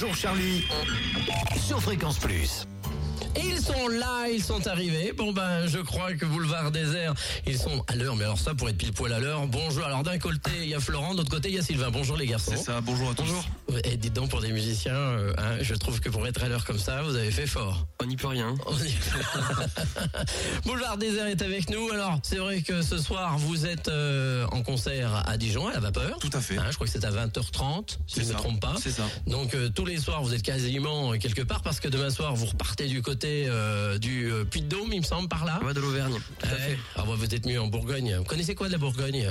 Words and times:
Bonjour 0.00 0.14
Charlie 0.14 0.64
sur 1.56 1.82
Fréquence 1.82 2.20
Plus. 2.20 2.68
Ils 3.42 3.60
sont 3.60 3.88
là, 3.88 4.26
ils 4.28 4.42
sont 4.42 4.66
arrivés. 4.66 5.12
Bon 5.16 5.32
ben, 5.32 5.66
je 5.66 5.78
crois 5.78 6.14
que 6.14 6.24
Boulevard 6.26 6.70
Désert, 6.70 7.14
ils 7.46 7.58
sont 7.58 7.84
à 7.86 7.94
l'heure. 7.94 8.16
Mais 8.16 8.24
alors 8.24 8.38
ça, 8.38 8.54
pour 8.54 8.68
être 8.68 8.76
pile 8.78 8.92
poil 8.92 9.12
à 9.12 9.20
l'heure. 9.20 9.46
Bonjour. 9.46 9.84
Alors 9.84 10.02
d'un 10.02 10.18
côté, 10.18 10.50
il 10.62 10.68
y 10.68 10.74
a 10.74 10.80
Florent, 10.80 11.12
de 11.12 11.18
l'autre 11.18 11.30
côté, 11.30 11.48
il 11.48 11.54
y 11.54 11.58
a 11.58 11.62
Sylvain. 11.62 11.90
Bonjour 11.90 12.16
les 12.16 12.26
garçons. 12.26 12.52
C'est 12.56 12.64
ça, 12.64 12.80
bonjour 12.80 13.10
à 13.10 13.14
tous. 13.14 13.22
Bonjour. 13.22 13.44
Et 13.84 13.96
dites 13.96 14.14
donc 14.14 14.30
pour 14.30 14.40
des 14.40 14.50
musiciens, 14.50 14.94
euh, 14.94 15.32
hein, 15.38 15.58
je 15.60 15.74
trouve 15.74 16.00
que 16.00 16.08
pour 16.08 16.26
être 16.26 16.42
à 16.42 16.48
l'heure 16.48 16.64
comme 16.64 16.78
ça, 16.78 17.02
vous 17.02 17.14
avez 17.16 17.30
fait 17.30 17.46
fort. 17.46 17.86
On 18.02 18.06
n'y 18.06 18.16
peut 18.16 18.26
rien. 18.28 18.54
On 18.66 18.76
y- 18.76 18.94
Boulevard 20.64 20.96
Désert 20.96 21.26
est 21.26 21.42
avec 21.42 21.70
nous. 21.70 21.90
Alors 21.90 22.18
c'est 22.22 22.36
vrai 22.38 22.62
que 22.62 22.82
ce 22.82 22.98
soir, 22.98 23.38
vous 23.38 23.66
êtes 23.66 23.88
euh, 23.88 24.46
en 24.52 24.62
concert 24.62 25.22
à 25.26 25.36
Dijon, 25.36 25.68
à 25.68 25.72
la 25.74 25.80
Vapeur. 25.80 26.18
Tout 26.18 26.30
à 26.32 26.40
fait. 26.40 26.56
Hein, 26.58 26.66
je 26.70 26.74
crois 26.74 26.86
que 26.86 26.92
c'est 26.92 27.04
à 27.04 27.10
20h30, 27.10 27.98
si 28.06 28.20
je 28.20 28.26
ne 28.26 28.32
me 28.32 28.38
trompe 28.38 28.60
pas. 28.60 28.74
C'est 28.82 28.90
ça. 28.90 29.04
Donc 29.26 29.54
euh, 29.54 29.68
tous 29.68 29.84
les 29.84 29.98
soirs, 29.98 30.22
vous 30.22 30.34
êtes 30.34 30.42
quasiment 30.42 31.12
quelque 31.18 31.42
part 31.42 31.62
parce 31.62 31.78
que 31.80 31.88
demain 31.88 32.10
soir, 32.10 32.34
vous 32.34 32.46
repartez 32.46 32.86
du 32.86 33.02
côté 33.02 33.27
euh, 33.48 33.98
du 33.98 34.30
euh, 34.32 34.44
Puy-de-Dôme, 34.44 34.92
il 34.92 35.00
me 35.00 35.04
semble, 35.04 35.28
par 35.28 35.44
là. 35.44 35.60
Va 35.62 35.72
de 35.74 35.80
l'Auvergne. 35.80 36.14
Tout 36.38 36.46
à 36.46 36.52
Ouais. 36.52 36.58
fait. 36.58 36.78
Ah 36.96 37.04
ouais, 37.04 37.16
vous 37.16 37.34
êtes 37.34 37.46
mieux 37.46 37.60
en 37.60 37.66
Bourgogne. 37.68 38.16
Vous 38.18 38.24
connaissez 38.24 38.54
quoi 38.54 38.66
de 38.68 38.72
la 38.72 38.78
Bourgogne? 38.78 39.28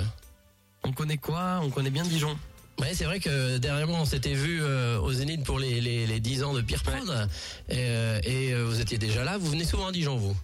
On 0.84 0.92
connaît 0.94 1.18
quoi? 1.18 1.60
On 1.64 1.70
connaît 1.70 1.90
bien 1.90 2.04
Dijon. 2.04 2.38
Ouais, 2.80 2.94
c'est 2.94 3.06
vrai 3.06 3.20
que 3.20 3.58
dernièrement, 3.58 4.02
on 4.02 4.06
s'était 4.06 4.36
vu 4.36 4.60
euh, 4.62 5.00
au 5.00 5.12
Zénith 5.12 5.44
pour 5.44 5.58
les, 5.60 5.82
les, 5.82 6.06
les 6.06 6.20
10 6.20 6.44
ans 6.44 6.54
de 6.54 6.62
Pierre 6.62 6.84
Prod. 6.84 7.28
Et, 7.70 7.76
euh, 7.78 8.20
et, 8.24 8.54
vous 8.54 8.80
étiez 8.80 8.98
déjà 9.00 9.24
là. 9.24 9.38
Vous 9.40 9.50
venez 9.50 9.64
souvent 9.66 9.88
à 9.88 9.92
Dijon, 9.92 10.16
vous? 10.16 10.36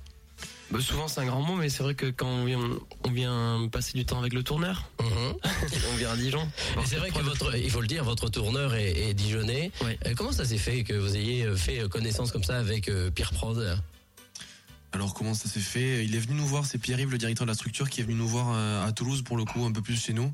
Bah, 0.73 0.79
souvent 0.81 1.07
c'est 1.07 1.21
un 1.21 1.25
grand 1.25 1.41
mot, 1.43 1.55
mais 1.55 1.69
c'est 1.69 1.83
vrai 1.83 1.93
que 1.93 2.07
quand 2.07 2.27
on 2.27 2.45
vient, 2.45 2.59
on 3.03 3.11
vient 3.11 3.69
passer 3.71 3.95
du 3.95 4.05
temps 4.05 4.19
avec 4.19 4.33
le 4.33 4.41
tourneur, 4.41 4.89
on 4.99 5.95
vient 5.97 6.09
à 6.09 6.17
Dijon. 6.17 6.47
Et 6.81 6.85
c'est 6.85 6.95
vrai 6.95 7.11
que 7.11 7.19
votre, 7.19 7.55
il 7.55 7.69
faut 7.69 7.81
le 7.81 7.87
dire, 7.87 8.03
votre 8.03 8.27
tourneur 8.29 8.73
est, 8.73 8.91
est 8.91 9.13
dijonnais. 9.13 9.71
Ouais. 9.83 9.99
Euh, 10.07 10.13
comment 10.15 10.31
ça 10.31 10.45
s'est 10.45 10.57
fait 10.57 10.83
que 10.83 10.93
vous 10.93 11.15
ayez 11.15 11.43
euh, 11.43 11.55
fait 11.55 11.81
euh, 11.81 11.87
connaissance 11.87 12.31
comme 12.31 12.43
ça 12.43 12.57
avec 12.57 12.89
Pierre 13.13 13.33
Prod? 13.33 13.79
Alors 14.93 15.13
comment 15.13 15.35
ça 15.35 15.47
s'est 15.47 15.59
fait? 15.59 16.03
Il 16.03 16.15
est 16.15 16.19
venu 16.19 16.33
nous 16.33 16.47
voir, 16.47 16.65
c'est 16.65 16.79
Pierre-Yves, 16.79 17.11
le 17.11 17.19
directeur 17.19 17.45
de 17.45 17.51
la 17.51 17.55
structure, 17.55 17.89
qui 17.89 18.01
est 18.01 18.03
venu 18.03 18.15
nous 18.15 18.27
voir 18.27 18.83
à 18.83 18.91
Toulouse 18.91 19.21
pour 19.21 19.37
le 19.37 19.45
coup, 19.45 19.63
un 19.65 19.71
peu 19.71 19.81
plus 19.81 20.03
chez 20.03 20.13
nous. 20.13 20.33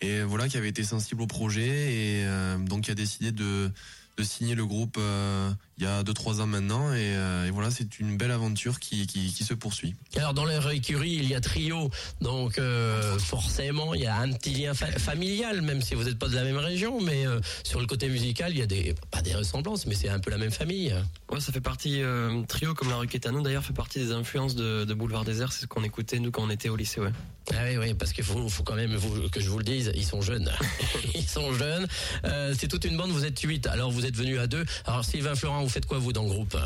Et 0.00 0.22
voilà, 0.22 0.48
qui 0.48 0.56
avait 0.56 0.68
été 0.68 0.82
sensible 0.82 1.22
au 1.22 1.26
projet 1.26 1.62
et 1.66 2.24
euh, 2.26 2.58
donc 2.58 2.82
qui 2.82 2.90
a 2.90 2.94
décidé 2.94 3.32
de, 3.32 3.70
de 4.18 4.22
signer 4.22 4.54
le 4.54 4.66
groupe 4.66 4.96
euh, 4.98 5.50
il 5.78 5.84
y 5.84 5.86
a 5.86 6.02
2-3 6.02 6.40
ans 6.40 6.46
maintenant. 6.46 6.92
Et, 6.92 6.98
euh, 7.16 7.46
et 7.46 7.50
voilà, 7.50 7.70
c'est 7.70 7.98
une 8.00 8.16
belle 8.16 8.30
aventure 8.30 8.78
qui, 8.80 9.06
qui, 9.06 9.32
qui 9.32 9.44
se 9.44 9.54
poursuit. 9.54 9.94
Alors 10.16 10.34
dans 10.34 10.44
leur 10.44 10.70
écurie, 10.70 11.12
il 11.14 11.28
y 11.28 11.34
a 11.34 11.40
trio, 11.40 11.90
donc 12.20 12.58
euh, 12.58 13.18
forcément 13.18 13.94
il 13.94 14.02
y 14.02 14.06
a 14.06 14.16
un 14.16 14.32
petit 14.32 14.50
lien 14.54 14.74
fa- 14.74 14.92
familial, 14.98 15.62
même 15.62 15.82
si 15.82 15.94
vous 15.94 16.04
n'êtes 16.04 16.18
pas 16.18 16.28
de 16.28 16.34
la 16.34 16.44
même 16.44 16.56
région, 16.58 17.00
mais 17.00 17.26
euh, 17.26 17.40
sur 17.64 17.80
le 17.80 17.86
côté 17.86 18.08
musical, 18.08 18.52
il 18.52 18.58
y 18.58 18.62
a 18.62 18.66
des 18.66 18.94
pas 19.10 19.22
des 19.22 19.34
ressemblances, 19.34 19.86
mais 19.86 19.94
c'est 19.94 20.08
un 20.08 20.18
peu 20.20 20.30
la 20.30 20.38
même 20.38 20.50
famille. 20.52 20.94
Ouais, 21.30 21.40
ça 21.40 21.52
fait 21.52 21.60
partie, 21.60 22.02
euh, 22.02 22.42
trio 22.48 22.74
comme 22.74 22.88
la 22.90 22.96
requête 22.96 23.26
à 23.26 23.30
nous 23.32 23.42
d'ailleurs, 23.42 23.64
fait 23.64 23.72
partie 23.72 23.98
des 23.98 24.12
influences 24.12 24.54
de, 24.54 24.84
de 24.84 24.94
Boulevard 24.94 25.24
Désert, 25.24 25.52
c'est 25.52 25.62
ce 25.62 25.66
qu'on 25.66 25.82
écoutait 25.84 26.18
nous 26.20 26.30
quand 26.30 26.42
on 26.44 26.50
était 26.50 26.68
au 26.68 26.76
lycée, 26.76 27.00
ouais. 27.00 27.12
Ah 27.52 27.56
oui, 27.68 27.76
oui, 27.76 27.94
parce 27.94 28.12
qu'il 28.14 28.24
faut, 28.24 28.48
faut 28.48 28.62
quand 28.62 28.74
même 28.76 28.94
vous- 28.94 29.28
que 29.28 29.38
je 29.40 29.50
vous 29.50 29.58
le 29.58 29.64
dise, 29.64 29.92
ils 29.94 30.04
sont 30.06 30.22
jeunes. 30.22 30.50
ils 31.14 31.28
sont 31.28 31.52
jeunes. 31.52 31.86
Euh, 32.24 32.54
c'est 32.58 32.68
toute 32.68 32.84
une 32.86 32.96
bande, 32.96 33.10
vous 33.10 33.26
êtes 33.26 33.38
huit. 33.40 33.66
Alors 33.66 33.90
vous 33.90 34.06
êtes 34.06 34.16
venus 34.16 34.38
à 34.38 34.46
deux. 34.46 34.64
Alors 34.86 35.04
Sylvain 35.04 35.34
Florent, 35.34 35.63
vous 35.64 35.70
faites 35.70 35.86
quoi 35.86 35.98
vous 35.98 36.12
dans 36.12 36.22
le 36.22 36.28
groupe 36.28 36.56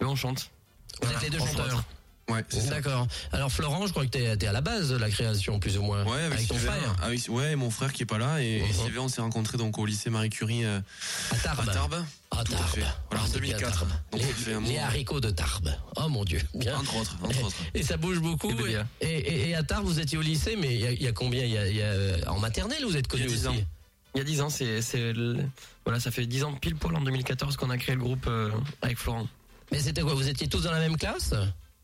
Mais 0.00 0.06
on 0.06 0.16
chante. 0.16 0.50
Vous 1.02 1.10
êtes 1.10 1.22
les 1.22 1.30
deux 1.30 1.38
chanteurs. 1.38 1.82
Ouais. 2.28 2.44
D'accord. 2.68 3.08
Alors 3.32 3.50
Florent, 3.50 3.86
je 3.88 3.90
crois 3.90 4.04
que 4.04 4.10
t'es 4.10 4.22
es 4.22 4.46
à 4.46 4.52
la 4.52 4.60
base 4.60 4.90
de 4.90 4.96
la 4.96 5.10
création, 5.10 5.58
plus 5.58 5.76
ou 5.78 5.82
moins. 5.82 6.04
Ouais, 6.04 6.20
avec, 6.22 6.46
ton 6.46 6.54
Sylvain, 6.54 6.70
frère. 6.74 6.96
avec- 7.02 7.28
ouais, 7.28 7.52
et 7.52 7.56
mon 7.56 7.70
frère 7.70 7.92
qui 7.92 8.04
est 8.04 8.06
pas 8.06 8.18
là 8.18 8.40
et, 8.40 8.58
et 8.58 8.62
Mhm. 8.62 8.72
Sylvain, 8.72 9.00
on 9.00 9.08
s'est 9.08 9.20
rencontrés 9.20 9.58
donc 9.58 9.78
au 9.78 9.84
lycée 9.86 10.10
Marie 10.10 10.30
Curie 10.30 10.64
euh, 10.64 10.78
À 11.32 11.36
Tarbes. 11.36 11.68
à 11.68 11.72
Tarbes. 11.72 12.04
À 12.30 12.44
Tarbes. 12.44 12.68
Voilà, 12.76 12.92
Ah, 13.10 13.16
en 13.16 13.26
c'est 13.26 13.40
bien 13.40 13.56
2004. 13.56 13.78
Tarbes. 13.80 13.90
Donc, 14.12 14.22
les, 14.46 14.78
un 14.78 14.84
haricots 14.84 15.18
de 15.20 15.30
Tarbes. 15.30 15.74
Oh 15.96 16.08
mon 16.08 16.22
Dieu. 16.24 16.40
Bien. 16.54 16.76
Entre 16.78 16.94
autres, 16.98 17.16
entre 17.20 17.42
autres. 17.46 17.56
Et 17.74 17.82
ça 17.82 17.96
bouge 17.96 18.20
beaucoup. 18.20 18.50
Et 18.50 18.54
Bélia. 18.54 18.86
Et, 19.00 19.06
et- 19.08 19.48
et 19.48 19.54
à 19.56 19.64
Tarbes, 19.64 19.86
vous 19.86 19.98
étiez 19.98 20.16
au 20.16 20.22
lycée, 20.22 20.54
mais 20.54 20.72
il 20.72 20.80
y 20.82 20.86
a, 20.86 20.92
il 20.92 21.02
y 21.02 21.08
a 21.08 21.12
combien? 21.12 21.42
Il 21.44 21.50
y 21.50 21.58
a, 21.58 21.66
il 21.66 21.74
y 21.76 21.82
a- 21.82 22.30
En 22.30 22.38
maternelle, 22.38 22.84
vous 22.84 22.96
êtes 22.96 23.08
connu 23.08 23.24
a 23.24 23.26
10 23.26 23.48
aussi? 23.48 23.58
ans. 23.58 23.64
Il 24.14 24.18
y 24.18 24.20
a 24.20 24.24
10 24.24 24.40
ans, 24.40 24.50
c'est, 24.50 24.82
c'est 24.82 25.12
le- 25.12 25.36
voilà, 25.84 26.00
ça 26.00 26.10
fait 26.10 26.26
10 26.26 26.44
ans 26.44 26.52
pile 26.54 26.74
poil 26.76 26.96
en 26.96 27.00
2014 27.00 27.56
qu'on 27.56 27.70
a 27.70 27.78
créé 27.78 27.94
le 27.94 28.00
groupe 28.00 28.26
euh, 28.26 28.50
avec 28.82 28.98
Florent. 28.98 29.28
Mais 29.72 29.78
c'était 29.78 30.02
quoi 30.02 30.14
Vous 30.14 30.28
étiez 30.28 30.48
tous 30.48 30.62
dans 30.64 30.72
la 30.72 30.80
même 30.80 30.96
classe? 30.96 31.32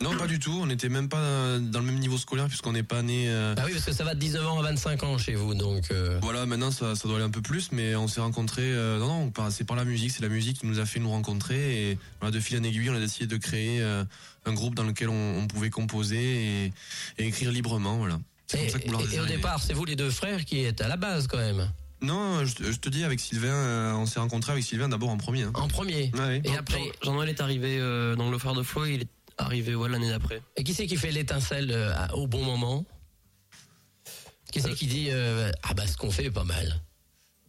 Non, 0.02 0.14
pas 0.18 0.26
du 0.26 0.38
tout. 0.38 0.58
On 0.60 0.66
n'était 0.66 0.90
même 0.90 1.08
pas 1.08 1.58
dans 1.58 1.78
le 1.78 1.86
même 1.86 1.98
niveau 1.98 2.18
scolaire 2.18 2.48
puisqu'on 2.48 2.72
n'est 2.72 2.82
pas 2.82 3.00
né. 3.00 3.30
euh, 3.30 3.54
Bah 3.54 3.62
oui, 3.64 3.72
parce 3.72 3.84
que 3.86 3.92
ça 3.92 4.04
va 4.04 4.14
de 4.14 4.18
19 4.20 4.46
ans 4.46 4.58
à 4.58 4.62
25 4.64 5.02
ans 5.04 5.16
chez 5.16 5.34
vous, 5.36 5.54
donc. 5.54 5.90
euh, 5.90 6.18
Voilà, 6.20 6.44
maintenant 6.44 6.70
ça, 6.70 6.94
ça 6.94 7.08
doit 7.08 7.16
aller 7.16 7.24
un 7.24 7.30
peu 7.30 7.40
plus, 7.40 7.70
mais 7.72 7.94
on 7.96 8.06
s'est 8.06 8.20
rencontrés. 8.20 8.74
euh, 8.74 8.98
non, 8.98 9.30
non, 9.30 9.50
c'est 9.50 9.64
par 9.64 9.74
la 9.76 9.84
musique, 9.86 10.10
c'est 10.10 10.20
la 10.22 10.28
musique 10.28 10.58
qui 10.60 10.66
nous 10.66 10.80
a 10.80 10.84
fait 10.84 11.00
nous 11.00 11.08
rencontrer. 11.08 11.92
Et 11.92 11.98
voilà, 12.20 12.30
de 12.34 12.40
fil 12.40 12.58
en 12.58 12.62
aiguille, 12.62 12.90
on 12.90 12.94
a 12.94 13.00
décidé 13.00 13.26
de 13.26 13.36
créer 13.40 13.80
euh, 13.80 14.04
un 14.44 14.52
groupe 14.52 14.74
dans 14.74 14.82
lequel 14.84 15.08
on, 15.08 15.38
on 15.38 15.46
pouvait 15.46 15.70
composer 15.70 16.64
et, 16.66 16.72
et 17.16 17.26
écrire 17.28 17.50
librement. 17.50 17.96
Voilà. 17.96 18.18
C'est 18.48 18.58
Et, 18.58 18.60
comme 18.60 18.70
ça 18.72 18.78
que 18.80 18.86
Boulard 18.86 19.14
et- 19.14 19.20
au 19.20 19.26
départ, 19.26 19.62
c'est 19.62 19.72
vous 19.72 19.86
les 19.86 19.96
deux 19.96 20.10
frères 20.10 20.44
qui 20.44 20.62
êtes 20.64 20.82
à 20.82 20.88
la 20.88 20.96
base 20.98 21.26
quand 21.26 21.38
même, 21.38 21.70
Non, 22.02 22.44
je, 22.44 22.54
te- 22.54 22.70
je 22.72 22.76
te 22.78 22.88
dis, 22.88 23.04
avec 23.04 23.20
Sylvain, 23.20 23.48
euh, 23.48 23.92
on 23.94 24.06
s'est 24.06 24.20
rencontrés 24.20 24.52
avec 24.52 24.64
Sylvain 24.64 24.88
d'abord 24.88 25.08
en 25.10 25.16
premier. 25.16 25.42
hein. 25.44 25.52
en 25.54 25.66
premier. 25.68 26.10
Ouais, 26.14 26.20
ouais. 26.20 26.42
Et 26.44 26.56
après, 26.56 26.80
Jean-Noël 27.02 27.28
est 27.30 27.40
arrivé 27.40 27.78
euh, 27.80 28.14
dans 28.16 28.30
le 28.30 28.38
phare 28.38 28.54
de 28.54 28.62
Flo, 28.62 28.84
il 28.84 29.02
est 29.02 29.08
arrivé 29.38 29.74
ouais, 29.74 29.88
l'année 29.88 30.10
d'après. 30.10 30.42
et 30.56 30.64
qui 30.64 30.74
c'est 30.74 30.86
qui 30.86 30.96
fait 30.96 31.10
l'étincelle 31.10 31.70
euh, 31.72 31.94
au 32.14 32.26
bon 32.26 32.44
moment? 32.44 32.84
Qui 34.52 34.60
c'est 34.60 34.74
qui 34.74 34.86
dit 34.86 35.08
euh, 35.10 35.50
ah 35.62 35.74
bah 35.74 35.86
ce 35.86 35.96
qu'on 35.96 36.10
fait 36.10 36.26
est 36.26 36.30
pas 36.30 36.44
mal 36.44 36.80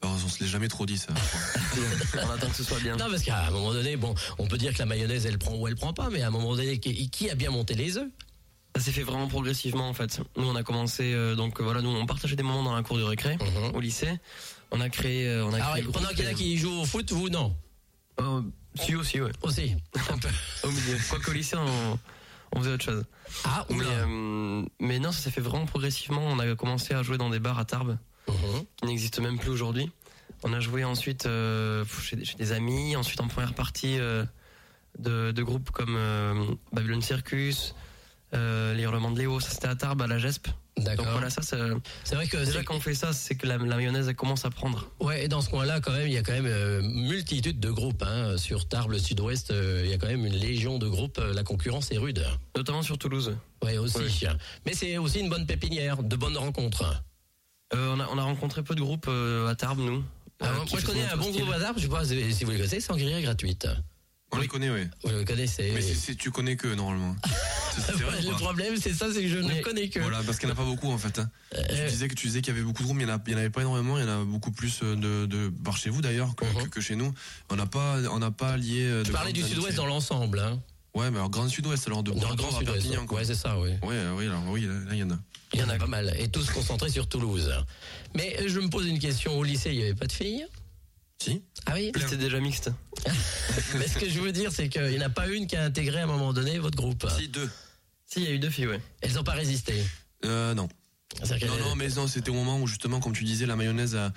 Alors, 0.02 0.16
on 0.26 0.28
se 0.30 0.40
l'est 0.44 0.50
jamais 0.50 0.68
trop 0.68 0.86
dit 0.86 0.98
ça. 0.98 1.14
on 2.16 2.30
attend 2.32 2.50
que 2.50 2.56
ce 2.56 2.64
soit 2.64 2.80
bien. 2.80 2.96
Non 2.98 3.06
parce 3.10 3.24
qu'à 3.24 3.48
un 3.48 3.52
moment 3.52 3.72
donné, 3.74 3.96
bon, 3.98 4.16
on 4.40 4.48
peut 4.48 4.58
dire 4.58 4.74
que 4.74 4.80
la 4.80 4.86
mayonnaise 4.86 5.26
elle 5.26 5.38
prend 5.38 5.56
ou 5.56 5.68
elle 5.68 5.76
prend 5.76 5.94
pas, 5.94 6.10
mais 6.10 6.22
à 6.24 6.28
un 6.28 6.32
moment 6.32 6.56
donné, 6.56 6.80
qui, 6.80 7.10
qui 7.10 7.30
a 7.30 7.36
bien 7.36 7.52
monté 7.52 7.76
les 7.76 7.98
œufs? 7.98 8.08
Ça 8.78 8.86
s'est 8.86 8.92
fait 8.92 9.04
vraiment 9.04 9.28
progressivement 9.28 9.90
en 9.90 9.94
fait. 9.94 10.20
Nous 10.38 10.46
on 10.48 10.56
a 10.56 10.64
commencé 10.64 11.14
euh, 11.14 11.36
donc 11.36 11.60
euh, 11.60 11.64
voilà, 11.64 11.82
nous 11.82 11.90
on 11.90 12.06
partageait 12.06 12.36
des 12.36 12.44
moments 12.44 12.64
dans 12.64 12.76
la 12.76 12.84
cour 12.84 12.98
de 12.98 13.04
récré 13.04 13.36
Mhm. 13.38 13.76
au 13.76 13.80
lycée. 13.80 14.20
On 14.72 14.80
a 14.82 14.90
créé 14.90 15.28
euh, 15.28 15.46
on 15.46 15.54
a 15.54 15.58
Alors 15.58 15.72
créé 15.74 15.84
pendant 15.84 16.10
qu'il 16.10 16.26
y 16.26 16.28
en 16.28 16.32
a 16.32 16.34
qui 16.34 16.58
jouent 16.58 16.82
au 16.82 16.86
foot, 16.86 17.12
vous 17.12 17.30
non 17.30 17.56
Euh, 18.20 18.42
si 18.76 18.96
aussi 18.96 19.20
ouais. 19.22 19.32
aussi. 19.44 19.76
Un 20.12 20.18
peu. 20.18 20.28
Au 20.64 20.72
milieu. 20.72 20.98
Quoi 21.10 21.20
qu'au 21.20 21.32
lycée 21.32 21.56
on, 21.58 22.00
on 22.54 22.60
faisait 22.60 22.74
autre 22.74 22.84
chose. 22.86 23.04
Ah 23.46 23.66
Mais, 23.70 23.76
oula. 23.76 23.88
euh, 23.90 24.66
mais 24.80 25.00
non, 25.00 25.12
ça 25.12 25.20
s'est 25.22 25.32
fait 25.32 25.42
vraiment 25.42 25.66
progressivement. 25.66 26.22
On 26.26 26.40
a 26.40 26.56
commencé 26.56 26.94
à 26.94 27.02
jouer 27.04 27.18
dans 27.18 27.30
des 27.30 27.40
bars 27.40 27.58
à 27.60 27.66
Tarbes 27.66 27.98
Mhm. 28.28 28.66
qui 28.78 28.86
n'existent 28.86 29.22
même 29.22 29.40
plus 29.40 29.50
aujourd'hui. 29.52 29.90
On 30.44 30.54
a 30.54 30.60
joué 30.60 30.84
ensuite 30.84 31.24
chez, 31.24 32.16
des- 32.16 32.26
chez 32.26 32.36
des 32.36 32.52
amis, 32.52 32.96
ensuite 32.96 33.22
en 33.22 33.28
première 33.28 33.54
partie 33.56 33.98
de, 33.98 35.32
de 35.32 35.44
groupes 35.44 35.72
comme 35.72 36.58
Babylon 36.74 37.02
Circus, 37.02 37.74
euh, 38.34 38.74
les 38.74 38.84
Hurlements 38.84 39.12
de 39.12 39.20
Léo, 39.20 39.40
ça 39.40 39.50
c'était 39.52 39.68
à 39.68 39.76
Tarbes, 39.76 40.02
à 40.02 40.08
la 40.08 40.18
GESP. 40.18 40.48
Donc 40.76 40.86
D'accord. 40.86 41.08
voilà, 41.12 41.30
ça, 41.32 41.42
ça 41.42 41.58
C'est 42.04 42.14
vrai 42.16 42.28
que 42.28 42.38
déjà 42.38 42.60
c'est- 42.60 42.64
quand 42.64 42.76
on 42.76 42.80
fait 42.80 42.94
ça, 42.94 43.12
c'est 43.12 43.34
que 43.36 43.48
la, 43.48 43.58
la 43.58 43.76
mayonnaise 43.78 44.08
elle 44.10 44.16
commence 44.16 44.46
à 44.46 44.52
prendre. 44.52 44.88
Ouais, 45.00 45.26
et 45.26 45.28
dans 45.28 45.42
ce 45.42 45.50
coin-là, 45.50 45.80
quand 45.80 45.92
même, 45.92 46.08
il 46.08 46.14
y 46.14 46.18
a 46.18 46.22
quand 46.22 46.34
même 46.34 46.46
euh, 46.46 46.82
multitude 46.84 47.60
de 47.60 47.72
groupes. 47.72 48.04
Hein. 48.04 48.38
Sur 48.38 48.68
Tarbes, 48.68 48.92
le 48.92 49.00
Sud-Ouest, 49.00 49.50
euh, 49.50 49.82
il 49.86 49.90
y 49.90 49.94
a 49.94 49.98
quand 49.98 50.06
même 50.08 50.24
une 50.26 50.36
légion 50.36 50.78
de 50.78 50.88
groupes. 50.88 51.18
Euh, 51.18 51.34
La 51.34 51.44
concurrence 51.44 51.92
est 51.92 51.98
rude. 51.98 52.24
Notamment 52.56 52.84
sur 52.84 52.98
Toulouse. 53.00 53.36
Ouais, 53.64 53.80
aussi. 53.80 53.98
Ouais. 53.98 54.30
Mais 54.68 54.74
c'est 54.76 54.98
aussi 55.00 55.20
une 55.20 55.30
bonne 55.30 55.48
pépinière, 55.48 56.04
de 56.04 56.16
bonnes 56.16 56.38
rencontres. 56.38 57.04
Euh, 57.74 57.96
on, 57.96 58.00
a, 58.00 58.08
on 58.14 58.18
a 58.20 58.24
rencontré 58.24 58.62
peu 58.62 58.76
de 58.76 58.82
groupes 58.82 59.10
à 59.10 59.56
Tarbes, 59.56 59.80
nous. 59.80 60.04
Ah, 60.40 60.52
moi, 60.52 60.80
je 60.80 60.86
connais 60.86 61.04
un 61.06 61.18
bon 61.18 61.24
style. 61.24 61.42
groupe 61.42 61.56
à 61.56 61.60
Tarbes, 61.60 61.78
je 61.78 61.84
sais 61.84 61.88
pas 61.90 62.06
si 62.06 62.44
vous 62.44 62.52
les 62.52 62.58
connaissez, 62.58 62.80
Sangria 62.82 63.20
gratuite. 63.20 63.68
On 64.32 64.40
les 64.40 64.48
connaît, 64.48 64.70
oui. 64.70 64.82
Vous 65.04 65.10
le 65.10 65.24
connaissez. 65.24 65.72
Mais 65.74 65.82
c'est- 65.82 65.94
c'est- 65.96 66.16
tu 66.16 66.32
connais 66.32 66.56
que 66.58 66.68
normalement. 66.68 67.16
C'est- 67.78 67.92
vrai 67.94 68.22
le 68.24 68.32
problème, 68.32 68.74
c'est 68.82 68.92
ça, 68.92 69.06
c'est 69.14 69.22
que 69.22 69.28
je 69.30 69.38
ne 69.38 69.48
Mais- 69.48 69.62
connais 69.62 69.88
que. 69.88 70.00
Voilà, 70.00 70.24
parce 70.24 70.40
qu'il 70.40 70.48
n'y 70.48 70.52
en 70.52 70.56
a 70.56 70.58
pas 70.58 70.66
beaucoup 70.66 70.92
en 70.92 70.98
fait. 70.98 71.20
hein. 71.20 71.30
Euh, 71.56 71.62
Tu 71.86 71.92
disais 71.92 72.08
que 72.08 72.16
tu 72.16 72.26
disais 72.28 72.42
qu'il 72.42 72.52
y 72.52 72.58
avait 72.58 72.66
beaucoup 72.66 72.82
de 72.82 72.86
groupes, 72.88 72.98
mais 72.98 73.04
il 73.04 73.06
n'y 73.06 73.36
en, 73.36 73.38
avait 73.38 73.52
pas 73.52 73.62
énormément. 73.62 74.00
Il 74.00 74.04
y 74.04 74.08
en 74.10 74.22
a 74.22 74.26
beaucoup 74.26 74.52
plus 74.52 74.80
euh, 74.82 74.96
de, 74.96 75.28
de 75.28 75.50
par 75.64 75.78
chez 75.78 75.92
vous 75.92 76.02
d'ailleurs 76.02 76.36
que, 76.36 76.44
Mhm. 76.44 76.64
que, 76.64 76.70
que 76.70 76.82
chez 76.82 76.96
nous. 76.96 77.14
On 77.52 77.56
n'a 77.56 77.68
pas, 77.68 77.98
on 78.12 78.18
n'a 78.18 78.32
pas 78.32 78.58
lié. 78.58 78.82
euh, 78.84 79.04
de 79.04 79.12
parlais 79.12 79.32
du 79.32 79.44
Sud-Ouest 79.44 79.78
dans 79.78 79.86
l'ensemble. 79.86 80.40
Hein. 80.40 80.60
Ouais, 80.96 81.12
mais 81.12 81.18
alors 81.18 81.30
Grand 81.30 81.48
Sud-Ouest 81.48 81.86
alors 81.86 82.02
de 82.02 82.12
Dans 82.14 82.30
le 82.32 82.36
Grand 82.36 82.48
à 82.50 82.60
Sud-Ouest. 82.60 82.82
Perpignan. 82.82 83.06
quoi. 83.06 83.20
Ouais, 83.20 83.26
c'est 83.26 83.36
ça, 83.36 83.60
oui. 83.60 83.70
Ouais, 83.84 83.94
euh, 83.94 84.16
oui, 84.18 84.26
alors 84.26 84.44
oui, 84.50 84.62
là, 84.66 84.74
il 84.94 84.98
y 84.98 85.04
en 85.04 85.12
a. 85.12 85.20
Il 85.54 85.60
y 85.60 85.64
en 85.64 85.70
a 85.70 85.76
pas 85.78 85.86
mal. 85.88 86.14
Et 86.18 86.28
tous 86.30 86.50
concentrés 86.50 86.90
sur 86.90 87.08
Toulouse. 87.08 87.54
Mais 88.16 88.36
euh, 88.42 88.46
je 88.48 88.60
me 88.60 88.70
pose 88.70 88.88
une 88.88 88.98
question. 89.00 89.38
Au 89.38 89.44
lycée, 89.44 89.70
il 89.72 89.78
n'y 89.78 89.84
avait 89.84 89.94
pas 89.94 90.08
de 90.08 90.12
filles? 90.12 90.48
Si. 91.20 91.42
Ah 91.66 91.74
oui 91.76 91.92
C'était 91.96 92.18
déjà 92.18 92.40
mixte. 92.40 92.72
Mais 93.78 93.88
ce 93.88 93.98
que 93.98 94.08
je 94.10 94.20
veux 94.20 94.32
dire, 94.32 94.52
c'est 94.52 94.70
qu'il 94.70 94.84
n'y 94.88 94.98
en 95.00 95.06
a 95.06 95.10
pas 95.10 95.28
une 95.28 95.48
qui 95.48 95.56
a 95.56 95.64
intégré 95.64 96.00
à 96.00 96.04
un 96.04 96.08
moment 96.08 96.32
donné 96.34 96.60
votre 96.60 96.78
groupe. 96.78 97.08
Si 97.18 97.28
deux. 97.28 97.50
Si, 98.06 98.22
il 98.22 98.26
y 98.26 98.28
a 98.28 98.32
eu 98.32 98.40
deux 98.40 98.50
filles, 98.50 98.68
ouais. 98.68 98.82
Elles 99.02 99.14
n'ont 99.14 99.24
pas 99.24 99.34
résisté. 99.34 99.74
Euh, 100.26 100.54
non. 100.54 100.70
C'est-à-dire 101.16 101.40
qu'elles- 101.40 101.60
Non, 101.60 101.70
non, 101.70 101.76
mais 101.76 101.88
non, 101.90 102.08
c'était 102.08 102.30
au 102.30 102.34
moment 102.36 102.60
où 102.62 102.68
justement, 102.68 103.00
comme 103.00 103.14
tu 103.14 103.24
disais, 103.24 103.46
la 103.46 103.56
mayonnaise 103.56 103.96
a 103.96 104.14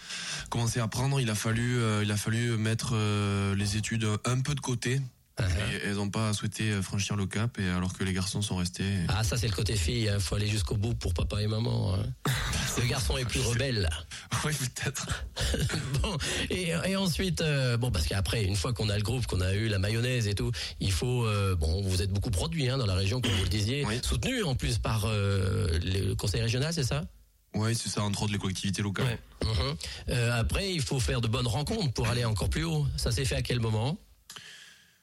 commencé 0.50 0.78
à 0.80 0.88
prendre. 0.88 1.20
Il 1.20 1.30
a 1.30 1.34
fallu, 1.34 1.78
euh, 1.78 2.02
il 2.04 2.10
a 2.12 2.16
fallu 2.16 2.56
mettre 2.56 2.90
euh, 2.92 3.54
les 3.56 3.76
études 3.76 4.06
un 4.24 4.40
peu 4.40 4.54
de 4.54 4.60
côté. 4.60 5.00
Et 5.40 5.86
elles 5.88 5.94
n'ont 5.96 6.10
pas 6.10 6.32
souhaité 6.32 6.70
euh, 6.70 6.82
franchir 6.82 7.16
le 7.16 7.26
cap, 7.26 7.58
et 7.58 7.68
alors 7.68 7.92
que 7.92 8.04
les 8.04 8.12
garçons 8.12 8.42
sont 8.42 8.56
restés. 8.56 8.84
Ah, 9.08 9.24
ça, 9.24 9.36
c'est 9.36 9.48
le 9.48 9.54
côté 9.54 9.76
fille. 9.76 10.10
Il 10.12 10.20
faut 10.20 10.34
aller 10.34 10.46
jusqu'au 10.48 10.76
bout 10.76 10.94
pour 10.94 11.14
papa 11.14 11.40
et 11.42 11.46
maman. 11.46 11.94
hein. 11.94 12.02
Le 12.80 12.86
garçon 12.86 13.16
est 13.18 13.24
plus 13.24 13.40
rebelle. 13.40 13.88
Oui, 14.44 14.52
peut-être. 14.54 15.06
bon, 16.02 16.16
et, 16.48 16.68
et 16.86 16.96
ensuite, 16.96 17.42
euh, 17.42 17.76
bon, 17.76 17.90
parce 17.90 18.06
qu'après, 18.06 18.44
une 18.44 18.56
fois 18.56 18.72
qu'on 18.72 18.88
a 18.88 18.96
le 18.96 19.02
groupe, 19.02 19.26
qu'on 19.26 19.40
a 19.42 19.52
eu 19.52 19.68
la 19.68 19.78
mayonnaise 19.78 20.26
et 20.28 20.34
tout, 20.34 20.50
il 20.80 20.92
faut, 20.92 21.26
euh, 21.26 21.54
bon, 21.56 21.82
vous 21.82 22.00
êtes 22.00 22.10
beaucoup 22.10 22.30
produit 22.30 22.68
hein, 22.70 22.78
dans 22.78 22.86
la 22.86 22.94
région, 22.94 23.20
comme 23.20 23.32
vous 23.32 23.42
le 23.42 23.48
disiez, 23.50 23.84
Oui. 23.84 24.00
soutenu 24.02 24.42
en 24.44 24.54
plus 24.54 24.78
par 24.78 25.02
euh, 25.04 25.66
le 25.82 26.14
conseil 26.14 26.40
régional, 26.40 26.72
c'est 26.72 26.84
ça? 26.84 27.02
Oui, 27.54 27.74
c'est 27.74 27.90
ça, 27.90 28.02
entre 28.02 28.22
autres 28.22 28.32
les 28.32 28.38
collectivités 28.38 28.80
locales. 28.80 29.06
Ouais. 29.06 29.18
Mhm. 29.48 29.76
Euh, 30.10 30.40
Après, 30.40 30.72
il 30.72 30.80
faut 30.80 31.00
faire 31.00 31.20
de 31.20 31.28
bonnes 31.28 31.48
rencontres 31.48 31.92
pour 31.92 32.08
aller 32.08 32.24
encore 32.24 32.48
plus 32.48 32.64
haut. 32.64 32.86
Ça 32.96 33.10
s'est 33.10 33.24
fait 33.26 33.36
à 33.36 33.42
quel 33.42 33.60
moment? 33.60 33.98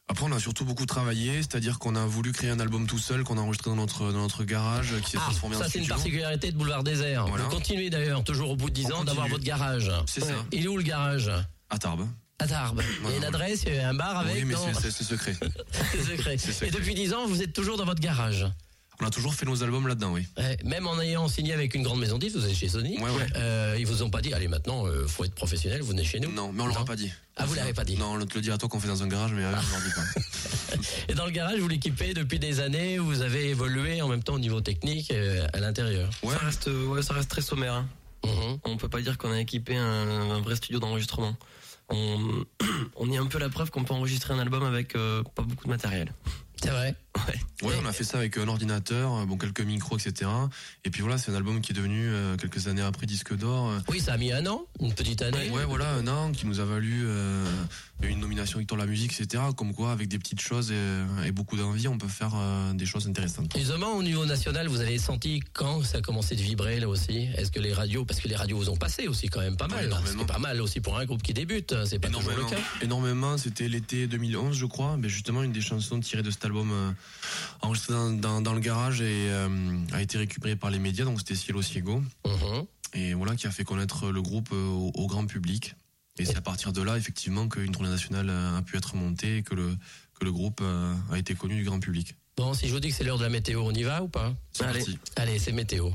Après, 0.09 0.25
on 0.25 0.31
a 0.31 0.39
surtout 0.39 0.63
beaucoup 0.63 0.85
travaillé, 0.85 1.37
c'est-à-dire 1.41 1.79
qu'on 1.79 1.95
a 1.97 2.05
voulu 2.05 2.31
créer 2.31 2.49
un 2.49 2.59
album 2.61 2.87
tout 2.87 2.97
seul, 2.97 3.23
qu'on 3.25 3.37
a 3.37 3.41
enregistré 3.41 3.69
dans 3.69 3.75
notre, 3.75 4.11
dans 4.13 4.21
notre 4.21 4.45
garage, 4.45 4.93
qui 5.03 5.11
s'est 5.11 5.17
Ah, 5.19 5.23
transformé 5.25 5.57
en 5.57 5.59
ça 5.59 5.69
c'est 5.69 5.79
une 5.79 5.87
particularité 5.87 6.49
de 6.51 6.57
Boulevard 6.57 6.83
Désert. 6.83 7.27
Voilà. 7.27 7.43
Vous 7.43 7.49
continuez 7.49 7.89
d'ailleurs, 7.89 8.23
toujours 8.23 8.51
au 8.51 8.55
bout 8.55 8.69
de 8.69 8.75
10 8.75 8.87
On 8.87 8.95
ans, 8.99 9.03
d'avoir 9.03 9.27
votre 9.27 9.43
garage. 9.43 9.91
C'est 10.05 10.21
ça, 10.21 10.33
Il 10.53 10.63
est 10.63 10.67
où 10.69 10.77
le 10.77 10.83
garage? 10.83 11.29
À 11.69 11.77
Tarbes. 11.77 12.07
À 12.39 12.47
Tarbes. 12.47 12.81
Il 13.03 13.09
y 13.09 13.13
a 13.15 13.17
une 13.17 13.23
adresse, 13.25 13.63
il 13.67 13.73
y 13.75 13.79
a 13.79 13.89
un 13.89 13.93
bar 13.95 14.19
avec 14.19 14.35
oui, 14.35 14.45
mais 14.45 14.55
c'est- 14.55 14.91
secret. 15.03 15.35
C'est 15.91 16.03
secret. 16.03 16.37
C'est 16.37 16.51
secret. 16.53 16.67
Et 16.69 16.71
depuis 16.71 16.93
10 16.95 17.13
ans, 17.13 17.27
vous 17.27 17.41
êtes 17.41 17.51
toujours 17.51 17.75
dans 17.77 17.85
votre 17.85 17.99
garage. 18.01 18.45
On 18.99 19.05
a 19.05 19.09
toujours 19.11 19.33
fait 19.35 19.45
nos 19.45 19.61
albums 19.63 19.87
là-dedans, 19.87 20.11
oui. 20.13 20.25
Ouais, 20.37 20.57
Même 20.63 20.87
en 20.87 20.99
ayant 20.99 21.27
signé 21.27 21.53
avec 21.53 21.75
une 21.75 21.83
grande 21.83 21.99
maison 21.99 22.15
de 22.17 22.21
disques, 22.25 22.35
vous 22.37 22.47
êtes 22.47 22.55
chez 22.55 22.67
Sony. 22.67 22.97
Ouais, 22.97 23.03
ouais. 23.11 23.27
Euh, 23.35 23.75
ils 23.77 23.85
vous 23.85 24.01
ont 24.01 24.09
pas 24.09 24.21
dit, 24.21 24.33
allez 24.33 24.47
maintenant, 24.47 24.87
euh, 24.87 25.05
faut 25.07 25.23
être 25.23 25.35
professionnel, 25.35 25.81
vous 25.81 25.89
venez 25.89 26.03
chez 26.03 26.19
nous. 26.19 26.31
Non, 26.31 26.51
mais 26.51 26.63
on 26.63 26.67
l'aura 26.67 26.79
Non. 26.79 26.85
pas 26.85 26.95
dit. 26.95 27.11
Ah, 27.35 27.45
vous 27.45 27.53
l'avez 27.53 27.73
pas 27.73 27.83
dit. 27.83 27.95
Non, 27.95 28.13
on 28.19 28.25
te 28.25 28.33
le 28.33 28.41
dit 28.41 28.49
à 28.49 28.57
toi 28.57 28.67
qu'on 28.67 28.79
fait 28.79 28.87
dans 28.87 29.03
un 29.03 29.07
garage, 29.07 29.33
mais 29.33 29.43
euh, 29.43 29.49
on 29.49 29.51
leur 29.51 29.81
dit 29.85 29.93
pas. 29.93 30.77
Et 31.09 31.13
dans 31.13 31.25
le 31.25 31.31
garage, 31.31 31.59
vous 31.59 31.67
l'équipez 31.67 32.15
depuis 32.15 32.39
des 32.39 32.59
années, 32.59 32.97
vous 32.97 33.21
avez 33.21 33.49
évolué 33.49 34.01
en 34.01 34.07
même 34.07 34.23
temps 34.23 34.33
au 34.33 34.39
niveau 34.39 34.61
technique 34.61 35.11
euh, 35.11 35.45
à 35.53 35.59
l'intérieur. 35.59 36.09
Ouais, 36.23 36.33
Ça 36.33 36.39
reste, 36.45 36.67
euh, 36.67 36.85
ouais, 36.87 37.03
ça 37.03 37.13
reste 37.13 37.29
très 37.29 37.41
sommaire. 37.43 37.73
hein. 37.73 37.87
Mhm. 38.25 38.57
On 38.65 38.77
peut 38.77 38.89
pas 38.89 38.99
dire 39.01 39.19
qu'on 39.19 39.31
a 39.31 39.39
équipé 39.39 39.77
un, 39.77 39.83
un 40.31 40.41
vrai 40.41 40.55
studio 40.55 40.79
d'enregistrement. 40.79 41.35
On, 41.89 42.43
on 42.95 43.11
est 43.11 43.17
un 43.17 43.27
peu 43.27 43.37
la 43.37 43.49
preuve 43.49 43.69
qu'on 43.69 43.83
peut 43.83 43.93
enregistrer 43.93 44.33
un 44.33 44.39
album 44.39 44.63
avec 44.63 44.95
euh, 44.95 45.21
pas 45.35 45.43
beaucoup 45.43 45.65
de 45.65 45.69
matériel. 45.69 46.11
C'est 46.61 46.71
vrai. 46.71 46.95
Ouais, 47.63 47.73
on 47.81 47.85
a 47.85 47.91
fait 47.93 48.03
ça 48.03 48.17
avec 48.17 48.37
un 48.37 48.47
ordinateur, 48.47 49.13
euh, 49.13 49.25
bon 49.25 49.37
quelques 49.37 49.61
micros, 49.61 49.97
etc. 49.97 50.29
Et 50.85 50.89
puis 50.89 51.01
voilà, 51.01 51.17
c'est 51.17 51.31
un 51.31 51.35
album 51.35 51.61
qui 51.61 51.71
est 51.71 51.75
devenu 51.75 52.07
euh, 52.07 52.37
quelques 52.37 52.67
années 52.67 52.81
après 52.81 53.05
disque 53.05 53.35
d'or. 53.35 53.69
euh, 53.69 53.79
Oui, 53.89 53.99
ça 53.99 54.13
a 54.13 54.17
mis 54.17 54.31
un 54.31 54.45
an, 54.47 54.65
une 54.79 54.93
petite 54.93 55.21
année. 55.21 55.49
Ouais, 55.49 55.65
voilà, 55.65 55.91
un 55.95 56.07
an 56.07 56.31
qui 56.31 56.45
nous 56.47 56.59
a 56.59 56.65
valu 56.65 57.03
euh, 57.05 57.45
une 58.01 58.19
nomination 58.19 58.59
Victor 58.59 58.77
de 58.77 58.83
la 58.83 58.87
musique, 58.89 59.13
etc. 59.19 59.43
Comme 59.55 59.73
quoi, 59.73 59.91
avec 59.91 60.07
des 60.07 60.19
petites 60.19 60.41
choses 60.41 60.71
et, 60.71 61.03
et 61.25 61.31
beaucoup 61.31 61.57
d'envie, 61.57 61.87
on 61.87 61.97
peut 61.97 62.07
faire 62.07 62.31
euh, 62.35 62.73
des 62.73 62.85
choses 62.85 63.07
intéressantes. 63.07 63.51
Justement, 63.57 63.93
au 63.93 64.03
niveau 64.03 64.25
national, 64.25 64.67
vous 64.67 64.81
avez 64.81 64.97
senti 64.97 65.41
quand 65.53 65.83
ça 65.83 65.97
a 65.99 66.01
commencé 66.01 66.35
de 66.35 66.41
vibrer 66.41 66.79
là 66.79 66.87
aussi? 66.87 67.27
Est-ce 67.37 67.51
que 67.51 67.59
les 67.59 67.73
radios, 67.73 68.05
parce 68.05 68.19
que 68.19 68.27
les 68.27 68.35
radios 68.35 68.57
vous 68.57 68.69
ont 68.69 68.77
passé 68.77 69.07
aussi 69.07 69.27
quand 69.29 69.39
même 69.41 69.57
pas 69.57 69.67
mal, 69.67 69.79
Ouais, 69.79 69.85
énormément. 69.85 70.25
pas 70.25 70.39
mal 70.39 70.61
aussi 70.61 70.79
pour 70.79 70.97
un 70.97 71.05
groupe 71.05 71.21
qui 71.23 71.33
débute, 71.33 71.73
hein, 71.73 71.83
c'est 71.85 71.99
pas 71.99 72.07
toujours 72.09 72.23
le 72.31 72.37
Énormément, 72.37 72.49
cas. 72.49 72.83
énormément. 72.85 73.37
C'était 73.37 73.67
l'été 73.67 74.07
2011, 74.07 74.55
je 74.55 74.65
crois. 74.65 74.97
Mais 74.97 75.09
justement, 75.09 75.43
une 75.43 75.51
des 75.51 75.61
chansons 75.61 75.99
tirées 75.99 76.23
de 76.23 76.31
cet 76.31 76.45
album 76.45 76.69
euh, 76.71 76.91
enregistré 77.61 77.93
dans, 77.93 78.11
dans- 78.11 78.41
dans 78.41 78.53
le 78.53 78.59
garage 78.59 79.01
et 79.01 79.27
euh, 79.29 79.49
a 79.93 80.01
été 80.01 80.17
récupérée 80.17 80.55
par 80.55 80.69
les 80.71 80.79
médias. 80.79 81.05
Donc 81.05 81.19
c'était 81.19 81.35
Cielo 81.35 81.61
Ciego. 81.61 82.01
Mhm. 82.25 82.65
Et 82.93 83.13
voilà, 83.13 83.35
qui 83.35 83.47
a 83.47 83.51
fait 83.51 83.63
connaître 83.65 84.09
le 84.11 84.21
groupe 84.21 84.49
euh, 84.53 84.67
au, 84.67 84.91
au 84.95 85.07
grand 85.07 85.25
public. 85.25 85.75
Et 86.19 86.25
c'est 86.25 86.37
à 86.37 86.41
partir 86.41 86.73
de 86.73 86.81
là, 86.81 86.97
effectivement, 86.97 87.47
qu'une 87.47 87.71
tournée 87.71 87.89
nationale 87.89 88.27
euh, 88.29 88.57
a 88.57 88.61
pu 88.63 88.75
être 88.77 88.95
montée 88.95 89.37
et 89.37 89.43
que 89.43 89.53
le, 89.55 89.75
que 90.19 90.25
le 90.25 90.31
groupe 90.31 90.61
a 91.11 91.17
été 91.17 91.35
connu 91.35 91.55
du 91.57 91.63
grand 91.63 91.79
public. 91.79 92.15
Bon, 92.37 92.53
si 92.53 92.67
je 92.67 92.73
vous 92.73 92.79
dis 92.79 92.89
que 92.89 92.95
c'est 92.95 93.03
l'heure 93.03 93.17
de 93.19 93.23
la 93.23 93.29
météo, 93.29 93.61
on 93.63 93.71
y 93.71 93.83
va 93.83 94.01
ou 94.03 94.07
pas? 94.07 94.33
Allez, 95.15 95.37
c'est 95.39 95.51
météo. 95.51 95.89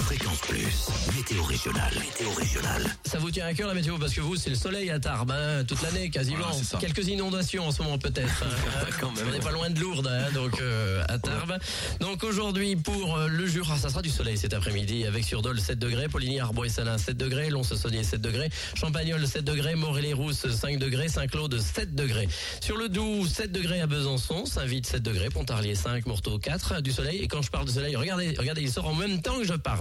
Fréquence 0.00 0.38
Plus. 0.40 0.88
Météo 1.16 1.42
régionale. 1.42 1.92
Météo 1.98 2.30
régionale. 2.32 2.84
Ça 3.04 3.18
vous 3.18 3.30
tient 3.30 3.46
à 3.46 3.54
cœur 3.54 3.68
la 3.68 3.74
météo 3.74 3.96
parce 3.98 4.12
que 4.12 4.20
vous, 4.20 4.36
c'est 4.36 4.50
le 4.50 4.56
soleil 4.56 4.90
à 4.90 4.98
Tarbes, 5.00 5.30
hein, 5.32 5.64
toute 5.66 5.80
l'année 5.82 6.10
quasiment. 6.10 6.44
Voilà. 6.50 6.78
Quelques 6.80 7.08
inondations 7.08 7.66
en 7.66 7.72
ce 7.72 7.82
moment 7.82 7.98
peut-être. 7.98 8.44
hein. 8.44 8.86
Même. 9.16 9.26
On 9.28 9.30
n'est 9.32 9.38
pas 9.38 9.50
loin 9.50 9.70
de 9.70 9.80
Lourdes, 9.80 10.06
hein, 10.08 10.30
donc 10.34 10.60
euh, 10.60 11.02
à 11.08 11.18
Tarbes. 11.18 11.58
Donc 12.00 12.22
aujourd'hui 12.24 12.76
pour 12.76 13.16
euh, 13.16 13.28
le 13.28 13.46
Jura, 13.46 13.78
ça 13.78 13.88
sera 13.88 14.02
du 14.02 14.10
soleil 14.10 14.36
cet 14.36 14.54
après-midi 14.54 15.06
avec 15.06 15.24
sur 15.24 15.42
Dole 15.42 15.60
7 15.60 15.78
degrés, 15.78 16.08
Poligny, 16.08 16.40
Arbois 16.40 16.66
et 16.66 16.70
Salins 16.70 16.98
7 16.98 17.16
degrés, 17.16 17.50
Lons-Saunier 17.50 18.04
7 18.04 18.20
degrés, 18.20 18.50
Champagnol 18.74 19.26
7 19.26 19.44
degrés, 19.44 19.74
Morée-les-Rousses 19.76 20.48
5 20.50 20.78
degrés, 20.78 21.08
Saint-Claude 21.08 21.58
7 21.58 21.94
degrés. 21.94 22.28
Sur 22.60 22.76
le 22.76 22.88
Doubs 22.88 23.26
7 23.26 23.50
degrés 23.50 23.80
à 23.80 23.86
Besançon, 23.86 24.46
Saint-Vite 24.46 24.86
7 24.86 25.02
degrés, 25.02 25.30
Pontarlier 25.30 25.74
5, 25.74 26.06
Morteau 26.06 26.38
4, 26.38 26.80
du 26.82 26.92
soleil. 26.92 27.18
Et 27.18 27.28
quand 27.28 27.42
je 27.42 27.50
parle 27.50 27.66
de 27.66 27.70
soleil, 27.72 27.96
regardez, 27.96 28.34
regardez, 28.38 28.62
il 28.62 28.70
sort 28.70 28.86
en 28.86 28.94
même 28.94 29.22
temps 29.22 29.38
que 29.38 29.44
je 29.46 29.54
parle. 29.54 29.75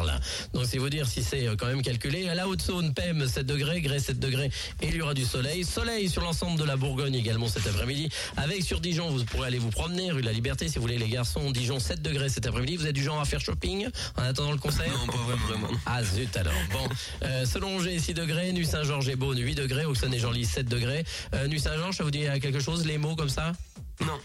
Donc 0.53 0.65
c'est 0.65 0.77
vous 0.77 0.89
dire 0.89 1.07
si 1.07 1.23
c'est 1.23 1.47
euh, 1.47 1.55
quand 1.57 1.67
même 1.67 1.81
calculé. 1.81 2.27
À 2.27 2.35
la 2.35 2.47
Haute-Saône, 2.47 2.93
Pem 2.93 3.27
7 3.27 3.45
degrés, 3.45 3.81
Grès 3.81 3.99
7 3.99 4.19
degrés 4.19 4.49
et 4.81 4.87
il 4.87 4.95
y 4.95 5.01
aura 5.01 5.13
du 5.13 5.25
soleil. 5.25 5.63
Soleil 5.63 6.09
sur 6.09 6.21
l'ensemble 6.21 6.59
de 6.59 6.65
la 6.65 6.75
Bourgogne 6.75 7.15
également 7.15 7.47
cet 7.47 7.67
après-midi. 7.67 8.09
Avec 8.37 8.63
sur 8.63 8.79
Dijon, 8.79 9.09
vous 9.09 9.23
pourrez 9.25 9.47
aller 9.47 9.59
vous 9.59 9.69
promener, 9.69 10.11
rue 10.11 10.21
de 10.21 10.25
la 10.25 10.33
Liberté 10.33 10.67
si 10.67 10.75
vous 10.75 10.81
voulez 10.81 10.97
les 10.97 11.09
garçons. 11.09 11.51
Dijon 11.51 11.79
7 11.79 12.01
degrés 12.01 12.29
cet 12.29 12.45
après-midi. 12.45 12.77
Vous 12.77 12.87
êtes 12.87 12.95
du 12.95 13.03
genre 13.03 13.19
à 13.19 13.25
faire 13.25 13.41
shopping 13.41 13.87
en 14.17 14.23
attendant 14.23 14.51
le 14.51 14.57
concert? 14.57 14.91
Non, 14.91 15.07
pas 15.07 15.35
vraiment. 15.47 15.67
ah 15.85 16.03
zut 16.03 16.35
alors. 16.37 16.53
Bon, 16.71 16.87
euh, 17.23 17.45
Selongé 17.45 17.99
6 17.99 18.13
degrés, 18.13 18.51
Nuit 18.53 18.65
Saint-Georges 18.65 19.09
et 19.09 19.15
Beaune 19.15 19.39
8 19.39 19.55
degrés, 19.55 19.85
Auxonne 19.85 20.13
et 20.13 20.19
Genlis 20.19 20.45
7 20.45 20.67
degrés. 20.67 21.03
Euh, 21.33 21.47
Nuit 21.47 21.59
Saint-Georges, 21.59 21.95
ça 21.95 22.03
vous 22.03 22.11
dit 22.11 22.25
euh, 22.27 22.39
quelque 22.39 22.59
chose, 22.59 22.85
les 22.85 22.97
mots 22.97 23.15
comme 23.15 23.29
ça? 23.29 23.53
Non. 24.01 24.19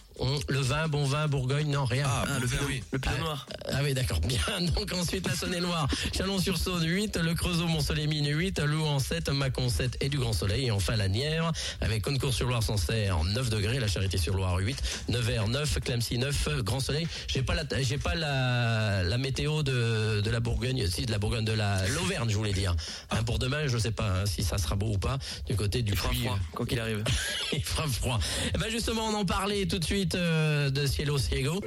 Le 0.48 0.58
vin, 0.58 0.88
bon 0.88 1.04
vin, 1.04 1.28
Bourgogne, 1.28 1.70
non, 1.70 1.84
rien. 1.84 2.04
Ah, 2.06 2.24
Ah, 2.28 2.34
le 2.38 2.40
le 2.42 2.46
pinot, 2.48 2.62
oui. 2.66 2.82
le 2.92 2.98
pinot 2.98 3.18
noir. 3.18 3.46
Ah 3.72 3.78
oui, 3.82 3.94
d'accord, 3.94 4.20
bien. 4.20 4.40
Donc 4.74 4.92
ensuite, 4.92 5.26
la 5.26 5.34
Saône-et-Loire, 5.34 5.88
Chalon-sur-Saône 6.14 6.84
8, 6.86 7.16
le 7.16 7.34
Creusot, 7.34 7.66
Mont-Soleil-Mine 7.66 8.28
8, 8.36 8.60
Louan 8.60 8.98
7, 8.98 9.30
Mâcon 9.30 9.68
7 9.70 9.96
et 10.00 10.08
du 10.08 10.18
Grand 10.18 10.32
Soleil. 10.34 10.66
Et 10.66 10.70
enfin 10.70 10.96
la 10.96 11.08
Nièvre, 11.08 11.52
avec 11.80 12.02
Concours-sur-Loire, 12.02 12.62
Sancerre 12.62 13.22
9 13.24 13.48
degrés, 13.48 13.78
la 13.80 13.88
Charité-sur-Loire 13.88 14.56
8, 14.58 15.06
Nevers 15.08 15.48
9, 15.48 15.80
Clamcy 15.80 16.18
9, 16.18 16.62
Grand 16.64 16.80
Soleil. 16.80 17.06
J'ai 17.28 17.42
pas 17.42 17.54
la, 17.54 17.62
j'ai 17.80 17.98
pas 17.98 18.14
la, 18.14 19.02
la 19.02 19.18
météo 19.18 19.62
de, 19.62 20.20
de 20.20 20.30
la 20.30 20.40
Bourgogne, 20.40 20.86
si 20.88 21.06
de 21.06 21.12
la 21.12 21.18
Bourgogne, 21.18 21.44
de 21.46 21.52
la 21.52 21.86
l'Auvergne, 21.88 22.28
je 22.28 22.36
voulais 22.36 22.52
dire. 22.52 22.74
Hein, 23.10 23.22
pour 23.22 23.38
demain, 23.38 23.66
je 23.68 23.78
sais 23.78 23.92
pas 23.92 24.20
hein, 24.20 24.26
si 24.26 24.42
ça 24.42 24.58
sera 24.58 24.76
beau 24.76 24.94
ou 24.94 24.98
pas, 24.98 25.18
du 25.46 25.56
côté 25.56 25.82
du 25.82 25.92
Il 25.92 25.96
froid, 25.98 26.38
quoi 26.52 26.66
qu'il 26.66 26.78
arrive. 26.80 27.04
Il 27.52 27.62
fera 27.64 27.86
froid. 27.86 28.18
Et 28.54 28.58
ben 28.58 28.70
justement, 28.70 29.06
on 29.08 29.14
en 29.14 29.24
parlait 29.24 29.59
tout 29.66 29.78
de 29.78 29.84
suite 29.84 30.14
euh, 30.14 30.70
de 30.70 30.86
Cielo 30.86 31.18
Ciego. 31.18 31.60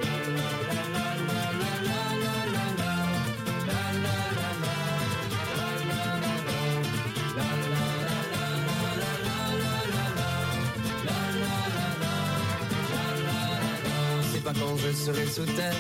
C'est 14.32 14.44
pas 14.44 14.54
quand 14.54 14.78
je 14.78 14.92
serai 14.94 15.28
sous 15.28 15.46
terre 15.46 15.74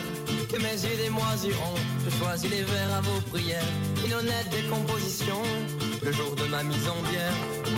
que 0.51 0.57
mes 0.57 0.73
yeux 0.73 0.97
des 1.03 1.09
mois 1.09 1.23
iront. 1.43 1.75
Je 2.05 2.17
choisis 2.17 2.49
les 2.49 2.63
vers 2.63 2.93
à 2.95 3.01
vos 3.01 3.21
prières, 3.31 3.63
une 4.05 4.13
honnête 4.13 4.49
décomposition. 4.51 5.41
Le 6.03 6.11
jour 6.11 6.35
de 6.35 6.43
ma 6.45 6.63
mise 6.63 6.87
en 6.87 7.01
bière, 7.09 7.33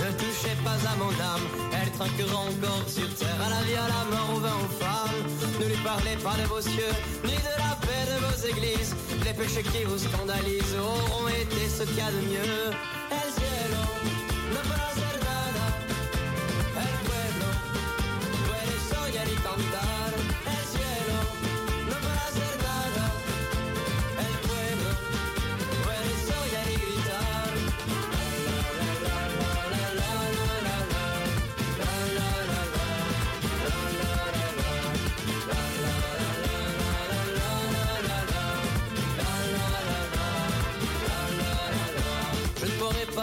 ne 0.05 0.11
touchez 0.11 0.55
pas 0.63 0.77
à 0.89 0.95
mon 0.97 1.11
âme. 1.33 1.45
Elle 1.73 1.91
trinquera 1.91 2.37
encore 2.37 2.83
sur 2.87 3.09
terre, 3.15 3.41
à 3.45 3.49
la 3.49 3.61
vie, 3.63 3.75
à 3.75 3.87
la 3.87 4.03
mort, 4.11 4.35
au 4.35 4.39
vin, 4.39 4.55
aux 4.63 4.73
femmes. 4.83 5.21
Ne 5.59 5.65
lui 5.65 5.77
parlez 5.83 6.15
pas 6.23 6.35
de 6.41 6.47
vos 6.47 6.61
cieux, 6.61 6.93
ni 7.23 7.35
de 7.35 7.53
la 7.57 7.73
paix 7.81 8.05
de 8.11 8.17
vos 8.25 8.37
églises. 8.47 8.95
Les 9.25 9.33
péchés 9.33 9.63
qui 9.63 9.83
vous 9.83 9.97
scandalisent 9.97 10.75
auront 10.79 11.27
été 11.27 11.67
ce 11.69 11.83
qu'il 11.83 11.97
y 11.97 12.01
a 12.01 12.11
de 12.11 12.21
mieux. 12.31 12.94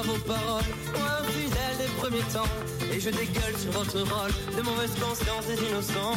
Vos 0.02 0.18
paroles, 0.26 0.70
moi 0.92 1.10
infidèle 1.22 1.76
des 1.78 1.90
premiers 2.00 2.26
temps. 2.32 2.52
Et 2.92 3.00
je 3.00 3.10
dégueule 3.10 3.56
sur 3.56 3.72
votre 3.72 3.98
rôle 4.00 4.32
de 4.56 4.62
mauvaise 4.62 4.94
conscience 5.00 5.46
des 5.46 5.58
innocents. 5.66 6.16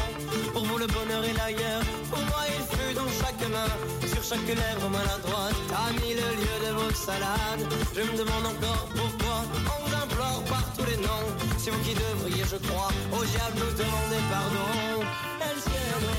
Pour 0.53 0.65
vous 0.65 0.77
le 0.77 0.87
bonheur 0.87 1.23
est 1.23 1.33
l'ailleurs, 1.33 1.83
pour 2.09 2.19
moi 2.19 2.43
il 2.47 2.63
fut 2.75 2.93
dans 2.93 3.07
chaque 3.21 3.43
main, 3.49 3.71
sur 4.11 4.23
chaque 4.23 4.47
lèvre 4.47 4.89
maladroite, 4.89 5.55
a 5.73 5.91
mis 6.01 6.13
le 6.13 6.29
lieu 6.41 6.57
de 6.67 6.71
votre 6.73 6.97
salade. 6.97 7.63
Je 7.95 8.01
me 8.01 8.17
demande 8.17 8.45
encore 8.53 8.87
pourquoi 8.95 9.37
on 9.71 9.77
vous 9.83 9.95
implore 10.03 10.43
par 10.49 10.65
tous 10.77 10.85
les 10.91 10.97
noms. 10.97 11.29
C'est 11.57 11.71
vous 11.71 11.83
qui 11.83 11.93
devriez, 11.93 12.43
je 12.43 12.57
crois, 12.67 12.91
au 13.13 13.23
diable 13.23 13.57
nous 13.57 13.73
demander 13.77 14.21
pardon. 14.29 15.05
El 15.41 15.57
cielo. 15.61 16.09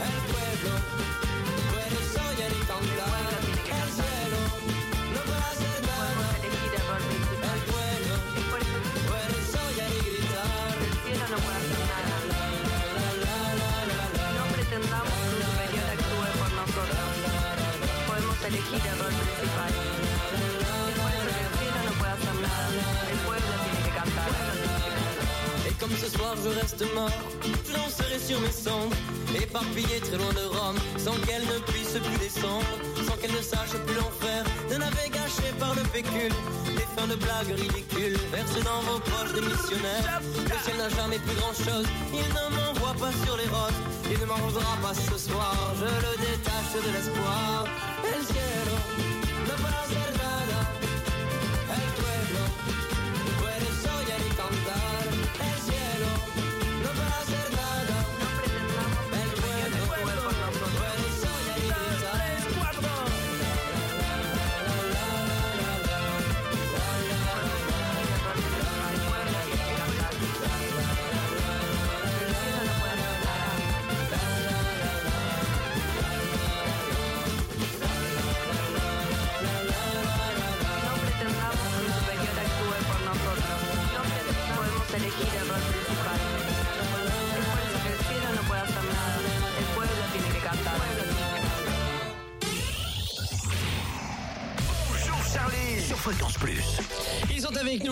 El 0.00 0.16
pueblo 0.32 1.19
Et 18.52 18.56
comme 25.78 25.90
ce 25.90 26.10
soir 26.10 26.34
je 26.42 26.48
reste 26.60 26.82
mort, 26.94 27.10
je 27.44 27.72
danserai 27.72 28.18
sur 28.18 28.40
mes 28.40 28.50
cendres, 28.50 28.96
éparpillé 29.40 30.00
très 30.00 30.16
loin 30.16 30.32
de 30.32 30.42
Rome, 30.56 30.74
sans 30.98 31.14
qu'elle 31.26 31.42
ne 31.42 31.60
puisse 31.70 31.92
plus 31.92 32.18
descendre, 32.18 32.66
sans 33.06 33.16
qu'elle 33.18 33.30
ne 33.30 33.42
sache 33.42 33.76
plus 33.86 33.94
l'enfer, 33.94 34.42
d'un 34.68 34.80
avait 34.80 35.10
gâché 35.10 35.52
par 35.60 35.76
le 35.76 35.82
pécule, 35.82 36.32
des 36.74 36.88
fins 36.96 37.06
de 37.06 37.14
blagues 37.14 37.54
ridicules, 37.54 38.18
versées 38.32 38.64
dans 38.64 38.82
vos 38.82 38.98
poches 38.98 39.32
de 39.32 39.42
missionnaires. 39.42 40.20
Le 40.34 40.58
ciel 40.64 40.76
n'a 40.76 40.88
jamais 40.88 41.20
plus 41.20 41.36
grand 41.36 41.54
chose, 41.54 41.86
il 42.12 42.28
ne 42.34 42.48
m'envoie 42.56 42.96
pas 42.98 43.12
sur 43.24 43.36
les 43.36 43.46
roses, 43.46 43.78
il 44.10 44.18
ne 44.18 44.26
m'en 44.26 44.38
voudra 44.48 44.76
pas 44.82 44.94
ce 44.94 45.16
soir, 45.16 45.54
je 45.78 45.84
le 45.84 46.16
détache 46.18 46.74
de 46.84 46.90
l'espoir. 46.92 47.89
El 48.12 48.26
cielo 48.26 49.09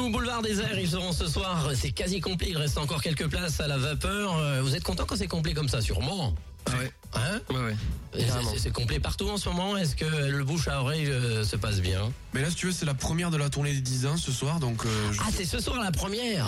nous, 0.08 0.12
Boulevard 0.12 0.42
des 0.42 0.60
Airs, 0.60 0.78
ils 0.78 0.88
seront 0.88 1.12
ce 1.12 1.26
soir, 1.26 1.70
c'est 1.74 1.90
quasi 1.90 2.20
complet, 2.20 2.48
il 2.50 2.56
reste 2.56 2.78
encore 2.78 3.02
quelques 3.02 3.28
places 3.28 3.60
à 3.60 3.66
la 3.66 3.76
vapeur. 3.78 4.36
Euh, 4.38 4.60
Vous 4.62 4.74
êtes 4.74 4.82
content 4.82 5.04
quand 5.06 5.16
c'est 5.16 5.26
complet 5.28 5.52
comme 5.54 5.68
ça, 5.68 5.80
sûrement 5.80 6.34
ouais. 6.78 6.90
Hein 7.14 7.40
Ouais, 7.50 7.56
ouais. 7.60 7.76
C'est- 8.58 8.70
complet 8.70 9.00
partout 9.00 9.28
en 9.28 9.36
ce 9.38 9.48
moment, 9.48 9.76
est-ce 9.76 9.96
que 9.96 10.04
le 10.04 10.44
bouche 10.44 10.68
à 10.68 10.80
oreille 10.82 11.06
euh, 11.06 11.42
se 11.44 11.56
passe 11.56 11.80
bien? 11.80 12.12
Mais 12.34 12.42
là, 12.42 12.50
si 12.50 12.56
tu 12.56 12.66
veux, 12.66 12.72
c'est 12.72 12.84
la 12.86 12.94
première 12.94 13.30
de 13.30 13.36
la 13.38 13.48
tournée 13.48 13.72
des 13.72 13.80
10 13.80 14.06
ans 14.06 14.16
ce 14.16 14.30
soir, 14.32 14.60
donc 14.60 14.84
euh, 14.84 15.12
je- 15.12 15.18
Ah, 15.20 15.30
c'est 15.34 15.44
ce 15.46 15.60
soir 15.60 15.80
la 15.82 15.90
première 15.92 16.46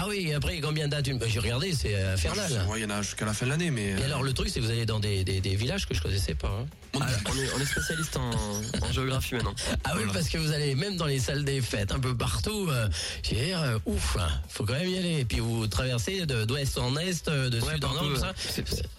Ah 0.00 0.04
oui, 0.08 0.32
après 0.32 0.60
combien 0.60 0.86
de 0.86 0.92
dates 0.92 1.06
une- 1.08 1.18
bah, 1.18 1.26
J'ai 1.28 1.40
regardé, 1.40 1.72
c'est 1.72 1.94
euh, 1.94 2.14
infernal. 2.14 2.66
Il 2.76 2.82
y 2.82 2.84
en 2.84 2.90
a 2.90 3.02
jusqu'à 3.02 3.24
la 3.26 3.32
fin 3.34 3.46
de 3.46 3.50
l'année, 3.50 3.70
mais. 3.70 3.90
Et 4.00 4.04
alors 4.04 4.22
le 4.22 4.32
truc 4.32 4.48
c'est 4.48 4.60
que 4.60 4.64
vous 4.64 4.70
allez 4.70 4.86
dans 4.86 5.00
des, 5.00 5.24
des- 5.24 5.40
des 5.40 5.56
villages 5.56 5.86
que 5.86 5.94
je 5.94 6.00
connaissais 6.02 6.34
pas. 6.34 6.48
hein. 6.48 6.66
On 6.94 7.00
est, 7.02 7.50
on 7.56 7.60
est 7.60 7.66
spécialiste 7.66 8.16
en, 8.16 8.30
en 8.30 8.92
géographie 8.92 9.34
maintenant. 9.34 9.54
Ah 9.84 9.92
oui, 9.96 10.02
parce 10.12 10.28
que 10.30 10.38
vous 10.38 10.52
allez 10.52 10.74
même 10.74 10.96
dans 10.96 11.04
les 11.06 11.18
salles 11.18 11.44
des 11.44 11.60
fêtes, 11.60 11.92
un 11.92 11.98
peu 12.00 12.16
partout. 12.16 12.66
Euh, 12.70 12.88
je 13.22 13.34
veux 13.34 13.44
dire, 13.44 13.60
euh, 13.62 13.78
ouf, 13.84 14.16
hein, 14.18 14.28
faut 14.48 14.64
quand 14.64 14.72
même 14.72 14.88
y 14.88 14.96
aller. 14.98 15.20
Et 15.20 15.24
puis 15.26 15.40
vous 15.40 15.66
traversez 15.66 16.24
de- 16.26 16.44
d'ouest 16.44 16.78
en 16.78 16.96
est, 16.96 17.28
euh, 17.28 17.50
de 17.50 17.60
Ouais, 17.60 17.74
sud 17.74 17.84
en 17.84 17.92
nord, 17.92 18.04
tout 18.04 18.16
ça. 18.16 18.32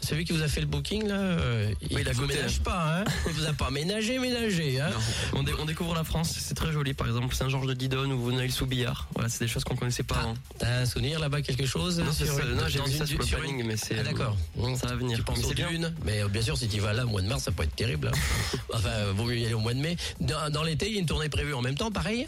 Celui 0.02 0.24
qui 0.26 0.34
vous 0.34 0.44
a 0.44 0.48
fait 0.48 0.62
le 0.62 0.68
booking 0.68 1.08
là, 1.08 1.16
euh, 1.16 1.72
il 1.82 1.96
Oui, 1.96 2.02
il 2.02 2.08
est 2.08 2.12
à 2.12 2.14
vous 2.14 2.26
ménage 2.28 2.58
hein. 2.60 2.64
pas, 2.64 3.00
hein 3.00 3.04
Il 3.28 3.34
vous 3.34 3.46
a 3.48 3.54
pas 3.54 3.72
ménagé, 3.72 4.20
ménagé, 4.20 4.80
hein 4.80 4.90
On, 5.34 5.42
dé- 5.44 5.54
on 5.60 5.66
découvre 5.66 5.96
la 5.96 6.04
France, 6.04 6.36
c'est 6.40 6.54
très 6.56 6.72
joli. 6.72 6.94
Par 6.94 7.08
exemple, 7.08 7.34
Saint-Georges 7.36 7.68
de 7.68 7.74
Didonne 7.74 8.12
ou 8.12 8.24
Veneuil-sous-Billard. 8.26 9.08
Voilà, 9.16 9.30
c'est 9.30 9.40
des 9.44 9.48
choses 9.48 9.64
qu'on 9.64 9.76
connaissait 9.76 10.04
pas 10.04 10.16
avant. 10.20 10.36
Souvenir 10.90 11.20
là-bas, 11.20 11.42
quelque 11.42 11.66
chose 11.66 12.00
Non, 12.00 12.06
c'est 12.12 12.26
sur 12.26 12.36
ça. 12.36 12.44
une- 12.44 12.56
Non, 12.56 12.64
j'ai 12.68 12.82
vu 12.82 12.92
ça 12.92 13.06
sur 13.06 13.20
le 13.20 13.26
planning, 13.26 13.60
une- 13.60 13.68
mais 13.68 13.78
c'est- 13.78 14.00
Ah, 14.00 14.04
d'accord. 14.04 14.36
ça 14.76 14.88
va 14.88 14.96
venir. 14.96 15.18
Tu 15.18 15.24
penses 15.24 15.38
Mais 15.40 15.46
aux 15.46 15.54
dunes, 15.54 15.94
mais 16.04 16.24
euh, 16.24 16.28
bien 16.28 16.42
sûr, 16.42 16.58
si 16.58 16.68
tu 16.68 16.80
vas 16.80 16.94
là 16.94 17.06
au 17.06 17.10
mois 17.10 17.22
de 17.22 17.28
mars, 17.28 17.44
ça 17.44 17.52
peut 17.52 17.64
être 17.64 17.76
terrible. 17.76 18.08
hein. 18.08 18.12
enfin, 18.74 18.90
euh, 18.90 19.14
vaut 19.16 19.26
mieux 19.26 19.38
y 19.38 19.46
aller 19.46 19.54
au 19.54 19.60
mois 19.60 19.74
de 19.74 19.80
mai. 19.80 19.96
Dans, 20.20 20.52
dans 20.52 20.64
l'été, 20.64 20.88
il 20.88 20.94
y 20.94 20.98
a 20.98 21.00
une 21.00 21.06
tournée 21.06 21.30
prévue 21.30 21.54
en 21.54 21.62
même 21.62 21.76
temps, 21.76 21.92
pareil? 21.92 22.28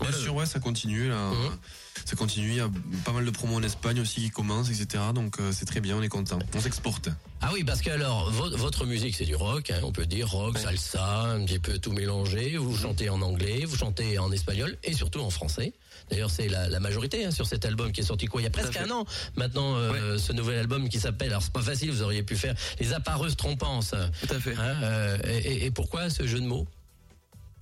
Bien 0.00 0.12
sûr, 0.12 0.34
ouais, 0.34 0.46
ça 0.46 0.60
continue 0.60 1.08
là. 1.08 1.30
Mhm. 1.30 1.56
Ça 2.04 2.16
continue. 2.16 2.48
Il 2.50 2.56
y 2.56 2.60
a 2.60 2.70
pas 3.04 3.12
mal 3.12 3.24
de 3.24 3.30
promos 3.30 3.56
en 3.56 3.62
Espagne 3.62 4.00
aussi 4.00 4.20
qui 4.22 4.30
commencent, 4.30 4.70
etc. 4.70 5.02
Donc 5.14 5.40
euh, 5.40 5.50
c'est 5.52 5.64
très 5.66 5.80
bien, 5.80 5.96
on 5.96 6.02
est 6.02 6.08
content. 6.08 6.38
On 6.54 6.60
s'exporte. 6.60 7.08
Ah 7.42 7.50
oui, 7.52 7.64
parce 7.64 7.82
que 7.82 7.90
alors, 7.90 8.30
vo- 8.30 8.56
votre 8.56 8.86
musique, 8.86 9.14
c'est 9.14 9.24
du 9.26 9.34
rock, 9.36 9.70
hein, 9.70 9.80
on 9.82 9.92
peut 9.92 10.06
dire 10.06 10.28
rock, 10.30 10.58
salsa, 10.58 11.20
un 11.22 11.44
petit 11.44 11.58
peu 11.58 11.78
tout 11.78 11.92
mélangé. 11.92 12.56
Vous 12.56 12.76
chantez 12.76 13.08
en 13.10 13.20
anglais, 13.22 13.64
vous 13.66 13.76
chantez 13.76 14.18
en 14.18 14.32
espagnol 14.32 14.76
et 14.84 14.94
surtout 14.94 15.20
en 15.20 15.30
français. 15.30 15.74
D'ailleurs, 16.10 16.30
c'est 16.30 16.48
la, 16.48 16.68
la 16.68 16.80
majorité 16.80 17.24
hein, 17.24 17.30
sur 17.30 17.46
cet 17.46 17.64
album 17.64 17.92
qui 17.92 18.00
est 18.00 18.04
sorti 18.04 18.26
quoi 18.26 18.40
Il 18.40 18.44
y 18.44 18.46
a 18.46 18.50
presque 18.50 18.76
un 18.76 18.90
an 18.90 19.04
maintenant, 19.36 19.74
euh, 19.76 20.18
ce 20.18 20.32
nouvel 20.32 20.58
album 20.58 20.88
qui 20.88 20.98
s'appelle. 21.00 21.28
Alors, 21.30 21.42
c'est 21.42 21.52
pas 21.52 21.62
facile, 21.62 21.90
vous 21.90 22.02
auriez 22.02 22.22
pu 22.22 22.36
faire 22.36 22.54
les 22.80 22.92
appareuses 22.92 23.36
trompances. 23.36 23.94
Tout 24.26 24.34
à 24.34 24.40
fait. 24.40 24.54
Hein, 24.54 24.76
euh, 24.82 25.18
et, 25.24 25.36
et- 25.38 25.64
et 25.66 25.70
pourquoi 25.70 26.08
ce 26.10 26.26
jeu 26.26 26.40
de 26.40 26.46
mots? 26.46 26.66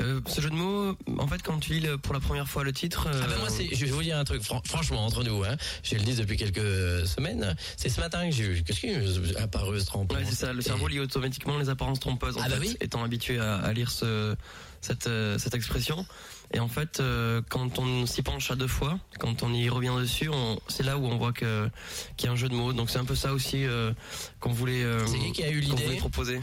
Euh, 0.03 0.21
ce 0.27 0.41
jeu 0.41 0.51
de 0.51 0.57
mots, 0.57 0.97
en 1.19 1.27
fait, 1.29 1.41
quand 1.43 1.61
tu 1.61 1.75
lis 1.75 1.81
le- 1.81 1.97
pour 1.99 2.15
la 2.15 2.19
première 2.21 2.49
fois 2.49 2.65
le 2.65 2.73
titre. 2.73 3.07
Ah 3.13 3.27
ben 3.29 3.39
moi, 3.39 3.49
c'est, 3.49 3.73
je 3.73 3.85
vais 3.87 3.93
vous 3.93 4.03
dire 4.03 4.19
un 4.19 4.25
truc, 4.25 4.43
fran- 4.43 4.61
franchement, 4.67 5.07
entre 5.07 5.23
nous, 5.23 5.45
hein, 5.45 5.57
je 5.85 5.95
le 5.95 6.01
dis 6.03 6.17
depuis 6.17 6.37
quelques 6.37 7.07
semaines, 7.07 7.55
c'est 7.77 7.89
ce 7.89 8.01
matin 8.01 8.29
que 8.29 8.35
j'ai 8.35 8.43
vu, 8.43 8.63
qu'est-ce 8.65 8.81
que 8.81 9.39
appareuse 9.41 9.85
trompances 9.85 10.19
Ouais, 10.19 10.25
c'est 10.29 10.35
ça. 10.35 10.53
Le 10.53 10.63
cerveau 10.63 10.89
lit 10.89 10.99
automatiquement 10.99 11.59
les 11.59 11.69
apparences 11.69 12.01
trompeuses. 12.01 12.37
En 12.37 12.41
Ah 12.43 12.49
bah 12.49 12.57
fait, 12.57 12.61
oui. 12.71 12.77
étant 12.81 13.05
habitué 13.05 13.39
à, 13.39 13.55
à 13.59 13.73
lire 13.73 13.93
ce, 13.93 14.35
cette, 14.81 15.07
euh, 15.07 15.39
cette 15.39 15.55
expression. 15.55 16.05
Et 16.53 16.59
en 16.59 16.69
fait, 16.69 16.99
euh, 16.99 17.41
quand 17.49 17.79
on 17.79 18.05
s'y 18.07 18.23
penche 18.23 18.51
à 18.51 18.57
deux 18.57 18.67
fois, 18.67 18.99
quand 19.21 19.45
on 19.45 19.55
y 19.55 19.69
revient 19.69 19.95
dessus, 20.01 20.29
on- 20.29 20.59
c'est 20.67 20.83
là 20.83 20.99
où 20.99 21.07
on 21.07 21.17
voit 21.19 21.33
que 21.33 21.71
qu'il 22.17 22.27
y 22.27 22.29
a 22.29 22.33
un 22.33 22.37
jeu 22.37 22.49
de 22.49 22.55
mots. 22.55 22.73
Donc 22.73 22.91
c'est 22.91 22.99
un 22.99 23.05
peu 23.05 23.15
ça 23.15 23.33
aussi 23.33 23.65
euh, 23.65 23.93
qu'on 24.41 24.51
voulait. 24.53 24.83
euh, 24.83 25.07
C'est 25.07 25.19
qui 25.19 25.31
qui 25.33 25.45
a 25.45 25.51
eu 25.51 25.61
qu'on 25.63 25.69
l'idée? 25.71 25.85
voulait 25.85 25.97
proposer. 25.99 26.41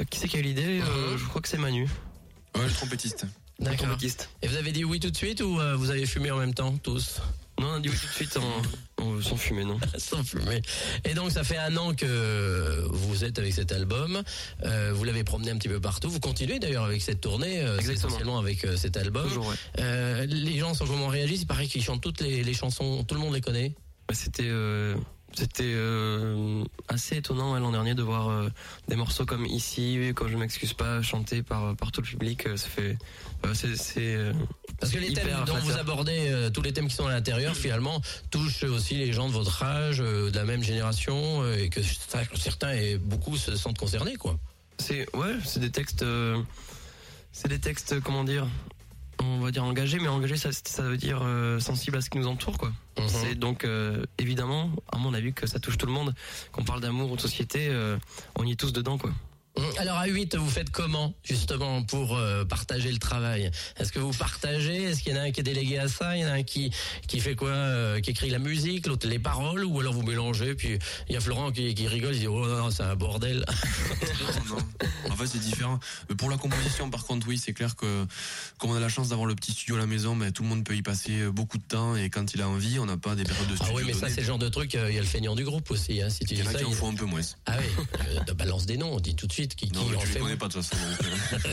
Euh, 0.00 0.04
qui 0.10 0.18
c'est 0.18 0.26
qui 0.26 0.36
a 0.36 0.40
eu 0.40 0.42
l'idée? 0.42 0.80
Euh, 0.80 1.12
Mhm. 1.12 1.18
Je 1.18 1.24
crois 1.26 1.40
que 1.40 1.48
c'est 1.48 1.58
Manu, 1.58 1.86
Ouais, 2.56 2.64
le 2.66 2.70
trompettiste. 2.72 3.26
le 3.58 3.64
D'accord. 3.64 3.86
trompettiste. 3.88 4.28
Et 4.42 4.48
vous 4.48 4.56
avez 4.56 4.72
dit 4.72 4.84
oui 4.84 5.00
tout 5.00 5.10
de 5.10 5.16
suite 5.16 5.40
ou 5.40 5.58
euh, 5.60 5.74
vous 5.76 5.90
avez 5.90 6.06
fumé 6.06 6.30
en 6.30 6.38
même 6.38 6.54
temps, 6.54 6.76
tous 6.82 7.20
Non, 7.60 7.68
on 7.68 7.74
a 7.74 7.80
dit 7.80 7.88
oui 7.88 7.96
tout 7.98 8.06
de 8.06 8.12
suite 8.12 8.36
en, 8.36 9.02
en- 9.04 9.22
sans 9.22 9.36
fumer, 9.36 9.64
non. 9.64 9.78
Sans 9.98 10.22
fumer. 10.22 10.60
Et 11.04 11.14
donc 11.14 11.30
ça 11.30 11.44
fait 11.44 11.56
un 11.58 11.76
an 11.76 11.94
que 11.94 12.86
vous 12.90 13.24
êtes 13.24 13.38
avec 13.38 13.52
cet 13.54 13.72
album, 13.72 14.22
euh, 14.64 14.92
vous 14.94 15.04
l'avez 15.04 15.24
promené 15.24 15.50
un 15.50 15.56
petit 15.56 15.68
peu 15.68 15.80
partout, 15.80 16.10
vous 16.10 16.20
continuez 16.20 16.58
d'ailleurs 16.58 16.84
avec 16.84 17.00
cette 17.02 17.20
tournée, 17.20 17.60
euh, 17.62 17.78
essentiellement 17.80 18.38
avec 18.38 18.64
euh, 18.64 18.76
cet 18.76 18.96
album. 18.96 19.26
Toujours, 19.28 19.46
ouais. 19.48 19.54
Euh, 19.80 20.26
les 20.26 20.58
gens 20.58 20.74
sont 20.74 20.86
comment 20.86 21.08
réagissent? 21.08 21.42
Il 21.42 21.46
paraît 21.46 21.66
qu'ils 21.66 21.82
chantent 21.84 22.02
toutes 22.02 22.20
les, 22.20 22.42
les 22.44 22.54
chansons, 22.54 23.02
tout 23.04 23.14
le 23.14 23.20
monde 23.20 23.34
les 23.34 23.40
connaît. 23.40 23.74
Ouais, 24.08 24.14
C'était 24.14 24.42
euh, 24.46 24.94
c'était 25.34 25.72
euh, 25.74 26.64
assez 26.88 27.16
étonnant 27.16 27.54
ouais, 27.54 27.60
l'an 27.60 27.72
dernier 27.72 27.94
de 27.94 28.02
voir 28.02 28.28
euh, 28.28 28.48
des 28.88 28.96
morceaux 28.96 29.24
comme 29.24 29.46
ici, 29.46 30.12
quand 30.14 30.28
je 30.28 30.36
m'excuse 30.36 30.72
pas, 30.74 31.02
chantés 31.02 31.42
par 31.42 31.74
par 31.76 31.92
tout 31.92 32.00
le 32.02 32.06
public. 32.06 32.46
euh, 32.46 32.56
Ça 32.56 32.68
fait 32.68 32.96
euh, 33.44 33.54
c'est 33.54 34.14
euh, 34.14 34.32
Parce 34.80 34.92
que 34.92 34.98
les 34.98 35.12
thèmes 35.12 35.44
dont 35.46 35.56
vous 35.56 35.76
abordez, 35.78 36.28
euh, 36.30 36.50
tous 36.50 36.62
les 36.62 36.72
thèmes 36.72 36.88
qui 36.88 36.94
sont 36.94 37.06
à 37.06 37.12
l'intérieur, 37.12 37.56
finalement, 37.56 38.00
touchent 38.30 38.64
aussi 38.64 38.94
les 38.94 39.12
gens 39.12 39.28
de 39.28 39.32
votre 39.32 39.62
âge, 39.62 40.00
euh, 40.00 40.30
de 40.30 40.36
la 40.36 40.44
même 40.44 40.62
génération, 40.62 41.42
euh, 41.42 41.56
et 41.56 41.68
que 41.68 41.80
certains 41.82 42.72
et 42.72 42.98
beaucoup 42.98 43.36
se 43.36 43.56
sentent 43.56 43.78
concernés, 43.78 44.16
quoi. 44.16 44.38
C'est 44.78 45.06
ouais, 45.16 45.34
c'est 45.44 45.60
des 45.60 45.70
textes, 45.70 46.02
euh, 46.02 46.40
c'est 47.32 47.48
des 47.48 47.58
textes 47.60 48.00
comment 48.00 48.24
dire, 48.24 48.46
on 49.20 49.40
va 49.40 49.50
dire 49.50 49.64
engagés, 49.64 49.98
mais 49.98 50.08
engagés 50.08 50.36
ça, 50.36 50.50
ça 50.52 50.82
veut 50.82 50.96
dire 50.96 51.20
euh, 51.22 51.58
sensible 51.58 51.96
à 51.96 52.00
ce 52.00 52.10
qui 52.10 52.18
nous 52.18 52.26
entoure 52.26 52.58
quoi. 52.58 52.70
Mhm. 52.98 53.08
C'est 53.08 53.34
donc 53.34 53.64
euh, 53.64 54.04
évidemment, 54.18 54.70
à 54.90 54.98
mon 54.98 55.14
avis, 55.14 55.32
que 55.32 55.46
ça 55.46 55.58
touche 55.58 55.78
tout 55.78 55.86
le 55.86 55.92
monde. 55.92 56.14
Qu'on 56.52 56.64
parle 56.64 56.80
d'amour 56.80 57.10
ou 57.10 57.16
de 57.16 57.20
société, 57.20 57.68
euh, 57.68 57.96
on 58.36 58.44
y 58.44 58.52
est 58.52 58.56
tous 58.56 58.72
dedans 58.72 58.98
quoi. 58.98 59.10
Alors 59.78 59.98
à 59.98 60.06
8, 60.06 60.34
vous 60.36 60.48
faites 60.48 60.70
comment 60.70 61.12
justement 61.22 61.82
pour 61.82 62.16
euh, 62.16 62.44
partager 62.44 62.90
le 62.90 62.98
travail? 62.98 63.50
Est-ce 63.78 63.92
que 63.92 63.98
vous 63.98 64.12
partagez? 64.12 64.84
Est-ce 64.84 65.02
qu'il 65.02 65.12
y 65.14 65.18
en 65.18 65.20
a 65.20 65.24
un 65.24 65.30
qui 65.30 65.40
est 65.40 65.44
délégué 65.44 65.76
à 65.78 65.88
ça? 65.88 66.16
Il 66.16 66.22
y 66.22 66.24
en 66.24 66.28
a 66.28 66.32
un 66.32 66.42
qui 66.42 66.70
qui 67.06 67.20
fait 67.20 67.34
quoi 67.34 67.50
euh, 67.50 68.00
Qui 68.00 68.10
écrit 68.12 68.30
la 68.30 68.38
musique, 68.38 68.86
l'autre 68.86 69.06
les 69.06 69.18
paroles? 69.18 69.64
Ou 69.66 69.80
alors 69.80 69.92
vous 69.92 70.02
mélangez 70.02 70.54
Puis 70.54 70.78
il 71.08 71.14
y 71.14 71.16
a 71.16 71.20
Florent 71.20 71.52
qui, 71.52 71.74
qui 71.74 71.86
rigole, 71.86 72.14
il 72.14 72.20
dit 72.20 72.26
oh 72.28 72.46
non, 72.46 72.70
c'est 72.70 72.82
un 72.82 72.96
bordel. 72.96 73.44
Non, 74.48 74.56
non. 74.56 75.12
En 75.12 75.16
fait, 75.16 75.26
c'est 75.26 75.40
différent. 75.40 75.78
Mais 76.08 76.14
Pour 76.14 76.30
la 76.30 76.36
composition, 76.38 76.88
par 76.90 77.04
contre, 77.04 77.26
oui, 77.28 77.38
c'est 77.38 77.52
clair 77.52 77.76
que 77.76 78.06
comme 78.58 78.70
on 78.70 78.74
a 78.74 78.80
la 78.80 78.88
chance 78.88 79.08
d'avoir 79.08 79.26
le 79.26 79.34
petit 79.34 79.52
studio 79.52 79.74
à 79.76 79.78
la 79.78 79.86
maison, 79.86 80.14
mais 80.14 80.30
tout 80.32 80.42
le 80.42 80.48
monde 80.48 80.64
peut 80.64 80.76
y 80.76 80.82
passer 80.82 81.26
beaucoup 81.30 81.58
de 81.58 81.62
temps 81.64 81.96
et 81.96 82.08
quand 82.08 82.32
il 82.34 82.40
a 82.42 82.48
envie, 82.48 82.78
on 82.78 82.86
n'a 82.86 82.96
pas 82.96 83.14
des 83.14 83.24
périodes 83.24 83.48
de 83.48 83.54
Ah 83.54 83.64
studio. 83.64 83.74
oui, 83.76 83.82
mais 83.86 83.92
ça 83.94 84.08
c'est 84.08 84.20
le 84.20 84.26
genre 84.26 84.38
de 84.38 84.48
truc. 84.48 84.74
euh, 84.74 84.88
Il 84.90 84.94
y 84.94 84.98
a 84.98 85.02
le 85.02 85.06
feignant 85.06 85.34
du 85.34 85.44
groupe 85.44 85.70
aussi. 85.70 86.00
Hein, 86.00 86.08
si 86.08 86.20
tu 86.24 86.34
Il 86.34 86.40
y 86.40 86.42
en 86.42 86.46
a 86.50 86.54
qui 86.54 86.64
en 86.64 86.70
il- 86.70 86.74
font 86.74 86.90
un 86.90 86.94
peu 86.94 87.04
moins. 87.04 87.20
Ah 87.46 87.56
oui, 87.58 87.84
euh, 88.28 88.34
balance 88.34 88.64
des 88.66 88.76
noms, 88.76 88.94
on 88.94 89.00
dit 89.00 89.14
tout 89.14 89.26
de 89.26 89.32
suite. 89.32 89.41
Suite 89.42 89.54
qui, 89.54 89.72
Non, 89.72 89.84
qui 89.84 89.96
en 89.96 90.00
les 90.00 90.06
fait 90.06 90.18
connais 90.20 90.36
pas 90.36 90.48
de 90.48 90.52
toute 90.54 90.62
façon. 90.64 90.76
euh. 90.82 91.48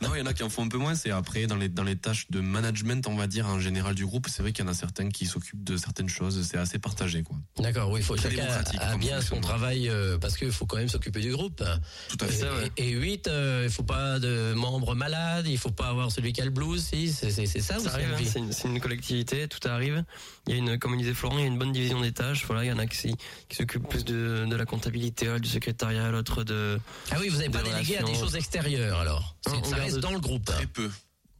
non, 0.02 0.14
il 0.14 0.18
y 0.18 0.22
en 0.22 0.26
a 0.26 0.34
qui 0.34 0.42
en 0.42 0.48
font 0.50 0.64
un 0.64 0.68
peu 0.68 0.78
moins. 0.78 0.94
C'est 0.94 1.10
après 1.10 1.46
dans 1.46 1.56
les 1.56 1.68
dans 1.68 1.84
les 1.84 1.96
tâches 1.96 2.26
de 2.30 2.40
management, 2.40 3.06
on 3.06 3.16
va 3.16 3.26
dire 3.26 3.46
en 3.46 3.60
général 3.60 3.94
du 3.94 4.06
groupe. 4.06 4.26
C'est 4.28 4.42
vrai 4.42 4.52
qu'il 4.52 4.64
y 4.64 4.68
en 4.68 4.70
a 4.70 4.74
certains 4.74 5.08
qui 5.08 5.26
s'occupent 5.26 5.62
de 5.64 5.76
certaines 5.76 6.08
choses. 6.08 6.46
C'est 6.48 6.58
assez 6.58 6.78
partagé, 6.78 7.22
quoi. 7.22 7.36
D'accord, 7.58 7.90
oui, 7.90 8.00
il 8.00 8.04
faut 8.04 8.16
chacun 8.16 8.46
a 8.80 8.96
bien 8.96 9.20
son 9.20 9.40
travail 9.40 9.88
euh, 9.88 10.18
parce 10.18 10.36
qu'il 10.36 10.50
faut 10.52 10.66
quand 10.66 10.76
même 10.76 10.88
s'occuper 10.88 11.20
du 11.20 11.32
groupe. 11.32 11.62
Tout 12.08 12.24
à 12.24 12.28
Et, 12.28 12.30
fait. 12.32 12.44
ouais. 12.44 12.72
et, 12.76 12.90
8, 12.90 13.30
il 13.64 13.70
faut 13.70 13.82
pas 13.82 14.18
de 14.18 14.52
membres 14.54 14.94
malades, 14.94 15.46
il 15.46 15.58
faut 15.58 15.70
pas 15.70 15.88
avoir 15.88 16.10
celui 16.10 16.32
qui 16.32 16.40
a 16.40 16.44
le 16.44 16.50
blues, 16.50 16.82
si, 16.82 17.12
c'est 17.12 17.30
ça 17.30 17.78
ou 17.78 17.84
Ça 17.84 17.90
c'est 17.90 17.94
arrive, 17.96 18.14
hein, 18.14 18.22
c'est 18.32 18.38
une, 18.38 18.52
c'est 18.52 18.68
une 18.68 18.80
collectivité, 18.80 19.48
tout 19.48 19.66
arrive. 19.68 20.04
Il 20.46 20.52
y 20.54 20.56
a 20.56 20.58
une, 20.58 20.78
comme 20.78 20.96
disait 20.96 21.14
Florent, 21.14 21.38
il 21.38 21.42
y 21.42 21.44
a 21.44 21.48
une 21.48 21.58
bonne 21.58 21.72
division 21.72 22.00
des 22.00 22.12
tâches. 22.12 22.44
Voilà, 22.46 22.64
il 22.64 22.68
y 22.68 22.72
en 22.72 22.78
a 22.78 22.86
qui, 22.86 23.14
qui 23.48 23.56
s'occupent 23.56 23.88
plus 23.88 24.04
de, 24.04 24.46
de 24.48 24.56
la 24.56 24.64
comptabilité, 24.64 25.38
du 25.40 25.48
secrétariat, 25.48 26.10
l'autre 26.10 26.44
de. 26.44 26.78
Ah 27.10 27.17
oui, 27.20 27.28
vous 27.28 27.36
n'avez 27.38 27.50
pas 27.50 27.62
délégué 27.62 27.98
à 27.98 28.02
des 28.02 28.14
choses 28.14 28.36
extérieures 28.36 28.98
alors. 29.00 29.36
Non, 29.48 29.62
ça 29.64 29.76
reste 29.76 29.98
dans 29.98 30.12
le 30.12 30.20
groupe. 30.20 30.44
Très 30.44 30.66
peu. 30.66 30.90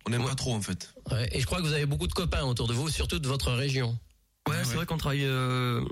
On 0.06 0.10
n'aime 0.10 0.22
Ouais. 0.22 0.28
pas 0.28 0.34
trop 0.34 0.54
en 0.54 0.60
fait. 0.62 0.94
Ouais, 1.10 1.28
et 1.32 1.40
je 1.40 1.46
crois 1.46 1.58
que 1.58 1.64
vous 1.64 1.72
avez 1.72 1.86
beaucoup 1.86 2.06
de 2.06 2.12
copains 2.14 2.42
autour 2.44 2.66
de 2.68 2.72
vous, 2.72 2.88
surtout 2.88 3.18
de 3.18 3.28
votre 3.28 3.52
région. 3.52 3.98
Ouais, 4.48 4.54
c'est 4.62 4.70
ouais. 4.70 4.76
vrai 4.76 4.86
qu'on 4.86 4.96
travaille 4.96 5.24
euh, 5.26 5.84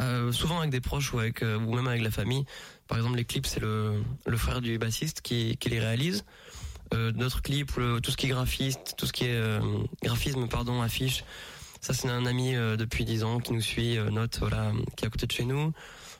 euh, 0.00 0.32
souvent 0.32 0.58
avec 0.58 0.70
des 0.70 0.80
proches 0.80 1.12
ou 1.12 1.20
avec 1.20 1.42
euh, 1.42 1.56
ou 1.58 1.74
même 1.76 1.86
avec 1.86 2.02
la 2.02 2.10
famille. 2.10 2.44
Par 2.88 2.98
exemple, 2.98 3.16
les 3.16 3.24
clips, 3.24 3.46
c'est 3.46 3.60
le, 3.60 4.02
le 4.26 4.36
frère 4.36 4.60
du 4.60 4.76
bassiste 4.78 5.20
qui, 5.20 5.56
qui 5.58 5.68
les 5.68 5.78
réalise. 5.78 6.24
Euh, 6.94 7.12
notre 7.14 7.40
clip, 7.42 7.70
le- 7.76 8.00
tout 8.00 8.10
ce 8.10 8.16
qui 8.16 8.26
est 8.26 8.30
graphiste, 8.30 8.94
tout 8.98 9.06
ce 9.06 9.12
qui 9.12 9.24
est 9.24 9.34
euh, 9.36 9.60
graphisme, 10.02 10.48
pardon, 10.48 10.82
affiche. 10.82 11.24
Ça, 11.80 11.94
c'est 11.94 12.08
un 12.08 12.26
ami 12.26 12.54
euh, 12.56 12.76
depuis 12.76 13.04
10 13.04 13.22
ans 13.24 13.38
qui 13.38 13.52
nous 13.52 13.60
suit, 13.62 13.96
euh, 13.96 14.10
note, 14.10 14.38
voilà, 14.40 14.72
qui 14.96 15.04
est 15.04 15.06
à 15.06 15.10
côté 15.10 15.26
de 15.26 15.32
chez 15.32 15.44
nous. 15.44 15.72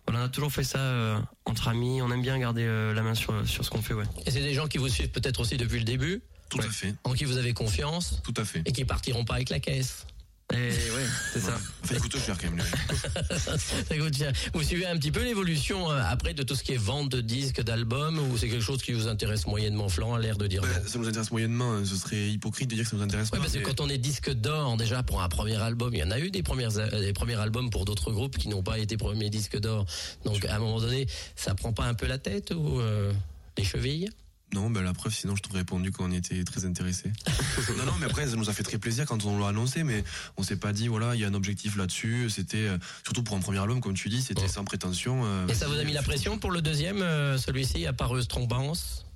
Voilà, 0.06 0.22
on 0.22 0.24
a 0.24 0.28
toujours 0.28 0.52
fait 0.52 0.64
ça 0.64 0.78
euh, 0.78 1.18
entre 1.44 1.68
amis. 1.68 2.02
On 2.02 2.10
aime 2.10 2.22
bien 2.22 2.38
garder 2.38 2.64
euh, 2.64 2.92
la 2.94 3.02
main 3.02 3.14
sur, 3.14 3.46
sur 3.48 3.64
ce 3.64 3.70
qu'on 3.70 3.82
fait, 3.82 3.94
ouais. 3.94 4.04
Et 4.26 4.30
c'est 4.30 4.42
des 4.42 4.54
gens 4.54 4.66
qui 4.66 4.78
vous 4.78 4.88
suivent 4.88 5.10
peut-être 5.10 5.40
aussi 5.40 5.56
depuis 5.56 5.78
le 5.78 5.84
début, 5.84 6.22
Tout 6.48 6.58
Ouais. 6.58 6.66
à 6.66 6.70
fait. 6.70 6.94
en 7.04 7.12
qui 7.14 7.24
vous 7.24 7.36
avez 7.38 7.52
confiance 7.54 8.20
Tout 8.24 8.34
à 8.36 8.44
fait. 8.44 8.62
et 8.66 8.72
qui 8.72 8.84
partiront 8.84 9.24
pas 9.24 9.34
avec 9.34 9.48
la 9.50 9.60
caisse. 9.60 10.06
Et 10.52 10.90
ouais, 10.90 11.06
c'est 11.32 11.40
ça. 11.40 11.58
Enfin, 11.84 11.96
écoute, 11.96 12.16
cher 12.16 12.36
quand 12.40 12.48
même. 12.48 12.64
Ça 13.38 13.96
coûte 13.98 14.16
cher. 14.16 14.32
Vous 14.54 14.62
suivez 14.62 14.86
un 14.86 14.96
petit 14.96 15.10
peu 15.10 15.24
l'évolution 15.24 15.90
euh, 15.90 16.00
après 16.08 16.32
de 16.32 16.44
tout 16.44 16.54
ce 16.54 16.62
qui 16.62 16.72
est 16.74 16.76
vente 16.76 17.08
de 17.08 17.20
disques, 17.20 17.60
d'albums, 17.60 18.18
ou 18.30 18.38
c'est 18.38 18.48
quelque 18.48 18.62
chose 18.62 18.80
qui 18.82 18.92
vous 18.92 19.08
intéresse 19.08 19.46
moyennement, 19.48 19.88
Flan, 19.88 20.14
a 20.14 20.20
l'air 20.20 20.36
de 20.36 20.46
dire 20.46 20.62
non? 20.62 20.68
Ouais, 20.68 20.82
ça 20.86 20.98
nous 21.00 21.08
intéresse 21.08 21.32
moyennement. 21.32 21.72
hein. 21.72 21.82
Ce 21.84 21.96
serait 21.96 22.28
hypocrite 22.28 22.70
de 22.70 22.76
dire 22.76 22.84
que 22.84 22.90
ça 22.90 22.96
nous 22.96 23.02
intéresse 23.02 23.30
Ouais, 23.32 23.38
pas. 23.38 23.44
parce 23.44 23.54
que 23.56 23.58
quand 23.64 23.80
on 23.80 23.88
est 23.88 23.98
disque 23.98 24.30
d'or, 24.32 24.76
déjà 24.76 25.02
pour 25.02 25.22
un 25.22 25.28
premier 25.28 25.56
album, 25.56 25.92
il 25.92 25.98
y 25.98 26.04
en 26.04 26.12
a 26.12 26.20
eu 26.20 26.30
des 26.30 26.44
premières 26.44 26.76
euh, 26.78 27.00
des 27.00 27.12
premiers 27.12 27.34
albums 27.40 27.70
pour 27.70 27.84
d'autres 27.84 28.12
groupes 28.12 28.38
qui 28.38 28.48
n'ont 28.48 28.62
pas 28.62 28.78
été 28.78 28.96
premiers 28.96 29.28
disques 29.30 29.58
d'or. 29.58 29.84
Donc 30.24 30.44
à 30.44 30.54
un 30.54 30.58
moment 30.60 30.80
donné, 30.80 31.06
ça 31.34 31.54
prend 31.56 31.72
pas 31.72 31.84
un 31.84 31.94
peu 31.94 32.06
la 32.06 32.18
tête 32.18 32.52
ou 32.54 32.78
euh, 32.80 33.12
les 33.58 33.64
chevilles? 33.64 34.08
Non, 34.54 34.68
ben 34.68 34.82
la 34.82 34.92
preuve, 34.92 35.14
sinon 35.14 35.34
je 35.34 35.42
t'aurais 35.42 35.60
répondu 35.60 35.92
qu'on 35.92 36.12
était 36.12 36.44
très 36.44 36.66
intéressés. 36.66 37.10
non, 37.78 37.86
non, 37.86 37.92
mais 37.98 38.06
après, 38.06 38.28
ça 38.28 38.36
nous 38.36 38.50
a 38.50 38.52
fait 38.52 38.62
très 38.62 38.76
plaisir 38.78 39.06
quand 39.06 39.24
on 39.24 39.38
l'a 39.38 39.48
annoncé, 39.48 39.82
mais 39.82 40.04
on 40.36 40.42
s'est 40.42 40.58
pas 40.58 40.72
dit, 40.74 40.88
voilà, 40.88 41.14
il 41.14 41.20
y 41.22 41.24
a 41.24 41.28
un 41.28 41.34
objectif 41.34 41.76
là-dessus. 41.76 42.28
C'était, 42.28 42.68
euh, 42.68 42.76
surtout 43.02 43.22
pour 43.22 43.34
un 43.36 43.40
premier 43.40 43.58
album, 43.60 43.80
comme 43.80 43.94
tu 43.94 44.10
dis, 44.10 44.20
c'était 44.20 44.48
sans 44.48 44.64
prétention. 44.64 45.22
euh, 45.24 45.46
Et 45.48 45.54
ça 45.54 45.66
vous 45.68 45.78
a 45.78 45.84
mis 45.84 45.94
la 45.94 46.02
pression 46.02 46.38
pour 46.38 46.50
le 46.50 46.60
deuxième, 46.60 47.00
euh, 47.00 47.38
celui-ci, 47.38 47.86
appareuse 47.86 48.28
trombance 48.28 49.06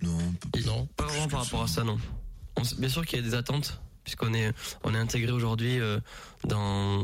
Non, 0.00 0.16
p- 0.52 0.62
Non 0.64 0.86
Pas 0.96 1.04
vraiment 1.04 1.28
par 1.28 1.44
rapport 1.44 1.62
à 1.64 1.68
ça, 1.68 1.84
non. 1.84 1.98
On 2.56 2.62
bien 2.78 2.88
sûr 2.88 3.04
qu'il 3.04 3.18
y 3.18 3.22
a 3.22 3.24
des 3.24 3.34
attentes, 3.34 3.78
puisqu'on 4.02 4.32
est, 4.32 4.50
on 4.82 4.94
est 4.94 4.98
intégré 4.98 5.30
aujourd'hui 5.30 5.78
euh, 5.78 6.00
dans. 6.44 7.02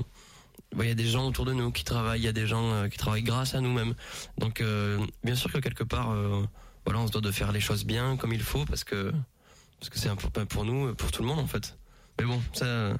bah, 0.74 0.84
Il 0.84 0.88
y 0.88 0.90
a 0.90 0.94
des 0.94 1.06
gens 1.08 1.26
autour 1.26 1.44
de 1.44 1.52
nous 1.52 1.70
qui 1.72 1.84
travaillent, 1.84 2.20
il 2.20 2.24
y 2.24 2.28
a 2.28 2.32
des 2.32 2.46
gens 2.46 2.72
euh, 2.72 2.88
qui 2.88 2.96
travaillent 2.96 3.22
grâce 3.22 3.54
à 3.54 3.60
nous-mêmes. 3.60 3.94
Donc, 4.38 4.62
euh, 4.62 5.04
bien 5.22 5.34
sûr 5.34 5.52
que 5.52 5.58
quelque 5.58 5.84
part, 5.84 6.10
euh, 6.12 6.42
voilà, 6.84 7.00
on 7.00 7.06
se 7.06 7.12
doit 7.12 7.20
de 7.20 7.30
faire 7.30 7.52
les 7.52 7.60
choses 7.60 7.84
bien, 7.84 8.16
comme 8.16 8.32
il 8.32 8.42
faut, 8.42 8.64
parce 8.64 8.84
que 8.84 9.12
parce 9.78 9.90
que 9.90 9.98
c'est 9.98 10.08
important 10.08 10.46
pour 10.46 10.64
nous, 10.64 10.94
pour 10.94 11.10
tout 11.10 11.22
le 11.22 11.28
monde 11.28 11.40
en 11.40 11.46
fait. 11.46 11.76
Mais 12.18 12.26
bon, 12.26 12.40
ça, 12.52 12.94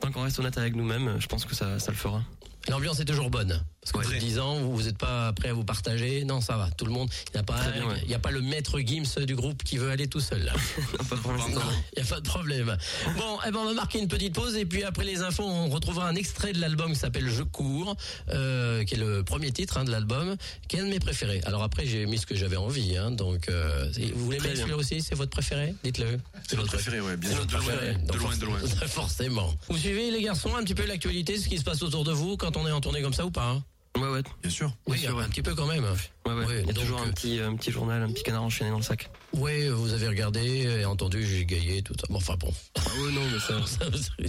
tant 0.00 0.12
qu'on 0.12 0.22
reste 0.22 0.38
honnête 0.38 0.58
avec 0.58 0.74
nous-mêmes, 0.74 1.16
je 1.18 1.26
pense 1.26 1.44
que 1.44 1.54
ça 1.54 1.76
le 1.88 1.94
fera. 1.94 2.22
L'ambiance 2.68 3.00
est 3.00 3.04
toujours 3.04 3.30
bonne. 3.30 3.64
Parce 3.82 3.92
que 3.92 3.98
Ouais. 3.98 4.04
vous 4.04 4.12
êtes 4.12 4.20
10 4.20 4.38
ans, 4.38 4.56
vous 4.60 4.82
n'êtes 4.82 4.98
pas 4.98 5.32
prêt 5.32 5.48
à 5.48 5.52
vous 5.54 5.64
partager. 5.64 6.22
Non, 6.24 6.42
ça 6.42 6.56
va. 6.58 6.68
Tout 6.76 6.84
le 6.84 6.92
monde. 6.92 7.08
Il 7.28 7.36
n'y 7.36 7.40
a, 7.40 7.42
pas 7.42 7.70
bien, 7.70 7.88
ouais. 7.88 8.00
il 8.04 8.10
y 8.10 8.14
a 8.14 8.18
pas 8.18 8.30
le 8.30 8.42
maître 8.42 8.78
Gims 8.80 9.24
du 9.24 9.34
groupe 9.34 9.62
qui 9.64 9.78
veut 9.78 9.90
aller 9.90 10.06
tout 10.06 10.20
seul. 10.20 10.52
il 10.78 10.92
n'y 10.92 12.02
a 12.02 12.04
pas 12.06 12.20
de 12.20 12.28
problème. 12.28 12.76
Bon, 13.16 13.38
eh 13.46 13.50
ben 13.50 13.58
on 13.58 13.64
va 13.64 13.72
marquer 13.72 13.98
une 14.00 14.08
petite 14.08 14.34
pause 14.34 14.54
et 14.56 14.66
puis 14.66 14.84
après 14.84 15.04
les 15.04 15.22
infos, 15.22 15.44
on 15.44 15.70
retrouvera 15.70 16.06
un 16.08 16.14
extrait 16.14 16.52
de 16.52 16.60
l'album 16.60 16.92
qui 16.92 16.98
s'appelle 16.98 17.26
Je 17.28 17.42
cours, 17.42 17.96
euh, 18.28 18.84
qui 18.84 18.94
est 18.94 18.98
le 18.98 19.22
premier 19.24 19.50
titre 19.50 19.78
hein, 19.78 19.84
de 19.84 19.90
l'album, 19.90 20.36
qui 20.68 20.76
est 20.76 20.80
un 20.80 20.84
de 20.84 20.90
mes 20.90 21.00
préférés. 21.00 21.40
Alors 21.46 21.62
après, 21.62 21.86
j'ai 21.86 22.04
mis 22.04 22.18
ce 22.18 22.26
que 22.26 22.34
j'avais 22.36 22.56
envie. 22.56 22.98
Hein, 22.98 23.10
donc, 23.12 23.48
euh, 23.48 23.90
vous 24.14 24.24
voulez 24.26 24.40
mettre 24.40 24.58
celui-là 24.58 24.76
aussi? 24.76 25.00
C'est 25.00 25.14
votre 25.14 25.30
préféré? 25.30 25.74
Dites-le. 25.82 26.18
c'est 26.46 26.56
notre 26.56 26.68
préféré, 26.72 27.00
ouais, 27.00 27.16
bien 27.16 27.30
sûr. 27.30 27.46
De 27.46 27.52
loin, 27.56 27.62
de 27.62 28.16
loin, 28.18 28.36
de 28.36 28.44
loin. 28.44 28.58
forc- 28.58 28.88
Forcément. 28.88 29.54
Vous 29.70 29.78
suivez 29.78 30.10
les 30.10 30.22
garçons 30.22 30.54
un 30.54 30.62
petit 30.64 30.74
peu 30.74 30.84
l'actualité, 30.86 31.38
ce 31.38 31.48
qui 31.48 31.56
se 31.58 31.64
passe 31.64 31.82
autour 31.82 32.04
de 32.04 32.12
vous 32.12 32.36
quand 32.36 32.56
on 32.58 32.66
est 32.66 32.72
en 32.72 32.80
tournée 32.82 33.00
comme 33.02 33.14
ça 33.14 33.24
ou 33.24 33.30
pas 33.30 33.48
hein? 33.48 33.62
Ouais, 33.98 34.08
ouais, 34.08 34.22
Bien 34.42 34.50
sûr. 34.50 34.72
Oui, 34.86 34.98
sûr, 34.98 35.10
un 35.10 35.22
ouais. 35.22 35.28
petit 35.28 35.42
peu 35.42 35.54
quand 35.54 35.66
même. 35.66 35.82
ouais, 35.84 36.32
ouais. 36.32 36.44
Ouais, 36.44 36.60
Il 36.60 36.66
y 36.66 36.70
a 36.70 36.72
donc, 36.72 36.82
toujours 36.84 37.00
euh, 37.00 37.04
un 37.06 37.10
petit, 37.10 37.40
un 37.40 37.56
petit 37.56 37.72
journal, 37.72 38.02
un 38.02 38.10
petit 38.12 38.22
canard 38.22 38.44
enchaîné 38.44 38.70
dans 38.70 38.76
le 38.76 38.82
sac. 38.84 39.10
Oui, 39.32 39.68
vous 39.68 39.92
avez 39.92 40.06
regardé 40.08 40.40
et 40.80 40.84
entendu, 40.84 41.26
j'ai 41.26 41.44
gayé, 41.44 41.82
tout 41.82 41.94
ça. 42.00 42.06
Bon, 42.08 42.16
enfin 42.18 42.36
bon. 42.38 42.52
Ah 42.76 42.80
ouais, 43.02 43.12
non, 43.12 43.22
mais 43.32 43.38
ça. 43.40 43.88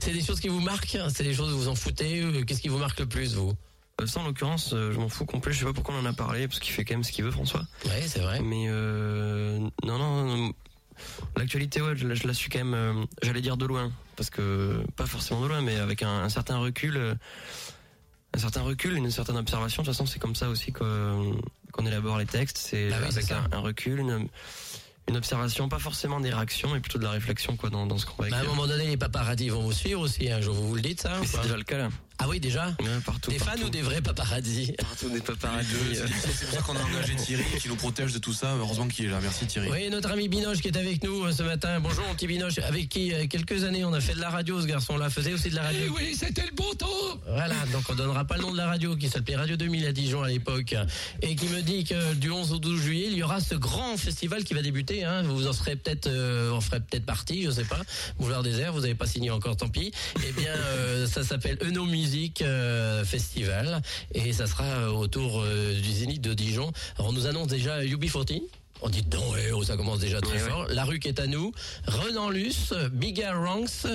C'est 0.00 0.12
des 0.12 0.22
choses 0.22 0.40
qui 0.40 0.48
vous 0.48 0.60
marquent 0.60 0.94
hein 0.96 1.08
C'est 1.14 1.24
des 1.24 1.34
choses 1.34 1.52
où 1.52 1.58
vous 1.58 1.68
en 1.68 1.74
foutez 1.74 2.24
Qu'est-ce 2.46 2.60
qui 2.62 2.68
vous 2.68 2.78
marque 2.78 3.00
le 3.00 3.06
plus, 3.06 3.34
vous? 3.34 3.52
Euh, 4.00 4.06
Ça, 4.06 4.20
en 4.20 4.24
l'occurrence, 4.26 4.72
euh, 4.72 4.92
je 4.92 4.98
m'en 4.98 5.10
fous 5.10 5.26
complet. 5.26 5.52
Je 5.52 5.58
sais 5.58 5.64
pas 5.66 5.74
pourquoi 5.74 5.94
on 5.94 5.98
en 6.00 6.06
a 6.06 6.14
parlé, 6.14 6.48
parce 6.48 6.58
qu'il 6.58 6.72
fait 6.72 6.84
quand 6.86 6.94
même 6.94 7.04
ce 7.04 7.12
qu'il 7.12 7.24
veut, 7.24 7.30
François. 7.30 7.66
Oui, 7.84 7.90
c'est 8.06 8.20
vrai. 8.20 8.40
Mais 8.40 8.64
euh, 8.68 9.58
non, 9.84 9.98
non, 9.98 10.36
non. 10.36 10.52
L'actualité, 11.36 11.82
ouais, 11.82 11.96
je, 11.96 12.06
la- 12.08 12.14
je 12.14 12.26
la 12.26 12.32
suis 12.34 12.48
quand 12.48 12.58
même, 12.58 12.74
euh, 12.74 13.04
j'allais 13.22 13.40
dire 13.42 13.56
de 13.58 13.66
loin. 13.66 13.92
Parce 14.16 14.30
que, 14.30 14.82
pas 14.96 15.06
forcément 15.06 15.42
de 15.42 15.48
loin, 15.48 15.60
mais 15.60 15.76
avec 15.76 16.02
un, 16.02 16.22
un 16.22 16.28
certain 16.30 16.58
recul. 16.58 16.96
euh, 16.96 17.14
un 18.34 18.38
certain 18.38 18.62
recul, 18.62 18.96
une 18.96 19.10
certaine 19.10 19.36
observation. 19.36 19.82
De 19.82 19.86
toute 19.86 19.94
façon, 19.94 20.06
c'est 20.06 20.18
comme 20.18 20.34
ça 20.34 20.48
aussi 20.48 20.72
que- 20.72 21.32
qu'on 21.72 21.86
élabore 21.86 22.18
les 22.18 22.26
textes. 22.26 22.58
C'est 22.58 22.88
Bah 22.90 22.96
oui, 23.02 23.08
avec 23.10 23.30
un, 23.30 23.46
un 23.52 23.58
recul, 23.60 23.98
une, 24.00 24.28
une 25.08 25.16
observation, 25.16 25.68
pas 25.68 25.78
forcément 25.78 26.20
des 26.20 26.32
réactions, 26.32 26.70
mais 26.72 26.80
plutôt 26.80 26.98
de 26.98 27.04
la 27.04 27.10
réflexion 27.10 27.56
quoi, 27.56 27.68
dans, 27.70 27.86
dans 27.86 27.98
ce 27.98 28.06
qu'on 28.06 28.22
va 28.22 28.28
Bah, 28.30 28.36
à 28.36 28.38
un 28.38 28.42
écrire. 28.42 28.54
moment 28.54 28.68
donné, 28.68 28.86
les 28.86 28.96
paparazzis 28.96 29.48
vont 29.50 29.62
vous 29.62 29.72
suivre 29.72 30.00
aussi. 30.00 30.30
Un 30.30 30.40
jour, 30.40 30.54
vous 30.54 30.68
vous 30.68 30.74
le 30.76 30.80
dites, 30.82 31.00
ça 31.02 31.12
c'est 31.24 31.42
déjà 31.42 31.56
le 31.56 31.64
cas 31.64 31.78
là. 31.78 31.88
Ah 32.24 32.28
oui, 32.28 32.38
déjà 32.38 32.68
Ouais, 32.78 32.86
partout. 33.04 33.32
Des 33.32 33.38
partout. 33.38 33.58
fans 33.58 33.66
ou 33.66 33.68
des 33.68 33.82
vrais 33.82 34.00
paparazzis 34.00 34.74
Partout 34.78 35.08
des 35.08 35.18
euh, 35.18 36.06
C'est 36.38 36.46
pour 36.46 36.54
ça 36.54 36.62
qu'on 36.62 36.76
a 36.76 36.82
engagé 36.84 37.16
Thierry, 37.16 37.42
qui 37.60 37.68
nous 37.68 37.74
protège 37.74 38.12
de 38.12 38.20
tout 38.20 38.32
ça. 38.32 38.54
Heureusement 38.54 38.86
qu'il 38.86 39.06
est 39.06 39.08
là. 39.08 39.18
Merci 39.20 39.46
Thierry. 39.46 39.68
Oui, 39.72 39.90
notre 39.90 40.12
ami 40.12 40.28
Binoche 40.28 40.58
qui 40.58 40.68
est 40.68 40.76
avec 40.76 41.02
nous 41.02 41.24
euh, 41.24 41.32
ce 41.32 41.42
matin. 41.42 41.80
Bonjour, 41.80 42.06
mon 42.06 42.14
petit 42.14 42.28
Binoche, 42.28 42.58
avec 42.58 42.88
qui, 42.88 43.06
il 43.06 43.12
y 43.12 43.14
a 43.14 43.26
quelques 43.26 43.64
années, 43.64 43.84
on 43.84 43.92
a 43.92 44.00
fait 44.00 44.14
de 44.14 44.20
la 44.20 44.30
radio, 44.30 44.60
ce 44.60 44.66
garçon-là. 44.68 45.10
Faisait 45.10 45.32
aussi 45.32 45.50
de 45.50 45.56
la 45.56 45.62
radio. 45.62 45.92
oui, 45.96 46.14
c'était 46.16 46.46
le 46.46 46.54
bon 46.54 46.72
temps. 46.74 46.86
Voilà, 47.26 47.56
donc 47.72 47.82
on 47.88 47.94
donnera 47.96 48.24
pas 48.24 48.36
le 48.36 48.42
nom 48.42 48.52
de 48.52 48.56
la 48.56 48.66
radio 48.68 48.94
qui 48.94 49.08
s'appelait 49.08 49.34
Radio 49.34 49.56
2000 49.56 49.84
à 49.86 49.92
Dijon 49.92 50.22
à 50.22 50.28
l'époque 50.28 50.76
et 51.22 51.34
qui 51.34 51.48
me 51.48 51.60
dit 51.60 51.82
que 51.82 52.14
du 52.14 52.30
11 52.30 52.52
au 52.52 52.58
12 52.60 52.80
juillet, 52.80 53.08
il 53.10 53.16
y 53.16 53.24
aura 53.24 53.40
ce 53.40 53.56
grand 53.56 53.96
festival 53.96 54.44
qui 54.44 54.54
va 54.54 54.62
débuter. 54.62 55.02
Hein. 55.02 55.22
Vous 55.22 55.48
en 55.48 55.52
serez 55.52 55.74
peut-être, 55.74 56.06
euh, 56.06 56.52
en 56.52 56.60
ferez 56.60 56.78
peut-être 56.78 57.04
partie, 57.04 57.42
je 57.42 57.50
sais 57.50 57.64
pas. 57.64 57.80
Boulevard 58.20 58.44
Désert, 58.44 58.72
vous 58.72 58.82
n'avez 58.82 58.94
pas 58.94 59.06
signé 59.06 59.30
encore, 59.32 59.56
tant 59.56 59.68
pis. 59.68 59.90
Eh 60.24 60.30
bien, 60.32 60.52
euh, 60.54 61.06
ça 61.08 61.24
s'appelle 61.24 61.58
Eno 61.62 61.84
Euh, 62.42 63.04
Festival 63.04 63.80
et 64.14 64.32
ça 64.32 64.46
sera 64.46 64.64
euh, 64.64 64.88
autour 64.90 65.40
euh, 65.40 65.74
du 65.80 65.90
Zénith 65.92 66.20
de 66.20 66.34
Dijon. 66.34 66.70
Alors, 66.96 67.10
on 67.10 67.12
nous 67.12 67.26
annonce 67.26 67.48
déjà 67.48 67.82
UB40. 67.82 68.42
On 68.82 68.88
dit 68.88 69.04
non, 69.12 69.22
eh, 69.36 69.52
oh, 69.52 69.62
ça 69.62 69.76
commence 69.76 70.00
déjà 70.00 70.20
très 70.20 70.36
Ouais, 70.36 70.42
ouais. 70.42 70.48
fort. 70.50 70.66
La 70.70 70.84
rue 70.84 70.98
qui 70.98 71.08
est 71.08 71.20
à 71.20 71.26
nous, 71.26 71.52
Renan 71.86 72.30
Luce, 72.30 72.74
Bigger 72.92 73.30
Ranks. 73.34 73.86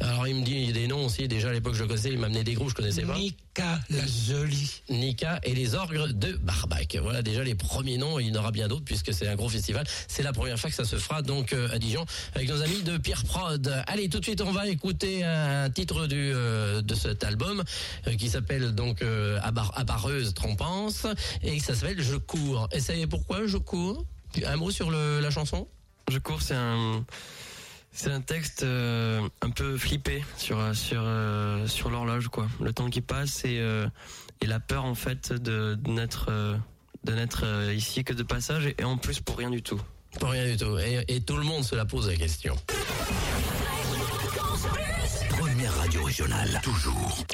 Alors 0.00 0.28
il 0.28 0.36
me 0.36 0.44
dit 0.44 0.72
des 0.72 0.86
noms 0.86 1.06
aussi. 1.06 1.26
Déjà 1.28 1.48
à 1.48 1.52
l'époque 1.52 1.74
je 1.74 1.82
le 1.82 1.88
connaissais, 1.88 2.10
il 2.10 2.18
m'a 2.18 2.26
amené 2.26 2.44
des 2.44 2.54
groupes 2.54 2.68
je 2.70 2.74
connaissais 2.74 3.02
pas. 3.02 3.16
Mika, 3.56 3.78
la 3.88 4.04
jolie. 4.04 4.82
Nika 4.88 5.38
et 5.44 5.54
les 5.54 5.76
orgues 5.76 6.08
de 6.10 6.32
Barbac. 6.38 6.98
Voilà 7.00 7.22
déjà 7.22 7.44
les 7.44 7.54
premiers 7.54 7.98
noms. 7.98 8.18
Il 8.18 8.26
y 8.26 8.32
en 8.32 8.40
aura 8.40 8.50
bien 8.50 8.66
d'autres 8.66 8.84
puisque 8.84 9.14
c'est 9.14 9.28
un 9.28 9.36
gros 9.36 9.48
festival. 9.48 9.86
C'est 10.08 10.24
la 10.24 10.32
première 10.32 10.58
fois 10.58 10.70
que 10.70 10.74
ça 10.74 10.84
se 10.84 10.96
fera 10.96 11.22
donc 11.22 11.52
euh, 11.52 11.68
à 11.70 11.78
Dijon 11.78 12.04
avec 12.34 12.48
nos 12.48 12.60
amis 12.62 12.82
de 12.82 12.98
Pierre 12.98 13.22
Prod. 13.22 13.72
Allez, 13.86 14.08
tout 14.08 14.18
de 14.18 14.24
suite 14.24 14.40
on 14.40 14.50
va 14.50 14.66
écouter 14.66 15.22
un 15.22 15.70
titre 15.70 16.08
du 16.08 16.32
euh, 16.34 16.82
de 16.82 16.94
cet 16.96 17.22
album 17.22 17.62
euh, 18.08 18.16
qui 18.16 18.28
s'appelle 18.28 18.72
donc 18.74 19.02
euh, 19.02 19.38
Abar- 19.40 19.72
Trompance 20.34 21.06
et 21.42 21.60
ça 21.60 21.76
s'appelle 21.76 22.02
Je 22.02 22.16
cours. 22.16 22.68
Et 22.72 22.80
savez 22.80 23.06
pourquoi 23.06 23.46
je 23.46 23.58
cours? 23.58 24.04
Un 24.44 24.56
mot 24.56 24.72
sur 24.72 24.90
le- 24.90 25.20
la 25.20 25.30
chanson? 25.30 25.68
Je 26.10 26.18
cours, 26.18 26.42
c'est 26.42 26.54
un, 26.56 27.04
c'est 27.94 28.10
un 28.10 28.20
texte 28.20 28.64
euh, 28.64 29.20
un 29.40 29.50
peu 29.50 29.78
flippé 29.78 30.24
sur 30.36 30.74
sur 30.74 31.02
euh, 31.04 31.66
sur 31.66 31.90
l'horloge 31.90 32.28
quoi. 32.28 32.46
Le 32.60 32.72
temps 32.72 32.90
qui 32.90 33.00
passe 33.00 33.44
et 33.44 33.58
euh, 33.60 33.86
et 34.40 34.46
la 34.46 34.60
peur 34.60 34.84
en 34.84 34.94
fait 34.94 35.32
de, 35.32 35.74
de 35.74 35.90
n'être 35.90 36.26
euh, 36.28 36.56
de 37.04 37.12
n'être 37.14 37.42
euh, 37.44 37.72
ici 37.72 38.04
que 38.04 38.12
de 38.12 38.22
passage 38.22 38.66
et, 38.66 38.74
et 38.78 38.84
en 38.84 38.96
plus 38.96 39.20
pour 39.20 39.38
rien 39.38 39.50
du 39.50 39.62
tout. 39.62 39.80
Pour 40.18 40.30
rien 40.30 40.46
du 40.46 40.56
tout. 40.56 40.78
Et, 40.78 41.04
et 41.08 41.20
tout 41.20 41.36
le 41.36 41.44
monde 41.44 41.64
se 41.64 41.74
la 41.74 41.84
pose 41.84 42.08
la 42.08 42.16
question. 42.16 42.56
Première 45.30 45.74
radio 45.76 46.02
régionale, 46.04 46.60
toujours. 46.62 47.24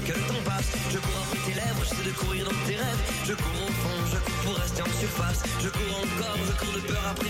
Que 0.00 0.12
le 0.12 0.24
temps 0.26 0.42
passe. 0.44 0.72
Je 0.90 0.98
cours 0.98 1.18
après 1.22 1.38
tes 1.44 1.54
lèvres, 1.54 1.82
j'essaie 1.84 2.06
de 2.08 2.14
courir 2.16 2.44
dans 2.44 2.60
tes 2.66 2.76
rêves. 2.76 3.02
Je 3.24 3.34
cours 3.34 3.62
au 3.68 3.72
fond, 3.82 3.98
je 4.12 4.18
cours 4.18 4.40
pour 4.44 4.54
rester 4.56 4.82
en 4.82 4.92
surface. 4.98 5.42
Je 5.60 5.68
cours 5.68 5.96
encore, 6.00 6.38
je 6.48 6.52
cours 6.58 6.74
de 6.74 6.80
peur 6.80 7.04
après 7.10 7.21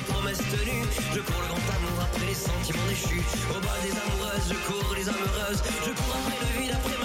promesses 0.00 0.38
tenues, 0.38 0.84
je 1.14 1.20
cours 1.20 1.42
le 1.42 1.48
grand 1.48 1.68
amour, 1.76 1.98
après 2.02 2.26
les 2.26 2.34
sentiments 2.34 2.86
déchus, 2.88 3.24
au 3.50 3.60
bas 3.60 3.78
des 3.82 3.92
amoureuses, 3.92 4.46
je 4.50 4.58
cours 4.66 4.94
les 4.94 5.08
amoureuses, 5.08 5.62
je 5.86 5.90
cours 5.90 6.16
après 6.18 6.38
le 6.40 6.60
vide, 6.60 6.72
après 6.74 6.97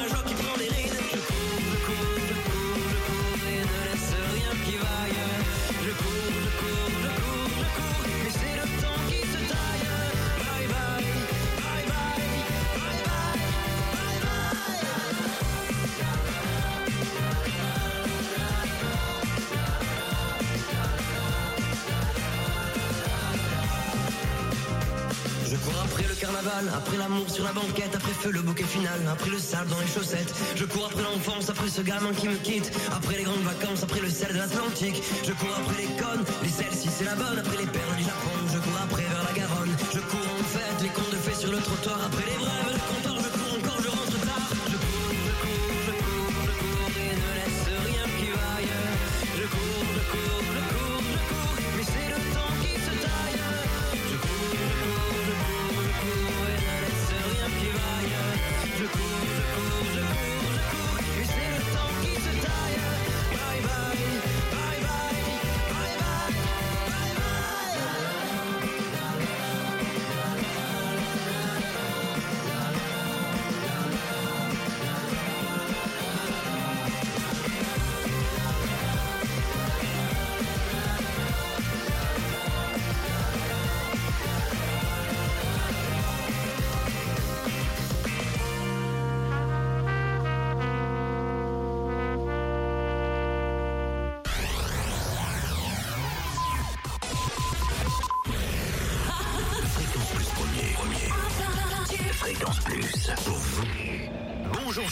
après 26.53 26.97
l'amour 26.97 27.29
sur 27.29 27.43
la 27.43 27.51
banquette, 27.51 27.95
après 27.95 28.13
feu 28.13 28.31
le 28.31 28.41
bouquet 28.41 28.63
final, 28.63 28.99
après 29.11 29.29
le 29.29 29.39
sable 29.39 29.69
dans 29.69 29.79
les 29.79 29.87
chaussettes. 29.87 30.33
Je 30.55 30.65
cours 30.65 30.85
après 30.85 31.01
l'enfance, 31.01 31.49
après 31.49 31.67
ce 31.69 31.81
gamin 31.81 32.13
qui 32.13 32.27
me 32.27 32.35
quitte, 32.35 32.71
après 32.95 33.17
les 33.17 33.23
grandes 33.23 33.43
vacances, 33.43 33.83
après 33.83 34.01
le 34.01 34.09
sel 34.09 34.33
de 34.33 34.37
l'Atlantique. 34.37 35.01
Je 35.25 35.33
cours 35.33 35.55
après 35.57 35.81
les 35.81 35.91
connes, 35.97 36.23
les 36.43 36.49
selles 36.49 36.73
si 36.73 36.89
c'est 36.89 37.05
la 37.05 37.15
bonne, 37.15 37.39
après 37.39 37.57
les 37.57 37.65
perles 37.65 37.95
du 37.97 38.03
Japon. 38.03 38.35
Je 38.53 38.59
cours 38.59 38.79
après 38.83 39.03
vers 39.03 39.23
la 39.23 39.33
Garonne. 39.33 39.75
Je 39.93 39.99
cours 39.99 40.29
en 40.39 40.43
fête, 40.43 40.79
les 40.81 40.89
contes 40.89 41.11
de 41.11 41.17
fées 41.17 41.39
sur 41.39 41.51
le 41.51 41.57
trottoir, 41.57 41.99
après 42.05 42.25
les 42.29 42.37
brèves, 42.37 42.79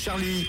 Charlie. 0.04 0.48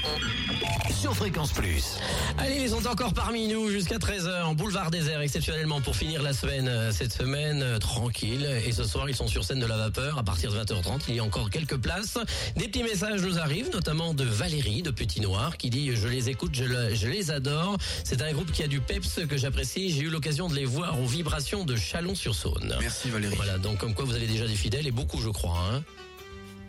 Sur 0.99 1.15
Fréquence 1.15 1.53
Plus. 1.53 1.97
Allez, 2.39 2.57
ils 2.63 2.71
sont 2.71 2.87
encore 2.87 3.13
parmi 3.13 3.49
nous 3.49 3.69
jusqu'à 3.71 3.99
13h 3.99 4.45
en 4.45 4.55
boulevard 4.55 4.91
désert 4.91 5.21
exceptionnellement 5.21 5.81
pour 5.83 5.95
finir 5.95 6.23
la 6.23 6.33
semaine. 6.33 6.69
euh, 6.69 6.91
Cette 6.93 7.13
semaine 7.13 7.63
euh, 7.63 7.79
tranquille. 7.79 8.49
Et 8.67 8.73
ce 8.73 8.85
soir, 8.85 9.09
ils 9.11 9.15
sont 9.15 9.27
sur 9.27 9.45
scène 9.45 9.59
de 9.61 9.67
la 9.67 9.77
vapeur 9.77 10.17
à 10.19 10.23
partir 10.23 10.53
de 10.53 10.59
20h30. 10.59 11.03
Il 11.09 11.17
y 11.17 11.21
a 11.21 11.25
encore 11.25 11.51
quelques 11.51 11.77
places. 11.77 12.17
Des 12.57 12.69
petits 12.69 12.83
messages 12.83 13.21
nous 13.23 13.39
arrivent, 13.39 13.71
notamment 13.73 14.15
de 14.15 14.25
Valérie 14.25 14.83
de 14.83 14.91
Petit 14.91 15.21
Noir 15.21 15.57
qui 15.59 15.69
dit 15.71 15.95
je 15.95 16.09
les 16.09 16.31
écoute, 16.31 16.53
je, 16.55 16.65
le- 16.65 16.95
je 16.95 17.09
les 17.09 17.31
adore. 17.31 17.77
C'est 18.05 18.23
un 18.23 18.33
groupe 18.33 18.53
qui 18.53 18.63
a 18.63 18.69
du 18.69 18.81
peps 18.81 19.21
que 19.29 19.37
j'apprécie. 19.37 19.91
J'ai 19.91 20.01
eu 20.03 20.09
l'occasion 20.11 20.49
de 20.49 20.55
les 20.55 20.65
voir 20.65 20.99
aux 21.01 21.07
vibrations 21.07 21.65
de 21.65 21.77
Chalon-sur-Saône. 21.77 22.77
Merci 22.81 23.11
Valérie. 23.11 23.35
Voilà, 23.37 23.59
donc 23.59 23.79
comme 23.79 23.93
quoi 23.95 24.05
vous 24.07 24.15
avez 24.15 24.27
déjà 24.27 24.47
des 24.47 24.55
fidèles 24.57 24.87
et 24.87 24.93
beaucoup, 24.93 25.21
je 25.21 25.29
crois. 25.29 25.59
Hein. 25.73 25.83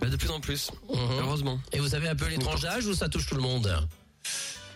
Bah, 0.04 0.10
de 0.10 0.16
plus 0.18 0.30
en 0.32 0.40
plus, 0.40 0.72
Mhm. 0.90 0.98
heureusement. 1.20 1.60
Et 1.72 1.80
vous 1.80 1.90
savez 1.90 2.08
un 2.10 2.16
peu 2.16 2.28
les 2.28 2.38
tranches 2.38 2.62
d'âge 2.62 2.86
ou 2.86 2.94
ça 2.94 3.10
touche 3.10 3.26
tout 3.26 3.36
le 3.36 3.42
monde 3.42 3.88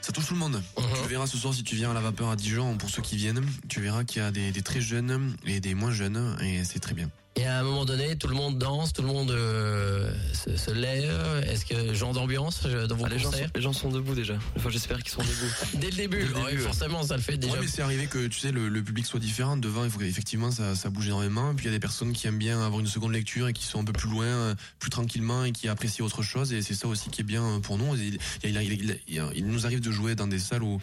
Ça 0.02 0.14
touche 0.14 0.28
tout 0.28 0.34
le 0.34 0.40
monde. 0.40 0.62
Mhm. 0.78 0.84
Tu 1.04 1.10
verras 1.10 1.28
ce 1.28 1.38
soir 1.38 1.54
si 1.54 1.64
tu 1.64 1.76
viens 1.76 1.92
à 1.92 1.94
la 1.94 2.00
vapeur 2.02 2.30
à 2.30 2.36
Dijon, 2.38 2.78
pour 2.78 2.90
ceux 2.90 3.02
qui 3.02 3.18
viennent, 3.18 3.46
tu 3.68 3.82
verras 3.82 4.04
qu'il 4.06 4.22
y 4.22 4.26
a 4.26 4.32
des, 4.32 4.52
des 4.52 4.62
très 4.62 4.80
jeunes 4.80 5.36
et 5.46 5.60
des 5.60 5.74
moins 5.76 5.92
jeunes, 5.92 6.38
et 6.42 6.64
c'est 6.64 6.80
très 6.80 6.94
bien. 6.94 7.10
Et 7.38 7.46
à 7.46 7.60
un 7.60 7.64
moment 7.64 7.86
donné, 7.86 8.16
tout 8.16 8.28
le 8.28 8.34
monde 8.36 8.58
danse, 8.58 8.94
tout 8.94 9.04
le 9.04 9.08
monde 9.10 9.30
euh, 9.30 10.12
se, 10.34 10.58
se 10.58 10.72
lève. 10.72 11.44
Est-ce 11.48 11.66
que 11.66 11.94
genre 11.94 12.12
d'ambiance 12.14 12.62
euh, 12.66 12.88
dans 12.88 12.96
vos 12.96 13.06
Ah, 13.06 13.10
les, 13.10 13.20
gens 13.20 13.32
sont, 13.32 13.38
les 13.56 13.62
gens 13.62 13.74
sont 13.74 13.90
debout 13.92 14.16
déjà. 14.16 14.34
Enfin, 14.56 14.70
j'espère 14.72 14.98
qu'ils 15.04 15.12
sont 15.12 15.22
debout. 15.22 15.54
Dès 15.76 15.92
le 15.92 15.96
début, 15.96 16.18
Dès 16.18 16.26
le 16.26 16.34
Ouais, 16.36 16.46
début, 16.52 16.58
ouais. 16.58 16.64
forcément, 16.68 17.04
ça 17.04 17.16
le 17.16 17.22
fait 17.22 17.38
déjà. 17.38 17.54
Ouais, 17.54 17.60
mais 17.62 17.68
c'est 17.68 17.84
arrivé 17.84 18.08
que 18.08 18.26
tu 18.28 18.40
sais 18.40 18.52
le, 18.52 18.70
le 18.70 18.82
public 18.84 19.06
soit 19.06 19.20
différent. 19.20 19.56
Devant, 19.56 19.86
il 19.86 19.92
faut 19.92 20.00
qu'effectivement 20.00 20.50
ça, 20.50 20.74
ça 20.76 20.90
bouge 20.90 21.06
énormément. 21.08 21.54
Puis 21.54 21.66
il 21.66 21.68
y 21.68 21.72
a 21.72 21.76
des 21.76 21.80
personnes 21.80 22.12
qui 22.12 22.26
aiment 22.26 22.40
bien 22.40 22.60
avoir 22.66 22.80
une 22.80 22.88
seconde 22.88 23.14
lecture 23.14 23.48
et 23.48 23.54
qui 23.54 23.66
sont 23.66 23.80
un 23.82 23.86
peu 23.86 23.94
plus 23.94 24.10
loin, 24.10 24.26
euh, 24.26 24.56
plus 24.80 24.90
tranquillement 24.90 25.44
et 25.46 25.52
qui 25.52 25.68
apprécient 25.68 26.04
autre 26.06 26.24
chose. 26.24 26.54
Et 26.54 26.64
c'est 26.64 26.74
ça 26.74 26.88
aussi 26.88 27.10
qui 27.12 27.22
est 27.22 27.24
bien 27.24 27.60
pour 27.62 27.78
nous. 27.78 27.96
Il, 27.96 28.18
il, 28.44 28.50
il- 28.50 28.72
il- 28.74 29.00
il- 29.08 29.24
il 29.36 29.46
nous 29.46 29.66
arrive 29.68 29.80
de 29.82 29.92
jouer 29.92 30.16
dans 30.16 30.28
des 30.28 30.40
salles 30.40 30.64
où 30.64 30.82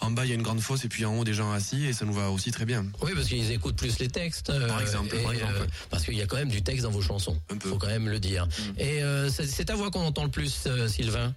en 0.00 0.10
bas 0.12 0.24
il 0.24 0.28
y 0.28 0.32
a 0.32 0.36
une 0.36 0.42
grande 0.42 0.60
fosse 0.60 0.84
et 0.84 0.88
puis 0.88 1.04
en 1.04 1.18
haut 1.18 1.24
des 1.24 1.34
gens 1.34 1.50
assis 1.50 1.84
et 1.86 1.92
ça 1.92 2.04
nous 2.04 2.12
va 2.14 2.30
aussi 2.30 2.52
très 2.52 2.64
bien. 2.64 2.86
Oui, 3.02 3.10
parce 3.14 3.26
qu'ils 3.26 3.50
écoutent 3.50 3.76
plus 3.76 3.98
les 3.98 4.08
textes. 4.08 4.52
Par 4.68 4.80
exemple, 4.80 5.16
et, 5.16 5.22
par 5.22 5.32
exemple, 5.32 5.52
euh, 5.56 5.60
ouais. 5.62 5.66
Parce 5.96 6.04
qu'il 6.04 6.16
y 6.16 6.22
a 6.22 6.26
quand 6.26 6.36
même 6.36 6.50
du 6.50 6.62
texte 6.62 6.82
dans 6.84 6.90
vos 6.90 7.00
chansons. 7.02 7.38
Peu. 7.48 7.70
Faut 7.70 7.78
quand 7.78 7.86
même 7.88 8.08
le 8.08 8.20
dire. 8.20 8.46
Et 8.78 9.02
euh, 9.02 9.28
c'est 9.30 9.64
ta 9.64 9.74
voix 9.74 9.90
qu'on 9.90 10.00
entend 10.04 10.24
le 10.24 10.30
plus, 10.30 10.64
euh, 10.66 10.88
Sylvain. 10.88 11.34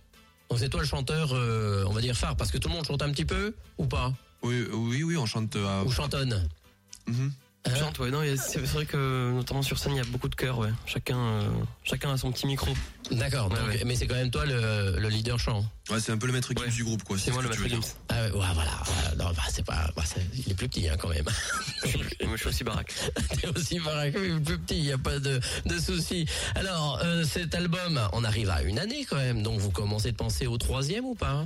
Donc 0.50 0.60
c'est 0.60 0.70
toi 0.70 0.82
le 0.82 0.86
chanteur, 0.88 1.30
euh, 1.34 1.86
on 1.88 1.92
va 1.94 2.02
dire 2.02 2.16
phare, 2.18 2.36
parce 2.36 2.52
que 2.52 2.58
tout 2.58 2.68
le 2.70 2.74
monde 2.76 2.86
chante 2.86 3.02
un 3.02 3.12
petit 3.12 3.26
peu 3.26 3.56
ou 3.78 3.86
pas? 3.86 4.14
Oui, 4.42 4.66
oui, 4.74 5.04
oui, 5.04 5.16
on 5.18 5.26
chante. 5.26 5.56
à- 5.56 5.84
Ou 5.84 5.92
chantonne? 5.92 6.48
Mhm. 7.08 7.32
Hein 7.66 7.76
Chante, 7.78 8.00
ouais, 8.00 8.10
non, 8.10 8.24
y 8.24 8.38
c'est 8.38 8.60
vrai 8.62 8.86
que 8.86 9.32
notamment 9.34 9.62
sur 9.62 9.78
scène, 9.78 9.92
il 9.92 9.98
y 9.98 10.02
a 10.02 10.06
beaucoup 10.06 10.30
de 10.30 10.36
chœurs, 10.36 10.58
ouais. 10.60 10.70
Chacun, 10.86 11.18
euh, 11.18 11.50
chacun 11.84 12.14
a 12.14 12.18
son 12.18 12.32
petit 12.32 12.48
micro. 12.48 12.72
D'accord, 13.12 13.52
Ouais, 13.52 13.60
donc- 13.60 13.68
ouais. 13.68 13.82
mais 13.86 13.96
c'est 13.96 14.08
quand 14.08 14.16
même 14.16 14.32
toi 14.32 14.46
le, 14.46 14.96
le 14.98 15.10
leader 15.10 15.38
chant. 15.38 15.66
Ouais, 15.90 16.00
c'est 16.00 16.14
un 16.14 16.18
peu 16.18 16.28
le 16.28 16.34
maître 16.34 16.54
Gims 16.56 16.64
Ouais. 16.64 16.70
du 16.72 16.86
groupe, 16.86 17.04
quoi. 17.04 17.18
C'est 17.20 17.32
moi 17.32 17.44
ce 17.44 17.50
le 17.50 17.64
maître. 17.64 17.76
Gims. 17.76 17.94
Ah 18.08 18.16
ouais, 18.24 18.32
ouais, 18.32 18.46
voilà, 18.54 18.72
voilà. 18.86 19.16
Non, 19.18 19.32
bah, 19.36 19.44
c'est 19.50 19.66
pas, 19.66 19.90
bah, 19.94 20.04
il 20.34 20.52
est 20.52 20.56
plus 20.56 20.70
petit 20.70 20.88
hein, 20.88 20.96
quand 20.98 21.10
même. 21.10 21.26
Et 22.22 22.26
moi, 22.26 22.36
je 22.38 22.40
suis 22.42 22.50
aussi 22.50 22.64
baraque. 22.64 22.94
T'es 23.42 23.48
aussi 23.50 23.80
baraque, 23.80 24.14
mais 24.18 24.40
plus 24.40 24.58
petit, 24.60 24.78
il 24.78 24.84
n'y 24.84 24.92
a 24.94 24.98
pas 24.98 25.20
de, 25.20 25.42
de 25.66 25.80
souci. 25.80 26.28
Alors, 26.56 27.00
euh, 27.04 27.26
cet 27.26 27.56
album, 27.56 28.00
on 28.14 28.24
arrive 28.24 28.50
à 28.52 28.64
une 28.64 28.80
année 28.80 29.06
quand 29.10 29.18
même, 29.18 29.44
donc 29.44 29.60
vous 29.60 29.72
commencez 29.72 30.12
de 30.12 30.18
penser 30.18 30.48
au 30.48 30.58
troisième 30.58 31.04
ou 31.06 31.16
pas 31.16 31.46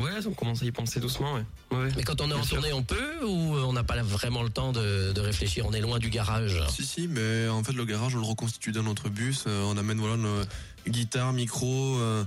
Ouais, 0.00 0.26
on 0.26 0.32
commence 0.32 0.62
à 0.62 0.64
y 0.64 0.70
penser 0.70 1.00
doucement, 1.00 1.34
ouais. 1.34 1.44
ouais. 1.72 1.88
Mais 1.96 2.04
quand 2.04 2.20
on 2.20 2.30
est 2.30 2.34
en 2.34 2.44
tournée, 2.44 2.72
on 2.72 2.84
peut 2.84 3.24
ou 3.24 3.56
on 3.56 3.72
n'a 3.72 3.82
pas 3.82 4.00
vraiment 4.02 4.42
le 4.42 4.50
temps 4.50 4.72
de, 4.72 5.12
de 5.12 5.20
réfléchir? 5.20 5.66
On 5.66 5.72
est 5.72 5.80
loin 5.80 5.98
du 5.98 6.08
garage. 6.08 6.62
Si, 6.68 6.84
si, 6.84 7.08
mais 7.08 7.48
en 7.48 7.64
fait, 7.64 7.72
le 7.72 7.84
garage, 7.84 8.14
on 8.14 8.20
le 8.20 8.26
reconstitue 8.26 8.70
dans 8.70 8.84
notre 8.84 9.08
bus. 9.08 9.44
Euh, 9.46 9.64
on 9.66 9.76
amène 9.76 9.98
voilà, 9.98 10.16
nos 10.16 10.44
guitare, 10.88 11.32
micro, 11.32 11.96
euh, 11.98 12.24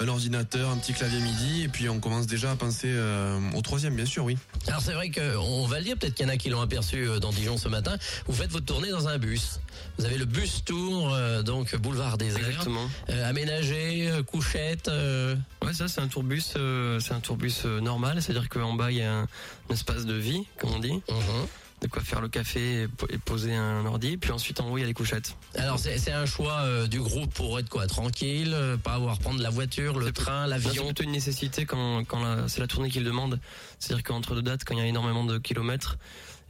un 0.00 0.08
ordinateur, 0.08 0.70
un 0.70 0.76
petit 0.76 0.92
clavier 0.92 1.20
MIDI, 1.20 1.62
et 1.64 1.68
puis 1.68 1.88
on 1.88 2.00
commence 2.00 2.26
déjà 2.26 2.50
à 2.52 2.56
penser 2.56 2.88
euh, 2.88 3.38
au 3.54 3.60
troisième, 3.62 3.94
bien 3.96 4.06
sûr, 4.06 4.24
oui. 4.24 4.36
Alors 4.66 4.80
c'est 4.80 4.92
vrai 4.92 5.10
qu'on 5.10 5.66
va 5.66 5.78
le 5.78 5.84
dire, 5.84 5.96
peut-être 5.98 6.14
qu'il 6.14 6.26
y 6.26 6.28
en 6.28 6.32
a 6.32 6.36
qui 6.36 6.48
l'ont 6.50 6.60
aperçu 6.60 7.06
euh, 7.08 7.18
dans 7.18 7.30
Dijon 7.32 7.56
ce 7.58 7.68
matin. 7.68 7.96
Vous 8.26 8.34
faites 8.34 8.50
votre 8.50 8.66
tournée 8.66 8.90
dans 8.90 9.08
un 9.08 9.18
bus. 9.18 9.60
Vous 9.98 10.04
avez 10.04 10.16
le 10.18 10.24
bus 10.24 10.64
tour, 10.64 11.12
euh, 11.14 11.42
donc 11.42 11.74
boulevard 11.76 12.18
désert, 12.18 12.46
Exactement. 12.46 12.88
euh, 13.10 13.28
aménagé, 13.28 14.10
euh, 14.10 14.22
couchette. 14.22 14.88
euh, 14.88 15.34
Ouais, 15.64 15.72
ça 15.72 15.88
c'est 15.88 16.00
un 16.00 16.08
tourbus, 16.08 16.42
euh, 16.56 16.98
c'est 17.00 17.12
un 17.12 17.20
tourbus 17.20 17.52
euh, 17.64 17.80
normal, 17.80 18.20
c'est-à-dire 18.22 18.48
qu'en 18.48 18.74
bas 18.74 18.90
il 18.90 18.98
y 18.98 19.02
a 19.02 19.12
un, 19.12 19.22
un 19.22 19.72
espace 19.74 20.04
de 20.06 20.14
vie, 20.14 20.44
comme 20.58 20.70
on 20.72 20.78
dit, 20.78 20.92
Mhm. 21.08 21.46
De 21.82 21.88
quoi 21.88 22.00
faire 22.02 22.20
le 22.20 22.28
café 22.28 22.82
et, 22.82 22.88
po- 22.88 23.06
et 23.10 23.18
poser 23.18 23.54
un 23.54 23.84
ordi, 23.84 24.16
puis 24.16 24.30
ensuite 24.30 24.60
en 24.60 24.70
haut 24.70 24.78
il 24.78 24.82
y 24.82 24.84
a 24.84 24.86
les 24.86 24.94
couchettes. 24.94 25.36
Alors 25.56 25.78
c'est 25.78 26.12
un 26.12 26.26
choix 26.26 26.60
euh, 26.60 26.86
du 26.86 27.00
groupe 27.00 27.34
pour 27.34 27.58
être 27.58 27.68
quoi 27.68 27.86
tranquille, 27.86 28.52
euh, 28.54 28.76
pas 28.76 28.94
avoir 28.94 29.14
à 29.14 29.16
prendre 29.16 29.42
la 29.42 29.50
voiture, 29.50 29.98
le 29.98 30.12
train, 30.12 30.46
Non, 30.46 30.56
C'est 30.58 30.64
l'avion. 30.66 30.84
plutôt 30.86 31.02
une 31.02 31.10
nécessité 31.12 31.66
quand, 31.66 32.04
quand 32.04 32.48
c'est 32.48 32.60
la 32.60 32.66
tournée 32.68 32.88
qu'il 32.88 33.04
demande. 33.04 33.40
C'est-à-dire 33.78 34.04
qu'entre 34.04 34.34
deux 34.36 34.42
dates, 34.42 34.64
quand 34.64 34.74
il 34.74 34.78
y 34.80 34.82
a 34.82 34.86
énormément 34.86 35.24
de 35.24 35.38
kilomètres, 35.38 35.98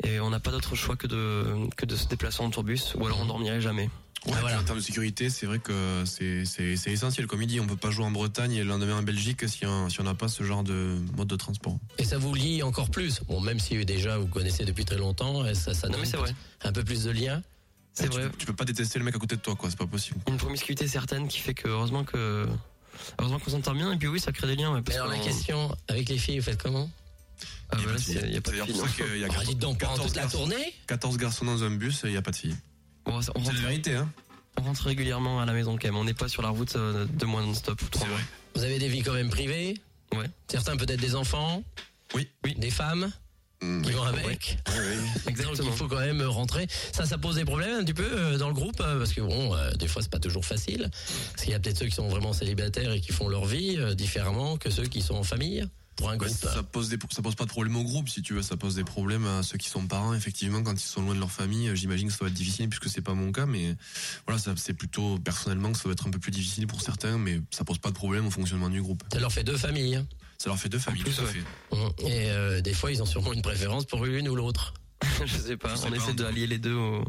et 0.04 0.20
on 0.20 0.30
n'a 0.30 0.40
pas 0.40 0.50
d'autre 0.50 0.74
choix 0.74 0.96
que 0.96 1.06
de, 1.06 1.44
que 1.76 1.86
de 1.86 1.96
se 1.96 2.06
déplacer 2.08 2.42
en 2.42 2.50
tourbus, 2.50 2.94
ou 2.96 3.06
alors 3.06 3.20
on 3.20 3.26
dormirait 3.26 3.60
jamais. 3.60 3.88
Ouais, 4.26 4.32
Ah, 4.36 4.40
voilà. 4.40 4.56
puis 4.56 4.62
En 4.62 4.66
termes 4.66 4.78
de 4.78 4.84
sécurité, 4.84 5.30
c'est 5.30 5.46
vrai 5.46 5.58
que 5.58 6.04
c'est 6.06 6.44
c'est 6.44 6.76
c'est 6.76 6.92
essentiel. 6.92 7.26
Comme 7.26 7.42
il 7.42 7.48
dit, 7.48 7.58
on 7.58 7.66
peut 7.66 7.76
pas 7.76 7.90
jouer 7.90 8.04
en 8.04 8.10
Bretagne 8.12 8.52
et 8.52 8.62
le 8.62 8.68
lendemain 8.68 8.98
en 8.98 9.02
Belgique 9.02 9.48
si 9.48 9.66
on 9.66 9.88
si 9.88 10.00
n'a 10.02 10.14
pas 10.14 10.28
ce 10.28 10.44
genre 10.44 10.62
de 10.62 10.96
mode 11.16 11.26
de 11.28 11.34
transport. 11.36 11.76
Et 11.98 12.04
ça 12.04 12.18
vous 12.18 12.32
lie 12.32 12.62
encore 12.62 12.88
plus. 12.90 13.20
Bon, 13.26 13.40
même 13.40 13.58
si 13.58 13.84
déjà 13.84 14.18
vous 14.18 14.28
connaissez 14.28 14.64
depuis 14.64 14.84
très 14.84 14.96
longtemps, 14.98 15.44
et 15.44 15.54
ça, 15.54 15.74
ça 15.74 15.88
Non 15.88 15.94
donne 15.94 16.02
mais 16.02 16.06
c'est 16.06 16.16
vrai. 16.18 16.34
un 16.62 16.72
peu 16.72 16.84
plus 16.84 17.02
de 17.04 17.10
lien. 17.10 17.42
C'est 17.94 18.04
tu 18.08 18.10
vrai. 18.16 18.30
peux- 18.30 18.36
Tu 18.38 18.46
peux 18.46 18.54
pas 18.54 18.64
détester 18.64 18.98
le 19.00 19.04
mec 19.04 19.14
à 19.16 19.18
côté 19.18 19.34
de 19.36 19.40
toi, 19.40 19.56
quoi. 19.56 19.68
C'est 19.70 19.78
pas 19.78 19.86
possible. 19.88 20.20
Une 20.28 20.36
promiscuité 20.36 20.86
certaine 20.86 21.26
qui 21.28 21.38
fait 21.40 21.52
que 21.54 21.66
heureusement 21.68 22.04
que 22.04 22.46
heureusement 23.18 23.40
qu'on 23.40 23.50
s'entend 23.50 23.74
bien 23.74 23.92
et 23.92 23.96
puis 23.98 24.06
oui 24.08 24.20
ça 24.20 24.30
crée 24.32 24.46
des 24.46 24.54
liens. 24.56 24.72
Ouais, 24.72 24.82
parce 24.82 24.96
alors 24.98 25.10
la 25.10 25.18
question, 25.18 25.74
avec 25.88 26.08
les 26.08 26.16
filles, 26.18 26.38
vous 26.38 26.44
faites 26.44 26.62
comment? 26.62 26.88
Ah, 27.70 27.76
Il 27.78 27.80
y 27.80 27.82
a 27.82 27.86
bah 27.86 27.92
là, 27.94 27.98
filles. 27.98 28.20
il 28.24 28.32
y 28.34 28.36
a 28.36 28.40
pas 28.40 28.50
de 28.52 28.56
filles, 28.62 28.72
pour 28.78 28.88
ça 28.88 28.94
qu'il 29.04 29.18
y 29.18 29.24
a 29.24 29.28
Ah, 29.36 29.44
Dites 29.44 29.58
donc, 29.58 29.78
pendant 29.80 29.92
14 29.94 30.06
toute 30.06 30.16
la 30.16 30.22
garçons. 30.22 30.38
tournée 30.38 30.74
14 30.86 31.16
garçons 31.16 31.44
dans 31.44 31.64
un 31.64 31.70
bus, 31.72 32.02
il 32.04 32.12
y 32.12 32.16
a 32.16 32.22
pas 32.22 32.30
de 32.30 32.36
filles. 32.36 32.56
On, 33.06 33.20
C'est 33.20 33.30
rentre, 33.32 33.52
la 33.54 33.60
vérité, 33.60 33.94
hein. 33.94 34.08
on 34.58 34.62
rentre 34.62 34.84
régulièrement 34.84 35.40
à 35.40 35.46
la 35.46 35.52
maison 35.52 35.72
quand 35.76 35.88
même. 35.88 35.96
On 35.96 36.04
n'est 36.04 36.14
pas 36.14 36.28
sur 36.28 36.42
la 36.42 36.48
route 36.50 36.76
euh, 36.76 37.04
deux 37.06 37.26
mois 37.26 37.42
non-stop 37.42 37.80
ou 37.82 37.86
trois 37.88 38.02
C'est 38.02 38.08
mois. 38.08 38.16
vrai. 38.18 38.26
Vous 38.54 38.64
avez 38.64 38.78
des 38.78 38.88
vies 38.88 39.02
quand 39.02 39.14
même 39.14 39.30
privées 39.30 39.74
Ouais. 40.14 40.26
Certains 40.48 40.76
peut-être 40.76 41.00
des 41.00 41.14
enfants 41.14 41.62
Oui. 42.14 42.28
Oui. 42.44 42.54
Des 42.56 42.70
femmes 42.70 43.10
Mm, 43.64 43.82
qui 43.82 43.90
oui. 43.90 43.94
vont 43.94 44.02
avec 44.02 44.58
Oui, 44.70 44.74
oui. 44.76 44.96
Donc 44.96 45.28
Exactement. 45.28 45.68
il 45.70 45.76
faut 45.76 45.86
quand 45.86 46.00
même 46.00 46.20
rentrer. 46.22 46.66
Ça, 46.92 47.06
ça 47.06 47.16
pose 47.16 47.36
des 47.36 47.44
problèmes 47.44 47.76
un 47.78 47.84
petit 47.84 47.94
peu 47.94 48.02
euh, 48.12 48.36
dans 48.36 48.48
le 48.48 48.54
groupe 48.54 48.80
euh, 48.80 48.98
parce 48.98 49.12
que 49.12 49.20
bon, 49.20 49.54
euh, 49.54 49.70
des 49.74 49.86
fois 49.86 50.02
c'est 50.02 50.10
pas 50.10 50.18
toujours 50.18 50.44
facile. 50.44 50.90
Parce 51.30 51.44
qu'il 51.44 51.52
y 51.52 51.54
a 51.54 51.60
peut-être 51.60 51.78
ceux 51.78 51.86
qui 51.86 51.94
sont 51.94 52.08
vraiment 52.08 52.32
célibataires 52.32 52.90
et 52.90 53.00
qui 53.00 53.12
font 53.12 53.28
leur 53.28 53.44
vie 53.44 53.78
différemment 53.94 54.56
que 54.56 54.68
ceux 54.68 54.86
qui 54.86 55.00
sont 55.00 55.14
en 55.14 55.22
famille 55.22 55.64
pour 55.96 56.10
un 56.10 56.16
Bah, 56.16 56.26
groupe. 56.26 56.38
ça 56.38 56.62
pose 56.62 56.88
des, 56.88 56.98
ça 57.10 57.22
pose 57.22 57.34
pas 57.34 57.44
de 57.44 57.48
problème 57.50 57.76
au 57.76 57.84
groupe, 57.84 58.08
si 58.08 58.22
tu 58.22 58.34
veux. 58.34 58.42
Ça 58.42 58.56
pose 58.56 58.74
des 58.74 58.84
problèmes 58.84 59.26
à 59.26 59.42
ceux 59.42 59.58
qui 59.58 59.68
sont 59.68 59.86
parents, 59.86 60.14
effectivement, 60.14 60.62
quand 60.62 60.72
ils 60.74 60.80
sont 60.86 61.02
loin 61.02 61.14
de 61.14 61.20
leur 61.20 61.30
famille. 61.30 61.68
euh, 61.68 61.74
J'imagine 61.74 62.06
que 62.08 62.12
ça 62.12 62.20
doit 62.20 62.28
être 62.28 62.34
difficile 62.34 62.68
puisque 62.68 62.88
c'est 62.88 63.02
pas 63.02 63.14
mon 63.14 63.32
cas, 63.32 63.46
mais 63.46 63.76
voilà, 64.26 64.40
ça, 64.40 64.52
c'est 64.56 64.74
plutôt 64.74 65.18
personnellement 65.18 65.70
que 65.72 65.76
ça 65.78 65.84
doit 65.84 65.92
être 65.92 66.06
un 66.06 66.10
peu 66.10 66.18
plus 66.18 66.30
difficile 66.32 66.66
pour 66.66 66.80
certains, 66.80 67.18
mais 67.18 67.40
ça 67.50 67.64
pose 67.64 67.78
pas 67.78 67.90
de 67.90 67.94
problème 67.94 68.26
au 68.26 68.30
fonctionnement 68.30 68.70
du 68.70 68.80
groupe. 68.82 69.02
Ça 69.12 69.20
leur 69.20 69.32
fait 69.32 69.44
deux 69.44 69.56
familles. 69.56 69.96
hein. 69.96 70.06
Ça 70.38 70.48
leur 70.50 70.58
fait 70.58 70.68
deux 70.68 70.78
familles, 70.80 71.02
plus, 71.04 71.14
tout 71.14 71.20
à 71.22 71.24
ouais. 71.24 71.32
fait. 71.32 71.76
Mhm. 72.04 72.08
Et 72.10 72.30
euh, 72.30 72.60
des 72.60 72.74
fois, 72.74 72.90
ils 72.90 73.00
ont 73.00 73.06
sûrement 73.06 73.32
une 73.32 73.42
préférence 73.42 73.84
pour 73.84 74.04
l'une 74.04 74.28
ou 74.28 74.34
l'autre. 74.34 74.74
Je 75.24 75.36
sais 75.36 75.56
pas. 75.56 75.70
Je 75.70 75.76
sais 75.80 75.86
on 75.86 75.90
pas, 75.90 75.96
essaie 75.96 76.06
tout 76.10 76.22
d'allier 76.22 76.46
les 76.48 76.58
deux 76.58 76.74
au, 76.74 77.04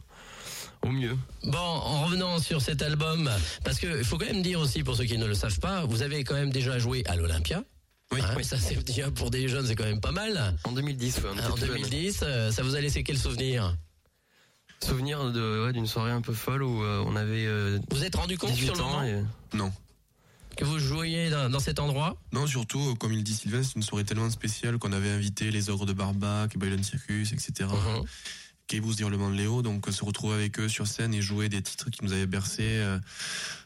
au 0.84 0.90
mieux. 0.92 1.18
Bon, 1.44 1.58
en 1.58 2.04
revenant 2.06 2.38
sur 2.40 2.62
cet 2.62 2.82
album, 2.84 3.30
parce 3.64 3.80
que 3.80 4.00
il 4.00 4.04
faut 4.06 4.18
quand 4.18 4.26
même 4.26 4.42
dire 4.44 4.60
aussi 4.60 4.84
pour 4.84 4.96
ceux 4.96 5.06
qui 5.06 5.18
ne 5.18 5.26
le 5.26 5.34
savent 5.36 5.60
pas, 5.60 5.86
vous 5.86 6.02
avez 6.04 6.24
quand 6.24 6.36
même 6.36 6.52
déjà 6.52 6.78
joué 6.80 7.04
à 7.08 7.16
l'Olympia. 7.16 7.64
Oui. 8.12 8.20
Hein, 8.22 8.34
mais 8.38 8.44
ça 8.44 8.58
c'est 8.58 8.84
déjà 8.84 9.10
pour 9.10 9.32
des 9.32 9.48
jeunes, 9.48 9.66
c'est 9.66 9.76
quand 9.76 9.86
même 9.86 10.02
pas 10.02 10.12
mal. 10.12 10.56
En 10.66 10.72
2010, 10.72 11.18
ouais, 11.18 11.24
on 11.32 11.34
était 11.38 11.46
En 11.46 11.52
tout 11.52 11.58
jeunes. 11.66 11.68
2010, 11.82 12.20
euh, 12.24 12.52
ça 12.52 12.62
vous 12.64 12.76
a 12.76 12.82
laissé 12.82 13.04
quel 13.04 13.18
souvenir 13.18 13.76
Souvenir 14.84 15.32
de 15.32 15.66
ouais, 15.66 15.74
d'une 15.74 15.88
soirée 15.88 16.12
un 16.12 16.22
peu 16.22 16.34
folle 16.34 16.62
où 16.64 16.84
euh, 16.84 17.04
on 17.08 17.16
avait 17.16 17.46
euh, 17.46 17.80
Vous 17.90 17.98
vous 17.98 18.04
êtes 18.04 18.16
rendu 18.16 18.38
compte 18.38 18.52
18 18.52 18.66
sur 18.66 18.76
le 18.76 18.82
ans 18.82 19.02
moment 19.02 19.04
et 19.04 19.24
Non. 19.58 19.72
que 20.58 20.66
vous 20.66 20.78
jouiez 20.78 21.30
dans, 21.30 21.50
dans 21.50 21.60
cet 21.60 21.80
endroit 21.80 22.18
Non, 22.34 22.46
surtout, 22.46 22.90
euh, 22.92 22.94
comme 22.96 23.14
il 23.14 23.24
dit 23.24 23.34
Sylvain, 23.34 23.64
c'est 23.64 23.76
une 23.76 23.82
soirée 23.84 24.04
tellement 24.04 24.30
spéciale 24.30 24.78
qu'on 24.78 24.92
avait 24.92 25.10
invité 25.10 25.52
les 25.52 25.70
ogres 25.70 25.86
de 25.86 25.94
Barbac, 25.94 26.58
Byron 26.58 26.84
Circus, 26.84 27.32
etc. 27.32 27.70
Mhm. 27.72 28.04
Caboose 28.68 28.96
d'Hurlement 28.98 29.30
de 29.30 29.36
Léo, 29.36 29.62
donc 29.62 29.86
se 29.90 30.04
retrouver 30.06 30.36
avec 30.36 30.60
eux 30.60 30.68
sur 30.70 30.86
scène 30.88 31.14
et 31.14 31.22
jouer 31.22 31.48
des 31.50 31.62
titres 31.62 31.90
qui 31.90 32.04
nous 32.04 32.12
avaient 32.14 32.26
bercé 32.28 32.64
euh, 32.64 32.98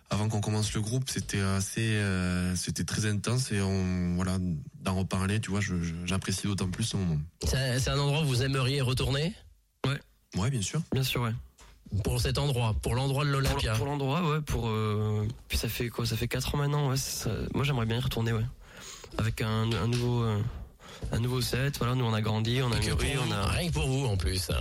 avant 0.10 0.30
qu'on 0.30 0.40
commence 0.42 0.74
le 0.74 0.82
groupe, 0.82 1.10
c'était 1.10 1.40
assez, 1.42 1.96
euh, 1.96 2.56
c'était 2.56 2.84
très 2.86 3.06
intense 3.06 3.52
et 3.52 3.62
on, 3.62 4.16
voilà, 4.16 4.38
d'en 4.82 4.96
reparler, 4.96 5.40
tu 5.42 5.52
vois, 5.52 5.60
je- 5.62 5.82
je- 5.82 5.94
j'apprécie 6.06 6.48
d'autant 6.48 6.70
plus 6.70 6.84
ce 6.86 6.98
moment. 6.98 7.20
C'est 7.46 7.80
c'est 7.80 7.90
un 7.90 8.00
endroit 8.00 8.22
où 8.22 8.26
vous 8.26 8.42
aimeriez 8.44 8.82
retourner? 8.82 9.34
Ouais, 10.38 10.50
bien 10.50 10.62
sûr. 10.62 10.82
bien 10.94 11.04
sûr 11.04 11.22
ouais. 11.22 11.32
pour 12.04 12.20
cet 12.22 12.38
endroit, 12.38 12.76
pour 12.82 12.96
l'endroit 12.96 13.24
de 13.26 13.30
l'Olympia. 13.30 13.74
pour 13.76 13.86
l'endroit 13.86 14.22
ouais 14.30 14.42
pour 14.42 14.68
euh, 14.68 15.26
puis 15.48 15.58
ça 15.58 15.70
fait 15.70 15.88
quoi? 15.90 16.06
Ça 16.06 16.18
fait 16.18 16.28
4 16.28 16.54
ans 16.54 16.58
maintenant 16.58 16.90
ouais 16.90 16.98
ça- 16.98 17.32
moi 17.56 17.64
j'aimerais 17.64 17.86
bien 17.86 17.96
y 17.98 18.02
retourner 18.02 18.34
ouais 18.34 18.46
avec 19.18 19.42
un, 19.42 19.72
un 19.72 19.88
nouveau 19.88 20.24
euh, 20.24 20.40
un 21.14 21.20
nouveau 21.22 21.40
set 21.42 21.78
voilà 21.78 21.96
nous 21.96 22.04
on 22.06 22.14
a 22.14 22.22
grandi 22.22 22.62
on 22.62 22.72
a 22.74 22.78
mûri 22.80 23.14
on 23.26 23.32
a 23.32 23.48
Rien 23.48 23.70
que 23.70 23.74
pour 23.74 23.88
vous 23.88 24.06
en 24.06 24.18
plus. 24.18 24.52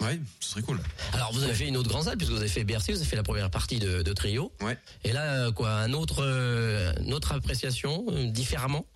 Ouais, 0.00 0.18
ce 0.40 0.50
serait 0.50 0.62
cool. 0.62 0.80
Alors 1.12 1.32
vous 1.32 1.42
avez 1.42 1.54
fait 1.54 1.68
une 1.68 1.76
autre 1.76 1.88
grande 1.88 2.04
salle 2.04 2.16
puisque 2.16 2.32
vous 2.32 2.38
avez 2.38 2.48
fait 2.48 2.64
Bercy, 2.64 2.92
vous 2.92 2.98
avez 2.98 3.06
fait 3.08 3.16
la 3.16 3.22
première 3.22 3.50
partie 3.50 3.78
de, 3.78 4.02
de 4.02 4.12
trio. 4.12 4.52
Ouais. 4.62 4.78
Et 5.04 5.12
là 5.12 5.50
quoi, 5.52 5.72
un 5.72 5.92
autre, 5.92 6.22
euh, 6.24 6.92
une 7.00 7.12
autre 7.12 7.32
appréciation 7.32 8.04
euh, 8.08 8.30
différemment? 8.30 8.86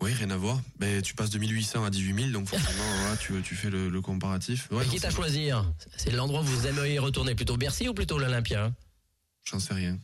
Oui, 0.00 0.12
rien 0.12 0.30
à 0.30 0.36
voir. 0.36 0.60
Ben, 0.78 1.00
tu 1.02 1.14
passes 1.14 1.30
de 1.30 1.38
1800 1.38 1.84
à 1.84 1.90
18 1.90 2.14
000, 2.14 2.30
donc 2.30 2.48
forcément, 2.48 2.84
voilà, 3.00 3.16
tu, 3.16 3.40
tu 3.42 3.54
fais 3.54 3.70
le, 3.70 3.88
le 3.88 4.00
comparatif. 4.00 4.68
Ouais, 4.70 4.84
non, 4.84 4.90
quitte 4.90 5.04
à 5.04 5.10
choisir, 5.10 5.64
c'est 5.96 6.10
l'endroit 6.10 6.40
où 6.40 6.44
vous 6.44 6.66
aimeriez 6.66 6.98
retourner 6.98 7.34
plutôt 7.34 7.56
Bercy 7.56 7.88
ou 7.88 7.94
plutôt 7.94 8.18
l'Olympia? 8.18 8.72
J'en 9.44 9.60
sais 9.60 9.74
rien. 9.74 9.98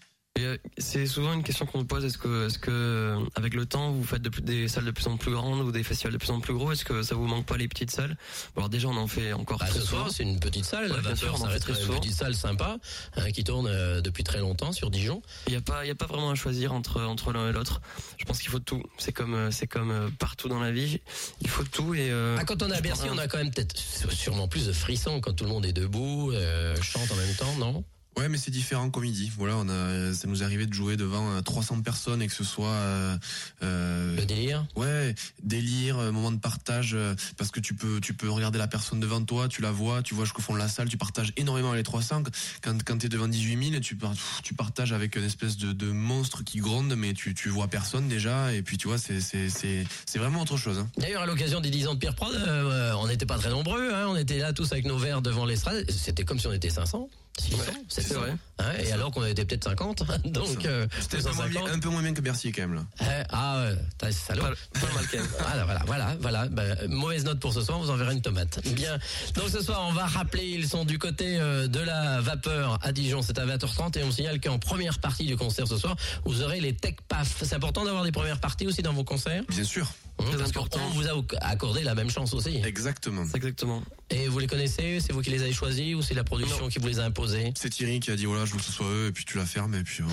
Euh, 0.44 0.56
c'est 0.78 1.06
souvent 1.06 1.32
une 1.32 1.42
question 1.42 1.66
qu'on 1.66 1.78
nous 1.78 1.84
pose 1.84 2.04
est-ce 2.04 2.18
que 2.18 2.46
est-ce 2.46 2.58
que 2.58 2.70
euh, 2.70 3.20
avec 3.34 3.54
le 3.54 3.66
temps 3.66 3.90
vous 3.92 4.04
faites 4.04 4.22
de 4.22 4.28
plus- 4.28 4.42
des 4.42 4.68
salles 4.68 4.84
de 4.84 4.90
plus 4.90 5.06
en 5.06 5.16
plus 5.16 5.32
grandes 5.32 5.60
ou 5.60 5.72
des 5.72 5.82
festivals 5.82 6.12
de 6.12 6.18
plus 6.18 6.30
en 6.30 6.40
plus 6.40 6.54
gros 6.54 6.72
est-ce 6.72 6.84
que 6.84 7.02
ça 7.02 7.14
vous 7.14 7.26
manque 7.26 7.46
pas 7.46 7.56
les 7.56 7.68
petites 7.68 7.90
salles? 7.90 8.16
Bon, 8.54 8.62
alors 8.62 8.68
déjà 8.68 8.88
on 8.88 8.96
en 8.96 9.06
fait 9.06 9.32
encore 9.32 9.58
Bah, 9.58 9.66
très 9.66 9.78
Ce 9.80 9.86
soir, 9.86 10.10
c'est 10.10 10.22
une 10.22 10.38
petite 10.40 10.64
salle. 10.64 10.90
Ouais, 10.90 10.96
la 10.96 11.02
bien 11.02 11.14
sûr, 11.16 11.34
on 11.38 11.44
en 11.44 11.48
fait 11.48 11.58
très 11.60 11.72
une 11.74 11.78
souvent. 11.78 11.98
petite 12.00 12.14
salle 12.14 12.34
sympa 12.34 12.78
hein, 13.16 13.30
qui 13.32 13.44
tourne 13.44 13.66
euh, 13.68 14.00
depuis 14.00 14.24
très 14.24 14.38
longtemps 14.40 14.72
sur 14.72 14.90
Dijon. 14.90 15.22
Il 15.46 15.50
n'y 15.50 15.56
a 15.56 15.60
pas, 15.60 15.84
il 15.84 15.88
y 15.88 15.92
a 15.92 15.94
pas 15.94 16.06
vraiment 16.06 16.30
à 16.30 16.34
choisir 16.34 16.72
entre 16.72 17.02
entre 17.02 17.32
l'un 17.32 17.48
et 17.48 17.52
l'autre. 17.52 17.80
Je 18.18 18.24
pense 18.24 18.38
qu'il 18.40 18.50
faut 18.50 18.58
tout. 18.60 18.82
C'est 18.98 19.12
comme, 19.12 19.50
c'est 19.52 19.66
comme 19.66 20.10
partout 20.18 20.48
dans 20.48 20.60
la 20.60 20.72
vie. 20.72 21.00
Il 21.40 21.48
faut 21.48 21.64
tout 21.64 21.94
et. 21.94 22.10
euh, 22.10 22.36
Ah, 22.38 22.44
quand 22.44 22.62
on 22.62 22.70
est 22.70 22.76
à 22.76 22.80
Bercy, 22.80 23.06
on 23.10 23.18
a 23.18 23.26
quand 23.28 23.38
même 23.38 23.50
peut-être 23.50 23.76
sûrement 23.76 24.48
plus 24.48 24.66
de 24.66 24.72
frissons 24.72 25.20
quand 25.20 25.32
tout 25.32 25.44
le 25.44 25.50
monde 25.50 25.66
est 25.66 25.72
debout, 25.72 26.32
euh, 26.32 26.74
chante 26.82 27.10
en 27.10 27.16
même 27.16 27.34
temps, 27.34 27.54
non? 27.58 27.84
Ouais, 28.16 28.28
mais 28.28 28.38
c'est 28.38 28.50
différent 28.50 28.90
comme 28.90 29.04
il 29.04 29.12
dit. 29.12 29.30
Voilà, 29.36 29.56
on 29.56 29.68
a, 29.68 30.12
ça 30.12 30.26
nous 30.26 30.42
est 30.42 30.44
arrivé 30.44 30.66
de 30.66 30.74
jouer 30.74 30.96
devant 30.96 31.30
euh, 31.30 31.40
300 31.40 31.80
personnes 31.82 32.20
et 32.22 32.26
que 32.26 32.34
ce 32.34 32.44
soit, 32.44 32.68
euh, 32.68 33.16
euh, 33.62 34.16
Le 34.16 34.24
délire 34.24 34.66
ouais, 34.76 35.14
délire, 35.42 35.98
euh, 35.98 36.12
moment 36.12 36.32
de 36.32 36.38
partage, 36.38 36.94
euh, 36.94 37.14
parce 37.36 37.50
que 37.50 37.60
tu 37.60 37.74
peux, 37.74 38.00
tu 38.00 38.12
peux 38.14 38.28
regarder 38.28 38.58
la 38.58 38.66
personne 38.68 39.00
devant 39.00 39.22
toi, 39.24 39.48
tu 39.48 39.62
la 39.62 39.70
vois, 39.70 40.02
tu 40.02 40.14
vois 40.14 40.24
jusqu'au 40.24 40.42
fond 40.42 40.54
de 40.54 40.58
la 40.58 40.68
salle, 40.68 40.88
tu 40.88 40.98
partages 40.98 41.32
énormément 41.36 41.68
avec 41.68 41.80
les 41.80 41.84
300. 41.84 42.24
Quand, 42.62 42.82
quand 42.84 42.98
t'es 42.98 43.08
devant 43.08 43.28
18 43.28 43.70
000, 43.70 43.80
tu, 43.80 43.96
tu 44.42 44.54
partages 44.54 44.92
avec 44.92 45.16
une 45.16 45.24
espèce 45.24 45.56
de, 45.56 45.72
de 45.72 45.90
monstre 45.90 46.42
qui 46.44 46.58
gronde, 46.58 46.94
mais 46.96 47.14
tu, 47.14 47.34
tu 47.34 47.48
vois 47.48 47.68
personne 47.68 48.08
déjà, 48.08 48.52
et 48.52 48.62
puis 48.62 48.76
tu 48.76 48.88
vois, 48.88 48.98
c'est, 48.98 49.20
c'est, 49.20 49.48
c'est, 49.48 49.84
c'est 50.04 50.18
vraiment 50.18 50.42
autre 50.42 50.56
chose. 50.56 50.78
Hein. 50.78 50.88
D'ailleurs, 50.98 51.22
à 51.22 51.26
l'occasion 51.26 51.60
des 51.60 51.70
10 51.70 51.86
ans 51.88 51.94
de 51.94 51.98
Pierre 51.98 52.14
Prod, 52.14 52.34
euh, 52.34 52.92
on 52.98 53.06
n'était 53.06 53.26
pas 53.26 53.38
très 53.38 53.50
nombreux, 53.50 53.94
hein, 53.94 54.06
on 54.08 54.16
était 54.16 54.38
là 54.38 54.52
tous 54.52 54.72
avec 54.72 54.84
nos 54.84 54.98
verres 54.98 55.22
devant 55.22 55.44
l'estrade. 55.44 55.88
C'était 55.90 56.24
comme 56.24 56.38
si 56.38 56.46
on 56.46 56.52
était 56.52 56.70
500, 56.70 57.08
600, 57.38 57.58
Ouais, 57.58 57.64
700. 57.88 58.08
c'est 58.08 58.14
vrai. 58.14 58.34
hein, 58.58 58.72
et 58.84 58.92
alors 58.92 59.10
qu'on 59.12 59.24
était 59.24 59.44
peut-être 59.44 59.64
50, 59.64 60.02
donc 60.26 60.64
euh, 60.66 60.86
C'était 61.00 61.18
un 61.18 61.30
peu, 61.30 61.36
moins 61.36 61.46
bien, 61.48 61.60
250. 61.60 61.68
un 61.70 61.78
peu 61.78 61.88
moins 61.88 62.02
bien 62.02 62.12
que 62.14 62.20
Bercy 62.20 62.52
quand 62.52 62.62
même 62.62 62.74
là. 62.74 62.84
Hein, 63.00 63.24
ah, 63.30 63.64
ouais, 64.02 64.12
salaud. 64.12 64.42
Pas, 64.42 64.50
pas 64.80 64.94
mal 64.94 65.04
quand 65.10 65.16
même. 65.18 65.26
Voilà, 65.40 65.64
voilà, 65.64 65.82
voilà, 65.86 66.16
voilà. 66.20 66.46
Ben, 66.48 66.76
mauvaise 66.88 67.24
note 67.24 67.40
pour 67.40 67.52
ce 67.54 67.62
soir, 67.62 67.78
vous 67.78 67.90
enverrez 67.90 68.12
une 68.14 68.20
tomate. 68.22 68.60
Bien. 68.74 68.98
Donc 69.36 69.48
ce 69.48 69.62
soir, 69.62 69.86
on 69.88 69.92
va 69.92 70.06
rappeler, 70.06 70.44
ils 70.46 70.68
sont 70.68 70.84
du 70.84 70.98
côté 70.98 71.38
euh, 71.40 71.66
de 71.66 71.80
la 71.80 72.20
vapeur 72.20 72.78
à 72.82 72.92
Dijon, 72.92 73.22
c'est 73.22 73.38
à 73.38 73.46
20h30 73.46 73.98
et 73.98 74.02
on 74.04 74.10
signale 74.12 74.40
qu'en 74.40 74.58
première 74.58 74.98
partie 74.98 75.24
du 75.24 75.36
concert 75.36 75.66
ce 75.66 75.78
soir, 75.78 75.96
vous 76.24 76.42
aurez 76.42 76.60
les 76.60 76.74
Tech 76.74 76.96
Paf. 77.08 77.42
C'est 77.42 77.54
important 77.54 77.84
d'avoir 77.84 78.04
des 78.04 78.12
premières 78.12 78.40
parties 78.40 78.66
aussi 78.66 78.82
dans 78.82 78.92
vos 78.92 79.04
concerts? 79.04 79.42
Bien 79.48 79.64
sûr. 79.64 79.90
Très 80.20 80.36
Parce 80.38 80.50
important. 80.50 80.78
qu'on 80.78 80.88
vous 81.00 81.06
a 81.08 81.24
accordé 81.42 81.82
la 81.82 81.94
même 81.94 82.10
chance 82.10 82.32
aussi. 82.34 82.56
Exactement. 82.64 83.24
C'est 83.30 83.36
exactement. 83.36 83.82
Et 84.10 84.26
vous 84.28 84.38
les 84.40 84.46
connaissez 84.48 84.98
C'est 85.00 85.12
vous 85.12 85.22
qui 85.22 85.30
les 85.30 85.40
avez 85.42 85.52
choisis 85.52 85.94
ou 85.94 86.02
c'est 86.02 86.14
la 86.14 86.24
production 86.24 86.62
Non. 86.62 86.68
qui 86.68 86.78
vous 86.80 86.88
les 86.88 86.98
a 86.98 87.04
imposés? 87.04 87.52
C'est 87.56 87.70
Thierry 87.70 88.00
qui 88.00 88.10
a 88.10 88.16
dit 88.16 88.24
voilà, 88.26 88.44
je 88.44 88.52
veux 88.52 88.58
que 88.58 88.64
ce 88.64 88.72
soit 88.72 88.86
eux, 88.88 89.06
et 89.08 89.12
puis 89.12 89.24
tu 89.24 89.36
la 89.38 89.46
fermes, 89.46 89.74
et 89.74 89.82
puis. 89.82 90.02
euh, 90.02 90.06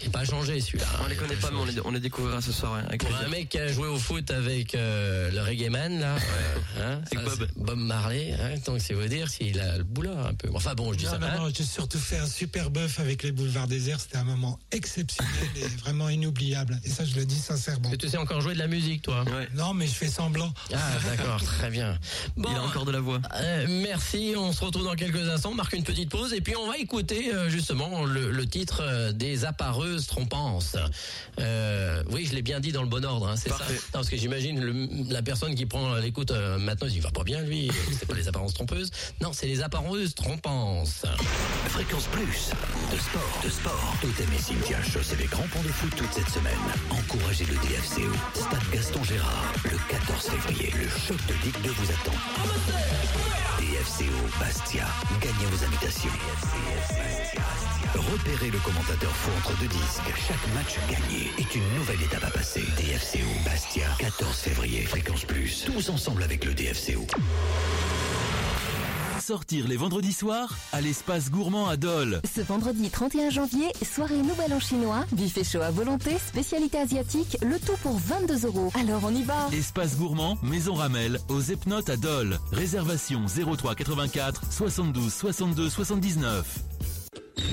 Il 0.00 0.06
n'est 0.06 0.10
pas 0.12 0.24
changé 0.24 0.60
celui-là. 0.60 0.86
On 1.04 1.08
les 1.08 1.16
connaît 1.16 1.36
pas, 1.36 1.50
mais 1.50 1.58
on 1.58 1.64
les, 1.66 1.80
on 1.84 1.90
les 1.90 2.00
découvrira 2.00 2.40
ce 2.40 2.52
soir. 2.52 2.74
avec 2.76 3.04
Pour 3.04 3.14
un 3.14 3.28
mec 3.28 3.48
qui 3.50 3.58
a 3.58 3.68
joué 3.70 3.86
au 3.88 3.98
foot 3.98 4.30
avec 4.30 4.74
euh, 4.74 5.30
le 5.30 5.40
reggae 5.42 5.68
man, 5.70 6.00
là, 6.00 6.16
hein, 6.80 7.00
Avec 7.12 7.28
ça, 7.28 7.36
Bob. 7.36 7.48
c'est 7.54 7.58
Bob 7.62 7.78
Marley, 7.78 8.32
hein, 8.40 8.54
donc 8.64 8.80
c'est 8.80 8.94
vous 8.94 9.06
dire 9.08 9.28
s'il 9.28 9.60
a 9.60 9.76
le 9.78 9.84
boulot 9.84 10.16
un 10.16 10.34
peu. 10.34 10.48
Enfin 10.54 10.74
bon, 10.74 10.92
je 10.94 10.98
dis 10.98 11.04
Non, 11.04 11.10
ça. 11.12 11.18
non, 11.18 11.26
hein. 11.26 11.38
non, 11.38 11.50
j'ai 11.54 11.64
surtout 11.64 11.98
fait 11.98 12.18
un 12.18 12.26
super 12.26 12.70
bœuf 12.70 12.98
avec 12.98 13.22
les 13.22 13.32
boulevards 13.32 13.68
déserts. 13.68 14.00
C'était 14.00 14.16
un 14.18 14.24
moment 14.24 14.58
exceptionnel 14.70 15.30
et 15.56 15.66
vraiment 15.82 16.08
inoubliable. 16.08 16.80
Et 16.84 16.88
ça, 16.88 17.04
je 17.04 17.14
le 17.16 17.26
dis 17.26 17.38
sincèrement. 17.38 17.90
Que 17.90 17.96
tu 17.96 18.08
sais 18.08 18.16
encore 18.16 18.40
jouer 18.40 18.54
de 18.54 18.58
la 18.58 18.68
musique, 18.68 19.02
toi 19.02 19.11
toi 19.24 19.24
Non, 19.54 19.74
mais 19.74 19.86
je 19.86 19.92
fais 19.94 20.08
semblant. 20.08 20.52
Ah, 20.72 20.78
d'accord, 21.04 21.42
très 21.42 21.70
bien. 21.70 21.98
Bon, 22.36 22.48
Il 22.50 22.56
a 22.56 22.62
encore 22.62 22.84
de 22.84 22.92
la 22.92 23.00
voix. 23.00 23.20
euh, 23.36 23.66
merci, 23.68 24.34
on 24.36 24.52
se 24.52 24.64
retrouve 24.64 24.84
dans 24.84 24.94
quelques 24.94 25.28
instants, 25.28 25.50
on 25.50 25.54
marque 25.54 25.72
une 25.74 25.84
petite 25.84 26.10
pause 26.10 26.32
et 26.32 26.40
puis 26.40 26.54
on 26.56 26.68
va 26.68 26.78
écouter 26.78 27.32
euh, 27.34 27.48
justement 27.48 28.04
le, 28.04 28.30
le 28.30 28.46
titre 28.46 28.80
euh, 28.82 29.12
des 29.12 29.44
appareuses 29.44 30.06
trompances. 30.06 30.76
Euh, 31.40 32.02
oui, 32.10 32.26
je 32.26 32.34
l'ai 32.34 32.42
bien 32.42 32.60
dit 32.60 32.72
dans 32.72 32.82
le 32.82 32.88
bon 32.88 33.04
ordre, 33.04 33.28
hein, 33.28 33.36
c'est 33.36 33.48
ça. 33.50 33.58
Non, 33.68 33.74
Parce 33.92 34.08
que 34.08 34.16
j'imagine 34.16 35.08
la 35.10 35.22
personne 35.22 35.54
qui 35.54 35.66
prend 35.66 35.94
l'écoute 35.96 36.30
euh, 36.30 36.58
maintenant, 36.58 36.88
il 36.90 37.00
va 37.00 37.10
pas 37.10 37.24
bien 37.24 37.40
lui, 37.42 37.70
c'est 37.98 38.06
pas 38.06 38.14
les 38.14 38.28
apparences 38.28 38.54
trompeuses. 38.54 38.90
Non, 39.20 39.32
c'est 39.32 39.46
les 39.46 39.62
appareuses 39.62 40.14
trompances. 40.14 41.04
Fréquence 41.68 42.04
Plus, 42.12 42.50
de 42.92 42.98
sport, 43.00 43.40
de 43.44 43.50
sport. 43.50 43.94
Totem 44.00 44.26
et 44.36 44.42
Cynthia 44.42 44.82
chaussent 44.82 45.16
les 45.18 45.24
crampons 45.26 45.62
de 45.62 45.68
foot 45.68 45.92
toute 45.96 46.12
cette 46.12 46.28
semaine. 46.28 46.52
Encouragez 46.90 47.44
le 47.46 47.54
DFCO. 47.54 48.12
Stade 48.34 48.70
Gaston 48.72 49.01
Gérard, 49.04 49.52
le 49.64 49.76
14 49.88 50.30
février. 50.30 50.72
Le 50.78 50.88
choc 50.88 51.16
de 51.26 51.34
Ligue 51.44 51.60
2 51.64 51.70
vous 51.70 51.90
attend. 51.90 52.16
DFCO 53.58 54.38
Bastia, 54.38 54.84
gagnez 55.20 55.46
vos 55.50 55.64
invitations. 55.64 56.10
Repérez 57.94 58.50
le 58.50 58.58
commentateur 58.58 59.10
faux 59.10 59.32
entre 59.38 59.58
deux 59.60 59.66
disques. 59.66 60.12
Chaque 60.28 60.54
match 60.54 60.78
gagné 60.88 61.30
est 61.38 61.54
une 61.54 61.68
nouvelle 61.76 62.02
étape 62.02 62.24
à 62.24 62.30
passer. 62.30 62.62
DFCO 62.76 63.26
Bastia, 63.44 63.88
14 63.98 64.36
février. 64.36 64.82
Fréquence 64.82 65.24
Plus, 65.24 65.64
tous 65.64 65.88
ensemble 65.90 66.22
avec 66.22 66.44
le 66.44 66.54
DFCO. 66.54 67.06
Sortir 69.32 69.66
les 69.66 69.78
vendredis 69.78 70.12
soirs 70.12 70.54
à 70.72 70.82
l'espace 70.82 71.30
gourmand 71.30 71.66
à 71.66 71.78
Dole. 71.78 72.20
Ce 72.36 72.42
vendredi 72.42 72.90
31 72.90 73.30
janvier, 73.30 73.68
soirée 73.82 74.18
Nouvel 74.18 74.52
An 74.52 74.60
chinois, 74.60 75.06
buffet 75.12 75.42
chaud 75.42 75.62
à 75.62 75.70
volonté, 75.70 76.18
spécialité 76.18 76.76
asiatique, 76.76 77.38
le 77.40 77.58
tout 77.58 77.78
pour 77.82 77.96
22 77.98 78.44
euros. 78.44 78.70
Alors 78.78 79.00
on 79.04 79.14
y 79.14 79.22
va 79.22 79.48
Espace 79.50 79.96
gourmand, 79.96 80.36
Maison 80.42 80.74
Ramel, 80.74 81.18
aux 81.30 81.40
Epnotes 81.40 81.88
à 81.88 81.96
Dole. 81.96 82.38
Réservation 82.52 83.24
03 83.24 83.74
84 83.74 84.42
72 84.52 85.10
62 85.10 85.70
79. 85.70 86.58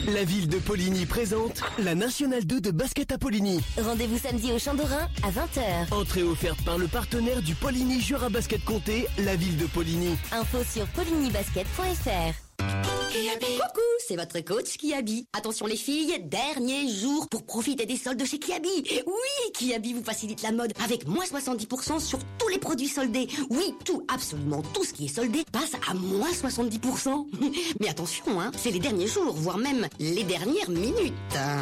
La 0.08 0.24
ville 0.24 0.48
de 0.48 0.58
Poligny 0.58 1.06
présente 1.06 1.62
la 1.78 1.96
Nationale 1.96 2.46
2 2.46 2.62
de 2.62 2.72
basket 2.72 3.12
à 3.12 3.18
Poligny. 3.18 3.60
Rendez-vous 3.82 4.18
samedi 4.18 4.52
au 4.52 4.60
Champ 4.60 4.74
d'Orin 4.74 5.08
à 5.24 5.32
20h. 5.32 5.94
Entrée 5.94 6.24
offerte 6.24 6.62
par 6.64 6.78
le 6.78 6.88
partenaire 6.88 7.42
du 7.42 7.56
Poligny 7.56 8.02
Jura 8.02 8.30
Basket 8.30 8.64
Comté, 8.64 9.08
la 9.20 9.36
ville 9.36 9.58
de 9.58 9.66
Poligny. 9.66 10.18
Info 10.32 10.60
sur 10.64 10.86
polignybasket.fr. 10.88 12.99
Coucou, 13.12 13.82
c'est 14.08 14.16
votre 14.16 14.40
coach 14.42 14.78
Kiabi. 14.78 15.26
Attention 15.36 15.66
les 15.66 15.76
filles, 15.76 16.20
dernier 16.26 16.88
jour 16.88 17.28
pour 17.28 17.44
profiter 17.44 17.88
des 17.88 17.98
soldes 17.98 18.24
chez 18.24 18.38
Kiabi. 18.38 18.70
Oui, 19.08 19.52
Kiabi 19.54 19.94
vous 19.94 20.04
facilite 20.04 20.44
la 20.44 20.52
mode 20.52 20.74
avec 20.84 21.08
moins 21.08 21.26
70% 21.26 22.00
sur 22.00 22.20
tous 22.38 22.48
les 22.50 22.60
produits 22.60 22.88
soldés. 22.88 23.28
Oui, 23.50 23.74
tout, 23.84 24.06
absolument 24.14 24.62
tout 24.76 24.84
ce 24.84 24.94
qui 24.94 25.06
est 25.06 25.16
soldé 25.16 25.44
passe 25.52 25.72
à 25.90 25.96
moins 25.96 26.30
70%. 26.30 27.26
Mais 27.80 27.90
attention, 27.90 28.40
hein, 28.40 28.52
c'est 28.56 28.70
les 28.70 28.80
derniers 28.80 29.08
jours, 29.08 29.34
voire 29.34 29.58
même 29.58 29.88
les 30.00 30.24
dernières 30.24 30.70
minutes. 30.70 31.14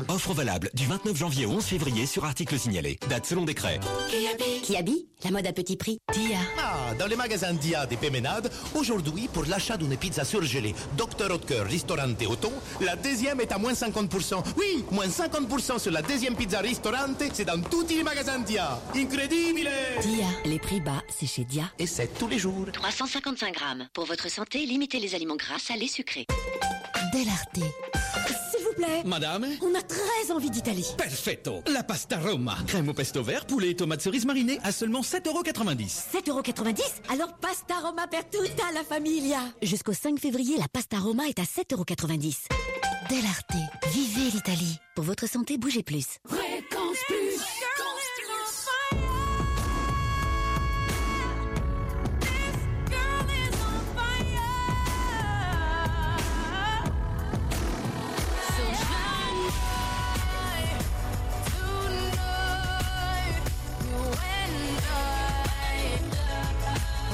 Offre 0.09 0.33
valable 0.33 0.69
du 0.73 0.85
29 0.85 1.15
janvier 1.15 1.45
au 1.45 1.51
11 1.51 1.63
février 1.63 2.05
sur 2.07 2.25
article 2.25 2.59
signalé. 2.59 2.99
Date 3.09 3.25
selon 3.25 3.45
décret. 3.45 3.79
Kiabi, 4.63 5.07
la 5.23 5.31
mode 5.31 5.47
à 5.47 5.53
petit 5.53 5.77
prix. 5.77 5.97
Tia. 6.11 6.39
Ah, 6.59 6.93
dans 6.99 7.07
les 7.07 7.15
magasins 7.15 7.53
Dia 7.53 7.85
des 7.85 7.95
Péménades, 7.95 8.51
aujourd'hui, 8.75 9.29
pour 9.31 9.45
l'achat 9.45 9.77
d'une 9.77 9.95
pizza 9.95 10.25
surgelée 10.25 10.75
Ristorante 11.65 12.21
Othon, 12.27 12.51
la 12.81 12.95
deuxième 12.95 13.39
est 13.41 13.51
à 13.51 13.57
moins 13.57 13.73
50%. 13.73 14.43
Oui, 14.57 14.83
moins 14.91 15.07
50% 15.07 15.79
sur 15.79 15.91
la 15.91 16.01
deuxième 16.01 16.35
pizza 16.35 16.59
Ristorante, 16.59 17.23
c'est 17.33 17.45
dans 17.45 17.61
tous 17.61 17.87
les 17.89 18.03
magasins 18.03 18.39
Dia. 18.39 18.79
Incredibile 18.95 19.69
Dia, 20.01 20.25
les 20.45 20.59
prix 20.59 20.81
bas, 20.81 21.03
c'est 21.09 21.27
chez 21.27 21.43
Dia. 21.43 21.71
Et 21.79 21.87
c'est 21.87 22.17
tous 22.17 22.27
les 22.27 22.39
jours. 22.39 22.65
355 22.71 23.53
grammes. 23.53 23.87
Pour 23.93 24.05
votre 24.05 24.29
santé, 24.29 24.65
limitez 24.65 24.99
les 24.99 25.15
aliments 25.15 25.35
gras, 25.35 25.59
salés, 25.59 25.87
sucrés. 25.87 26.25
Delarté. 27.13 27.61
Plaît, 28.77 29.03
Madame 29.05 29.45
on 29.61 29.73
a 29.75 29.81
très 29.81 30.31
envie 30.31 30.49
d'Italie. 30.49 30.87
Perfetto 30.97 31.63
La 31.67 31.83
pasta 31.83 32.17
Roma. 32.19 32.55
Crème 32.67 32.89
au 32.89 32.93
pesto 32.93 33.23
vert, 33.23 33.45
poulet 33.45 33.71
et 33.71 33.75
tomates 33.75 34.01
cerises 34.01 34.25
marinées 34.25 34.59
à 34.63 34.71
seulement 34.71 35.01
7,90€. 35.01 35.87
7,90€ 36.13 36.81
Alors 37.09 37.33
pasta 37.37 37.75
Roma 37.81 38.07
per 38.07 38.23
tutta 38.29 38.71
la 38.73 38.83
famiglia 38.83 39.39
Jusqu'au 39.61 39.93
5 39.93 40.19
février, 40.19 40.57
la 40.57 40.67
pasta 40.67 40.97
Roma 40.99 41.27
est 41.27 41.39
à 41.39 41.43
7,90€. 41.43 42.47
Delarté. 43.09 43.57
Vivez 43.93 44.31
l'Italie. 44.31 44.79
Pour 44.95 45.05
votre 45.05 45.27
santé, 45.27 45.57
bougez 45.57 45.81
plus. 45.83 46.19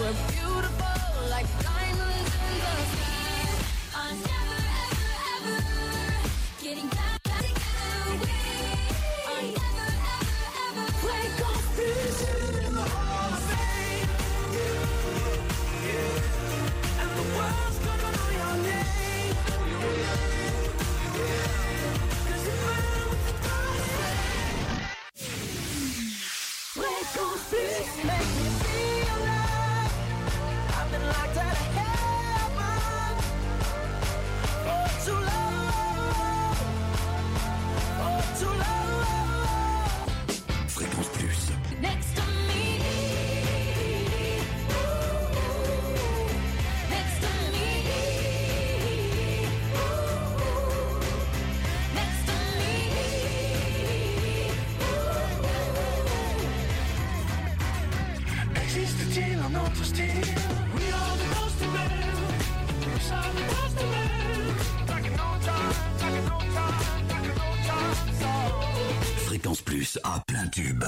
Fréquence 0.03 0.42
tube. 70.53 70.85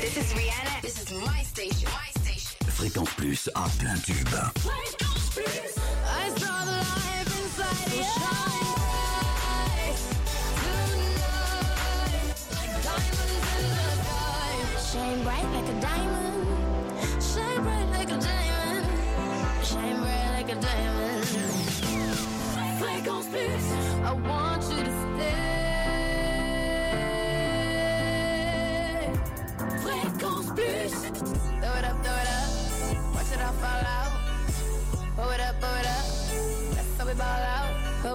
This 0.00 0.16
is 0.16 0.32
Rihanna. 0.32 0.80
This 0.80 1.02
is 1.02 1.12
my 1.20 1.42
station. 1.42 1.88
My 1.92 2.08
station. 2.22 2.56
Fréquence 2.68 3.10
Plus 3.16 3.50
à 3.54 3.68
plein 3.78 3.98
tube. 3.98 4.34
I 4.34 6.28
saw 6.40 6.64
the 6.64 6.78
life 6.94 7.30
inside 7.40 7.92
your 8.00 8.18
eyes 9.60 10.02
tonight. 11.04 11.60
Diamonds 12.82 13.44
in 13.56 13.64
the 13.76 13.84
sky. 14.00 14.54
Shine 14.88 15.20
bright 15.22 15.48
like 15.52 15.68
a 15.68 15.76
diamond. 15.82 16.46
Shine 17.22 17.60
bright 17.62 17.88
like 17.98 18.10
a 18.10 18.18
diamond. 18.30 18.86
Shine 19.62 19.98
bright 20.00 20.30
like 20.36 20.50
a 20.50 20.58
diamond. 20.68 21.24
Fréquence 22.80 23.28
plus. 23.28 23.66
I 24.02 24.12
want 24.12 24.62
you 24.70 24.82
to 24.82 24.92
stay. 25.18 25.63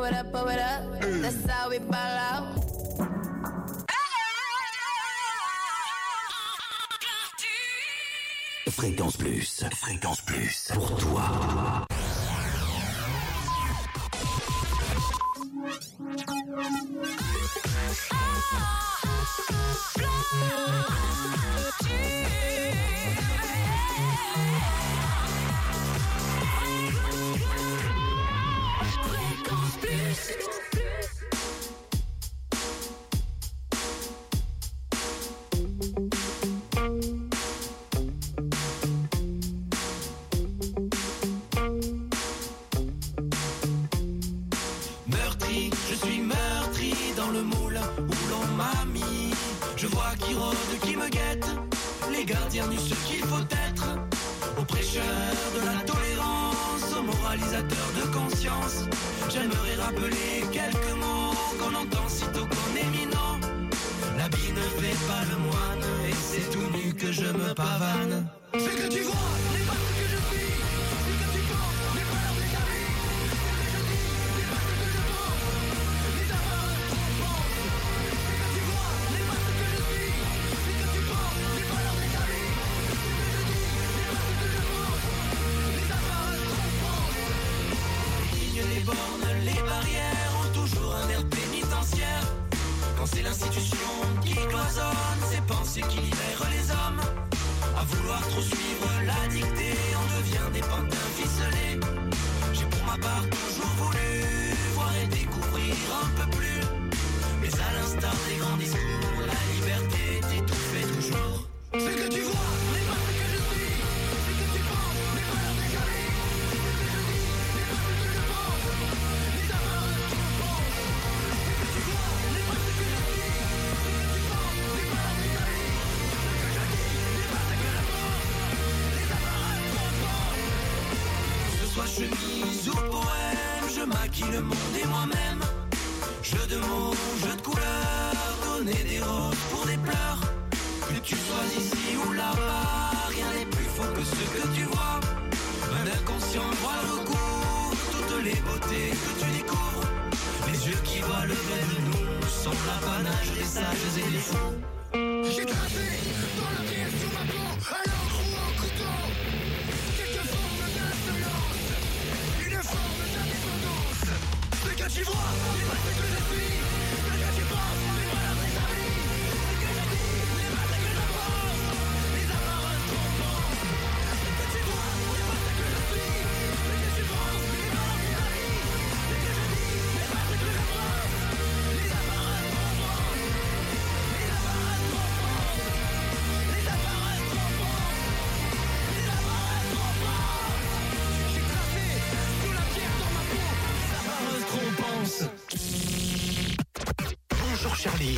It 0.09 0.15
up, 0.15 0.31
pull 0.31 0.47
it 0.49 0.59
up. 0.59 1.01
That's 1.01 1.45
how 1.45 1.69
we 1.69 1.79
ball 1.79 1.95
out. 1.95 2.45
Fréquence 8.69 9.17
Plus. 9.17 9.63
Fréquence 9.75 10.21
Plus. 10.21 10.71
Pour 10.73 10.97
toi. 10.97 11.87
meurtri, 20.39 20.98
rappeler 59.89 60.48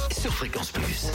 sur 0.09 0.33
Fréquence 0.33 0.71
Plus. 0.71 1.07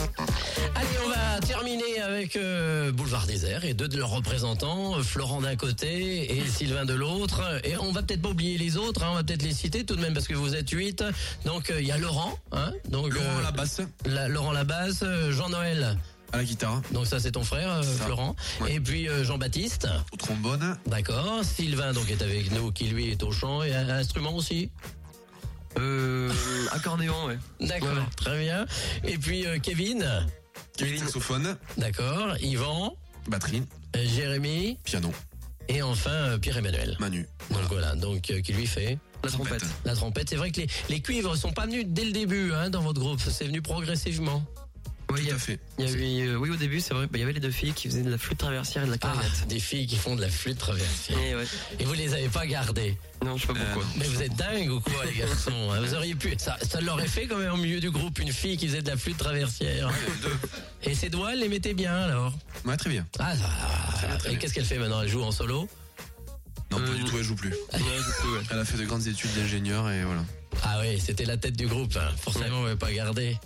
Allez, 0.75 0.87
on 1.05 1.09
va 1.09 1.39
terminer 1.45 1.99
avec 2.01 2.35
euh, 2.35 2.91
Boulevard 2.91 3.25
Désert 3.27 3.63
et 3.65 3.73
deux 3.73 3.87
de 3.87 3.97
leurs 3.97 4.09
représentants, 4.09 4.97
euh, 4.97 5.03
Florent 5.03 5.41
d'un 5.41 5.55
côté 5.55 6.37
et 6.37 6.45
Sylvain 6.47 6.85
de 6.85 6.93
l'autre. 6.93 7.41
Et 7.63 7.77
on 7.77 7.91
va 7.91 8.01
peut-être 8.03 8.21
pas 8.21 8.29
oublier 8.29 8.57
les 8.57 8.77
autres, 8.77 9.03
hein, 9.03 9.09
on 9.11 9.15
va 9.15 9.23
peut-être 9.23 9.43
les 9.43 9.53
citer 9.53 9.83
tout 9.85 9.95
de 9.95 10.01
même 10.01 10.13
parce 10.13 10.27
que 10.27 10.33
vous 10.33 10.55
êtes 10.55 10.69
huit. 10.71 11.03
Donc 11.45 11.69
euh, 11.69 11.81
il 11.81 11.87
y 11.87 11.91
a 11.91 11.97
Laurent, 11.97 12.37
hein, 12.51 12.71
donc 12.89 13.13
Laurent 13.13 13.37
à 13.39 13.43
la 13.43 13.51
basse. 13.51 13.81
la- 14.05 14.27
Laurent 14.27 14.51
Labasse, 14.51 14.99
euh, 15.03 15.31
Jean-Noël. 15.31 15.97
À 16.33 16.37
la 16.37 16.43
guitare. 16.43 16.81
Donc 16.91 17.05
ça 17.07 17.21
c'est 17.21 17.31
ton 17.31 17.43
frère 17.43 17.71
euh, 17.71 17.83
Ça. 17.83 18.03
Florent. 18.05 18.35
Ouais. 18.59 18.73
Et 18.73 18.79
puis 18.81 19.07
euh, 19.07 19.23
Jean-Baptiste. 19.23 19.87
Au 20.11 20.17
trombone. 20.17 20.77
D'accord. 20.85 21.39
Sylvain 21.43 21.93
donc 21.93 22.11
est 22.11 22.21
avec 22.21 22.51
nous, 22.51 22.71
qui 22.73 22.85
lui 22.85 23.09
est 23.11 23.23
au 23.23 23.31
chant 23.31 23.63
et 23.63 23.73
à 23.73 23.83
l'instrument 23.83 24.35
aussi. 24.35 24.69
Euh, 25.79 26.31
accordéon, 26.71 27.25
ouais. 27.27 27.37
D'accord, 27.59 27.89
Ouais. 27.89 28.03
très 28.15 28.39
bien. 28.39 28.65
Et 29.03 29.17
puis 29.17 29.45
euh, 29.45 29.59
Kevin. 29.59 30.05
Kevin 30.77 30.99
saxophone. 30.99 31.57
D'accord. 31.77 32.35
Yvan. 32.41 32.95
Batterie. 33.27 33.63
euh, 33.95 34.05
Jérémy. 34.05 34.77
Piano. 34.83 35.11
Et 35.69 35.81
enfin 35.81 36.09
euh, 36.11 36.37
Pierre-Emmanuel. 36.37 36.95
Manu. 36.99 37.27
Donc 37.51 37.63
voilà, 37.69 37.95
donc 37.95 38.29
euh, 38.31 38.41
qui 38.41 38.53
lui 38.53 38.65
fait 38.67 38.97
La 39.23 39.29
trompette. 39.31 39.63
la 39.85 39.95
trompette. 39.95 40.29
C'est 40.29 40.35
vrai 40.37 40.51
que 40.51 40.61
les, 40.61 40.67
les 40.89 41.01
cuivres 41.01 41.35
sont 41.35 41.51
pas 41.51 41.65
venus 41.65 41.85
dès 41.87 42.05
le 42.05 42.11
début 42.11 42.53
hein, 42.53 42.69
dans 42.69 42.81
votre 42.81 42.99
groupe, 43.01 43.19
c'est 43.19 43.45
venu 43.45 43.61
progressivement. 43.61 44.43
Oui, 45.09 45.23
Tout 45.25 45.31
a- 45.31 45.35
à 45.35 45.39
fait. 45.39 45.59
il 45.79 45.85
y 45.85 45.87
avait, 45.89 46.27
euh, 46.31 46.35
oui, 46.35 46.49
au 46.49 46.55
début, 46.57 46.81
c'est 46.81 46.93
vrai, 46.93 47.05
bah, 47.05 47.11
il 47.15 47.19
y 47.21 47.23
avait 47.23 47.31
les 47.33 47.39
deux 47.39 47.49
filles 47.51 47.71
qui 47.73 47.87
faisaient 47.87 48.01
de 48.03 48.09
la 48.09 48.17
flûte 48.17 48.37
traversière 48.39 48.83
et 48.83 48.87
de 48.87 48.91
la 48.91 48.97
clarinette. 48.97 49.31
Ah, 49.41 49.45
des 49.45 49.59
filles 49.59 49.87
qui 49.87 49.95
font 49.95 50.15
de 50.17 50.21
la 50.21 50.29
flûte 50.29 50.57
traversière. 50.57 51.17
Et 51.19 51.33
ouais. 51.35 51.45
Et 51.79 51.85
vous 51.85 51.93
les 51.93 52.13
avez 52.13 52.27
pas 52.27 52.45
gardées? 52.45 52.97
Non, 53.23 53.37
je 53.37 53.41
sais 53.47 53.53
pas 53.53 53.53
pourquoi. 53.59 53.83
Mais 53.97 54.05
vous 54.05 54.21
êtes 54.21 54.35
dingues 54.35 54.69
ou 54.69 54.81
quoi, 54.81 55.05
les 55.05 55.13
garçons 55.17 55.71
hein? 55.71 55.79
Vous 55.81 55.93
auriez 55.95 56.13
pu. 56.13 56.33
Ça, 56.37 56.57
ça 56.61 56.81
l'aurait 56.81 57.07
fait 57.07 57.25
quand 57.25 57.37
même 57.37 57.53
au 57.53 57.57
milieu 57.57 57.79
du 57.79 57.89
groupe 57.89 58.19
une 58.19 58.33
fille 58.33 58.57
qui 58.57 58.67
faisait 58.67 58.81
de 58.81 58.89
la 58.89 58.97
flûte 58.97 59.17
traversière. 59.17 59.89
Et 60.83 60.93
ses 60.93 61.09
doigts, 61.09 61.31
elle 61.33 61.39
les 61.39 61.49
mettait 61.49 61.73
bien 61.73 61.95
alors? 61.95 62.33
Ouais, 62.65 62.75
très 62.75 62.89
bien. 62.89 63.05
Ah, 63.19 63.33
ça- 63.37 64.29
et 64.29 64.37
qu'est-ce 64.37 64.53
qu'elle 64.53 64.65
fait 64.65 64.77
maintenant? 64.77 65.01
Elle 65.01 65.09
joue 65.09 65.23
en 65.23 65.31
solo? 65.31 65.69
Non, 66.69 66.77
pas 66.79 66.83
Euh, 66.83 66.95
du 66.95 67.05
tout, 67.05 67.17
elle 67.17 67.23
joue 67.23 67.35
plus. 67.35 67.51
Du 67.73 67.79
coup, 68.21 68.33
ouais. 68.33 68.41
Elle 68.51 68.59
a 68.59 68.65
fait 68.65 68.77
de 68.77 68.83
grandes 68.85 69.07
études 69.07 69.33
d'ingénieur 69.35 69.89
et 69.89 70.03
voilà. 70.03 70.23
Ah 70.63 70.79
oui, 70.81 70.99
c'était 70.99 71.23
la 71.25 71.37
tête 71.37 71.55
du 71.55 71.65
groupe. 71.67 71.95
hein. 71.95 72.11
Forcément, 72.21 72.57
on 72.59 72.67
ne 72.67 72.73
pas 72.75 72.91
garder. 72.91 73.37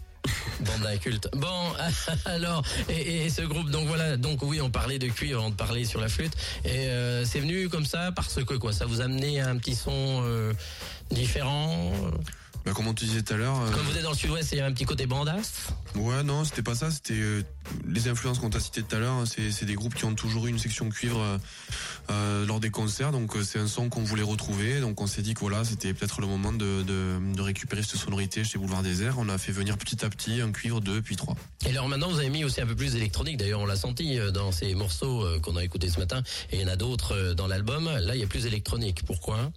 Bande 0.61 0.81
d'incultes. 0.81 1.29
Bon, 1.33 1.73
alors, 2.25 2.63
et, 2.89 3.29
ce 3.29 3.41
groupe, 3.41 3.69
donc 3.69 3.87
voilà, 3.87 4.17
donc 4.17 4.41
oui, 4.43 4.61
on 4.61 4.69
parlait 4.69 4.99
de 4.99 5.07
cuivre 5.07 5.39
avant 5.39 5.49
de 5.49 5.55
parler 5.55 5.85
sur 5.85 5.99
la 5.99 6.07
flûte. 6.07 6.33
Et 6.65 6.87
euh, 6.87 7.25
c'est 7.25 7.39
venu 7.39 7.69
comme 7.69 7.85
ça 7.85 8.11
parce 8.11 8.43
que 8.43 8.53
quoi, 8.55 8.73
ça 8.73 8.85
vous 8.85 9.01
a 9.01 9.05
amené 9.05 9.41
à 9.41 9.49
un 9.49 9.57
petit 9.57 9.75
son 9.75 10.23
euh, 10.25 10.53
différent. 11.11 11.91
Bah, 12.65 12.73
comme 12.73 12.87
on 12.87 12.93
te 12.93 13.03
disait 13.03 13.23
tout 13.23 13.33
à 13.33 13.37
l'heure. 13.37 13.59
euh, 13.59 13.71
Comme 13.71 13.81
vous 13.85 13.97
êtes 13.97 14.03
dans 14.03 14.11
le 14.11 14.15
sud-ouest, 14.15 14.49
il 14.51 14.59
y 14.59 14.61
a 14.61 14.65
un 14.67 14.71
petit 14.71 14.85
côté 14.85 15.07
bandasse. 15.07 15.67
Ouais, 15.95 16.21
non, 16.23 16.45
c'était 16.45 16.61
pas 16.61 16.75
ça. 16.75 16.91
C'était 16.91 17.15
euh, 17.15 17.41
les 17.87 18.07
influences 18.07 18.37
qu'on 18.37 18.51
t'a 18.51 18.59
citées 18.59 18.83
tout 18.83 18.95
à 18.95 18.99
l'heure. 18.99 19.13
hein, 19.13 19.23
C'est 19.25 19.65
des 19.65 19.73
groupes 19.73 19.95
qui 19.95 20.05
ont 20.05 20.13
toujours 20.13 20.45
eu 20.45 20.49
une 20.51 20.59
section 20.59 20.87
cuivre 20.89 21.39
euh, 22.11 22.45
lors 22.45 22.59
des 22.59 22.69
concerts. 22.69 23.11
Donc 23.11 23.35
c'est 23.43 23.57
un 23.57 23.67
son 23.67 23.89
qu'on 23.89 24.03
voulait 24.03 24.21
retrouver. 24.23 24.79
Donc 24.79 25.01
on 25.01 25.07
s'est 25.07 25.23
dit 25.23 25.33
que 25.33 25.39
voilà, 25.39 25.63
c'était 25.63 25.93
peut-être 25.93 26.21
le 26.21 26.27
moment 26.27 26.53
de, 26.53 26.83
de, 26.83 27.17
de 27.35 27.41
récupérer 27.41 27.81
cette 27.81 27.99
sonorité 27.99 28.43
chez 28.43 28.59
Boulevard 28.59 28.83
Désert. 28.83 29.15
On 29.17 29.27
a 29.29 29.37
fait 29.39 29.51
venir 29.51 29.77
petit 29.77 30.05
à 30.05 30.09
petit 30.09 30.39
un 30.41 30.51
cuivre, 30.51 30.81
deux, 30.81 31.01
puis 31.01 31.15
trois. 31.15 31.35
Et 31.65 31.69
alors 31.71 31.87
maintenant, 31.87 32.09
vous 32.09 32.19
avez 32.19 32.29
mis 32.29 32.43
aussi 32.43 32.61
un 32.61 32.67
peu 32.67 32.75
plus 32.75 32.93
d'électronique. 32.93 33.37
D'ailleurs, 33.37 33.61
on 33.61 33.65
l'a 33.65 33.75
senti 33.75 34.17
dans 34.33 34.51
ces 34.51 34.75
morceaux 34.75 35.25
qu'on 35.41 35.55
a 35.55 35.63
écoutés 35.63 35.89
ce 35.89 35.99
matin. 35.99 36.21
Et 36.51 36.57
il 36.57 36.61
y 36.61 36.65
en 36.65 36.67
a 36.67 36.75
d'autres 36.75 37.33
dans 37.33 37.47
l'album. 37.47 37.85
Là, 37.85 38.15
il 38.15 38.21
y 38.21 38.23
a 38.23 38.27
plus 38.27 38.43
d'électronique. 38.43 39.03
Pourquoi? 39.05 39.51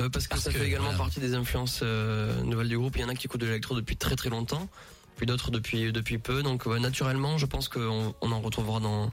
Euh, 0.00 0.08
parce 0.08 0.24
que 0.26 0.30
Parce 0.30 0.42
ça 0.42 0.52
que, 0.52 0.58
fait 0.58 0.66
également 0.66 0.86
voilà. 0.86 0.98
partie 0.98 1.20
des 1.20 1.34
influences 1.34 1.80
euh, 1.82 2.42
nouvelles 2.42 2.68
du 2.68 2.78
groupe. 2.78 2.96
Il 2.96 3.02
y 3.02 3.04
en 3.04 3.08
a 3.08 3.14
qui 3.14 3.26
écoutent 3.26 3.40
de 3.40 3.46
l'électro 3.46 3.74
depuis 3.76 3.96
très 3.96 4.16
très 4.16 4.30
longtemps, 4.30 4.68
puis 5.16 5.26
d'autres 5.26 5.50
depuis 5.50 5.92
depuis 5.92 6.18
peu. 6.18 6.42
Donc 6.42 6.66
ouais, 6.66 6.80
naturellement, 6.80 7.38
je 7.38 7.46
pense 7.46 7.68
qu'on 7.68 8.14
on 8.20 8.32
en 8.32 8.40
retrouvera 8.40 8.80
dans 8.80 9.12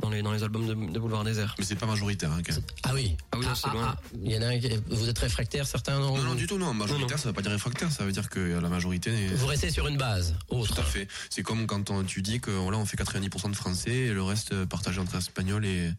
dans 0.00 0.08
les 0.10 0.22
dans 0.22 0.32
les 0.32 0.42
albums 0.42 0.66
de, 0.66 0.74
de 0.92 0.98
Boulevard 0.98 1.22
Désert. 1.22 1.54
Mais 1.58 1.64
c'est 1.64 1.76
pas 1.76 1.86
majoritaire, 1.86 2.32
hein, 2.32 2.40
quand 2.44 2.54
même. 2.54 2.62
Ah 2.82 2.90
oui. 2.94 3.16
Ah 3.30 3.36
oui, 3.38 3.44
non, 3.46 3.54
c'est 3.54 3.70
loin. 3.70 3.94
Il 4.24 4.32
y 4.32 4.36
en 4.38 4.42
a 4.42 4.46
un 4.46 4.58
qui- 4.58 4.70
Vous 4.88 5.08
êtes 5.08 5.18
réfractaire, 5.18 5.66
certains 5.66 5.98
non? 6.00 6.16
Non, 6.16 6.22
non, 6.24 6.34
du 6.34 6.46
tout, 6.46 6.56
non. 6.58 6.72
Majoritaire, 6.74 7.06
Non, 7.08 7.12
non. 7.14 7.18
ça 7.18 7.28
veut 7.28 7.34
pas 7.34 7.42
dire 7.42 7.50
réfractaire. 7.52 7.92
Ça 7.92 8.04
veut 8.04 8.10
dire 8.12 8.28
que 8.30 8.40
la 8.58 8.68
majorité 8.68 9.10
est... 9.10 9.34
Vous 9.34 9.46
restez 9.46 9.70
sur 9.70 9.86
une 9.86 9.98
base 9.98 10.34
autre. 10.48 10.74
Tout 10.74 10.80
à 10.80 10.84
fait. 10.84 11.06
C'est 11.30 11.42
comme 11.42 11.66
quand 11.66 11.90
on- 11.90 12.02
tu 12.04 12.22
dis 12.22 12.40
que 12.40 12.50
voilà, 12.50 12.78
on 12.78 12.86
fait 12.86 12.96
90% 12.96 13.50
de 13.50 13.54
français 13.54 13.90
et 13.94 14.12
le 14.12 14.22
reste 14.22 14.52
euh, 14.52 14.66
partagé 14.66 14.98
entre 14.98 15.16
espagnol 15.16 15.64
et, 15.66 15.92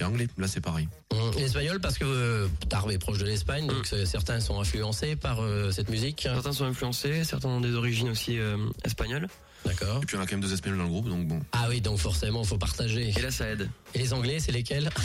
Et 0.00 0.04
anglais, 0.04 0.28
là 0.38 0.46
c'est 0.48 0.60
pareil. 0.60 0.88
Hum, 1.10 1.30
L'espagnol 1.38 1.80
parce 1.80 1.96
que 1.98 2.04
euh, 2.04 2.48
Tarbes 2.68 2.90
est 2.90 2.98
proche 2.98 3.18
de 3.18 3.24
l'Espagne, 3.24 3.66
donc 3.66 3.90
Mm. 3.90 3.94
euh, 3.94 4.04
certains 4.06 4.40
sont 4.40 4.60
influencés 4.60 5.16
par 5.16 5.40
euh, 5.40 5.70
cette 5.70 5.88
musique. 5.88 6.20
Certains 6.22 6.52
sont 6.52 6.64
influencés, 6.66 7.24
certains 7.24 7.48
ont 7.48 7.60
des 7.60 7.72
origines 7.74 8.08
aussi 8.10 8.38
euh, 8.38 8.56
espagnoles. 8.84 9.28
D'accord. 9.64 10.02
Et 10.02 10.06
puis 10.06 10.16
on 10.16 10.20
a 10.20 10.26
quand 10.26 10.32
même 10.32 10.40
deux 10.42 10.52
espagnols 10.52 10.78
dans 10.78 10.84
le 10.84 10.90
groupe, 10.90 11.08
donc 11.08 11.26
bon. 11.26 11.40
Ah 11.52 11.66
oui, 11.68 11.80
donc 11.80 11.98
forcément, 11.98 12.44
faut 12.44 12.58
partager. 12.58 13.08
Et 13.16 13.20
là, 13.22 13.30
ça 13.30 13.48
aide. 13.48 13.68
Et 13.94 13.98
les 13.98 14.12
Anglais, 14.12 14.38
c'est 14.38 14.52
lesquels? 14.52 14.90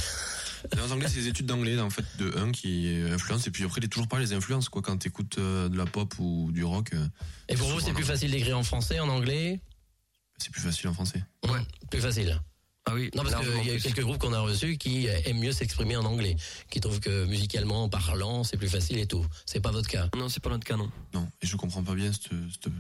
Les 0.76 0.92
anglais, 0.92 1.08
c'est 1.10 1.18
les 1.22 1.28
études 1.28 1.48
d'anglais, 1.48 1.80
en 1.80 1.90
fait, 1.90 2.06
de 2.20 2.38
1 2.38 2.52
qui 2.52 2.96
influencent, 3.12 3.48
et 3.48 3.50
puis 3.50 3.64
après, 3.64 3.82
il 3.82 3.86
est 3.86 3.88
toujours 3.88 4.08
pas 4.08 4.20
les 4.20 4.32
influences, 4.34 4.70
quoi, 4.70 4.84
quand 4.84 4.96
t'écoutes 4.96 5.40
euh, 5.40 5.68
de 5.70 5.76
la 5.76 5.88
pop 5.88 6.14
ou 6.20 6.52
du 6.52 6.64
rock. 6.64 6.94
euh, 6.94 7.04
Et 7.50 7.56
pour 7.56 7.68
vous, 7.72 7.80
c'est 7.80 7.94
plus 7.94 8.04
facile 8.04 8.30
d'écrire 8.30 8.60
en 8.60 8.62
français, 8.62 9.00
en 9.00 9.10
anglais? 9.10 9.60
C'est 10.38 10.52
plus 10.52 10.62
facile 10.62 10.90
en 10.90 10.94
français. 10.94 11.24
Ouais. 11.50 11.62
Plus 11.90 12.00
facile. 12.00 12.40
Ah 12.86 12.94
oui. 12.96 13.10
Non, 13.16 13.24
parce 13.24 13.36
qu'il 13.46 13.68
y 13.68 13.70
a 13.70 13.74
plus. 13.74 13.82
quelques 13.84 14.02
groupes 14.02 14.18
qu'on 14.18 14.34
a 14.34 14.40
reçus 14.40 14.78
qui 14.78 15.06
aiment 15.08 15.40
mieux 15.40 15.52
s'exprimer 15.52 15.96
en 15.98 16.04
anglais, 16.06 16.36
qui 16.70 16.80
trouvent 16.80 17.00
que 17.00 17.26
musicalement, 17.26 17.84
en 17.84 17.90
parlant, 17.90 18.44
c'est 18.44 18.58
plus 18.58 18.70
facile 18.70 18.98
et 18.98 19.06
tout. 19.06 19.26
C'est 19.46 19.62
pas 19.62 19.72
votre 19.72 19.88
cas. 19.88 20.10
Non, 20.18 20.30
c'est 20.30 20.42
pas 20.42 20.50
notre 20.50 20.66
cas, 20.66 20.78
non. 20.78 20.90
Non, 21.14 21.28
et 21.42 21.46
je 21.48 21.56
comprends 21.58 21.84
pas 21.84 21.94
bien 21.94 22.12
cette, 22.12 22.30
cette, 22.52 22.74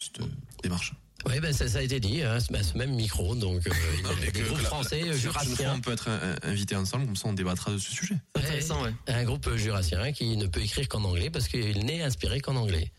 cette 0.00 0.20
démarche. 0.62 0.94
Oui, 1.26 1.40
ben 1.40 1.52
ça, 1.54 1.68
ça 1.68 1.78
a 1.78 1.82
été 1.82 2.00
dit, 2.00 2.22
hein, 2.22 2.38
ce- 2.40 2.52
ben, 2.52 2.62
ce 2.62 2.76
même 2.76 2.94
micro, 2.94 3.34
donc 3.34 3.66
euh, 3.66 3.70
il 3.94 4.00
y 4.00 4.04
a 4.04 4.08
Non, 4.10 4.14
mais 4.20 4.26
des 4.26 4.32
que- 4.32 4.44
groupes 4.44 4.58
que 4.58 4.62
la- 4.62 4.68
français, 4.68 5.00
la- 5.00 5.06
euh, 5.08 5.14
une 5.14 5.18
fois, 5.20 5.42
jurassiens. 5.42 5.74
on 5.76 5.80
peut 5.80 5.92
être 5.92 6.06
euh, 6.08 6.36
invités 6.42 6.76
ensemble, 6.76 7.06
comme 7.06 7.16
ça 7.16 7.28
on 7.28 7.32
débattra 7.32 7.70
de 7.70 7.78
ce 7.78 7.90
sujet. 7.92 8.16
Intéressant, 8.34 8.82
ouais. 8.82 8.92
Un 9.08 9.24
groupe 9.24 9.46
euh, 9.46 9.56
jurassien 9.56 10.12
qui 10.12 10.36
ne 10.36 10.46
peut 10.46 10.60
écrire 10.60 10.86
qu'en 10.88 11.02
anglais 11.04 11.30
parce 11.30 11.48
qu'il 11.48 11.84
n'est 11.86 12.02
inspiré 12.02 12.40
qu'en 12.40 12.56
anglais. 12.56 12.90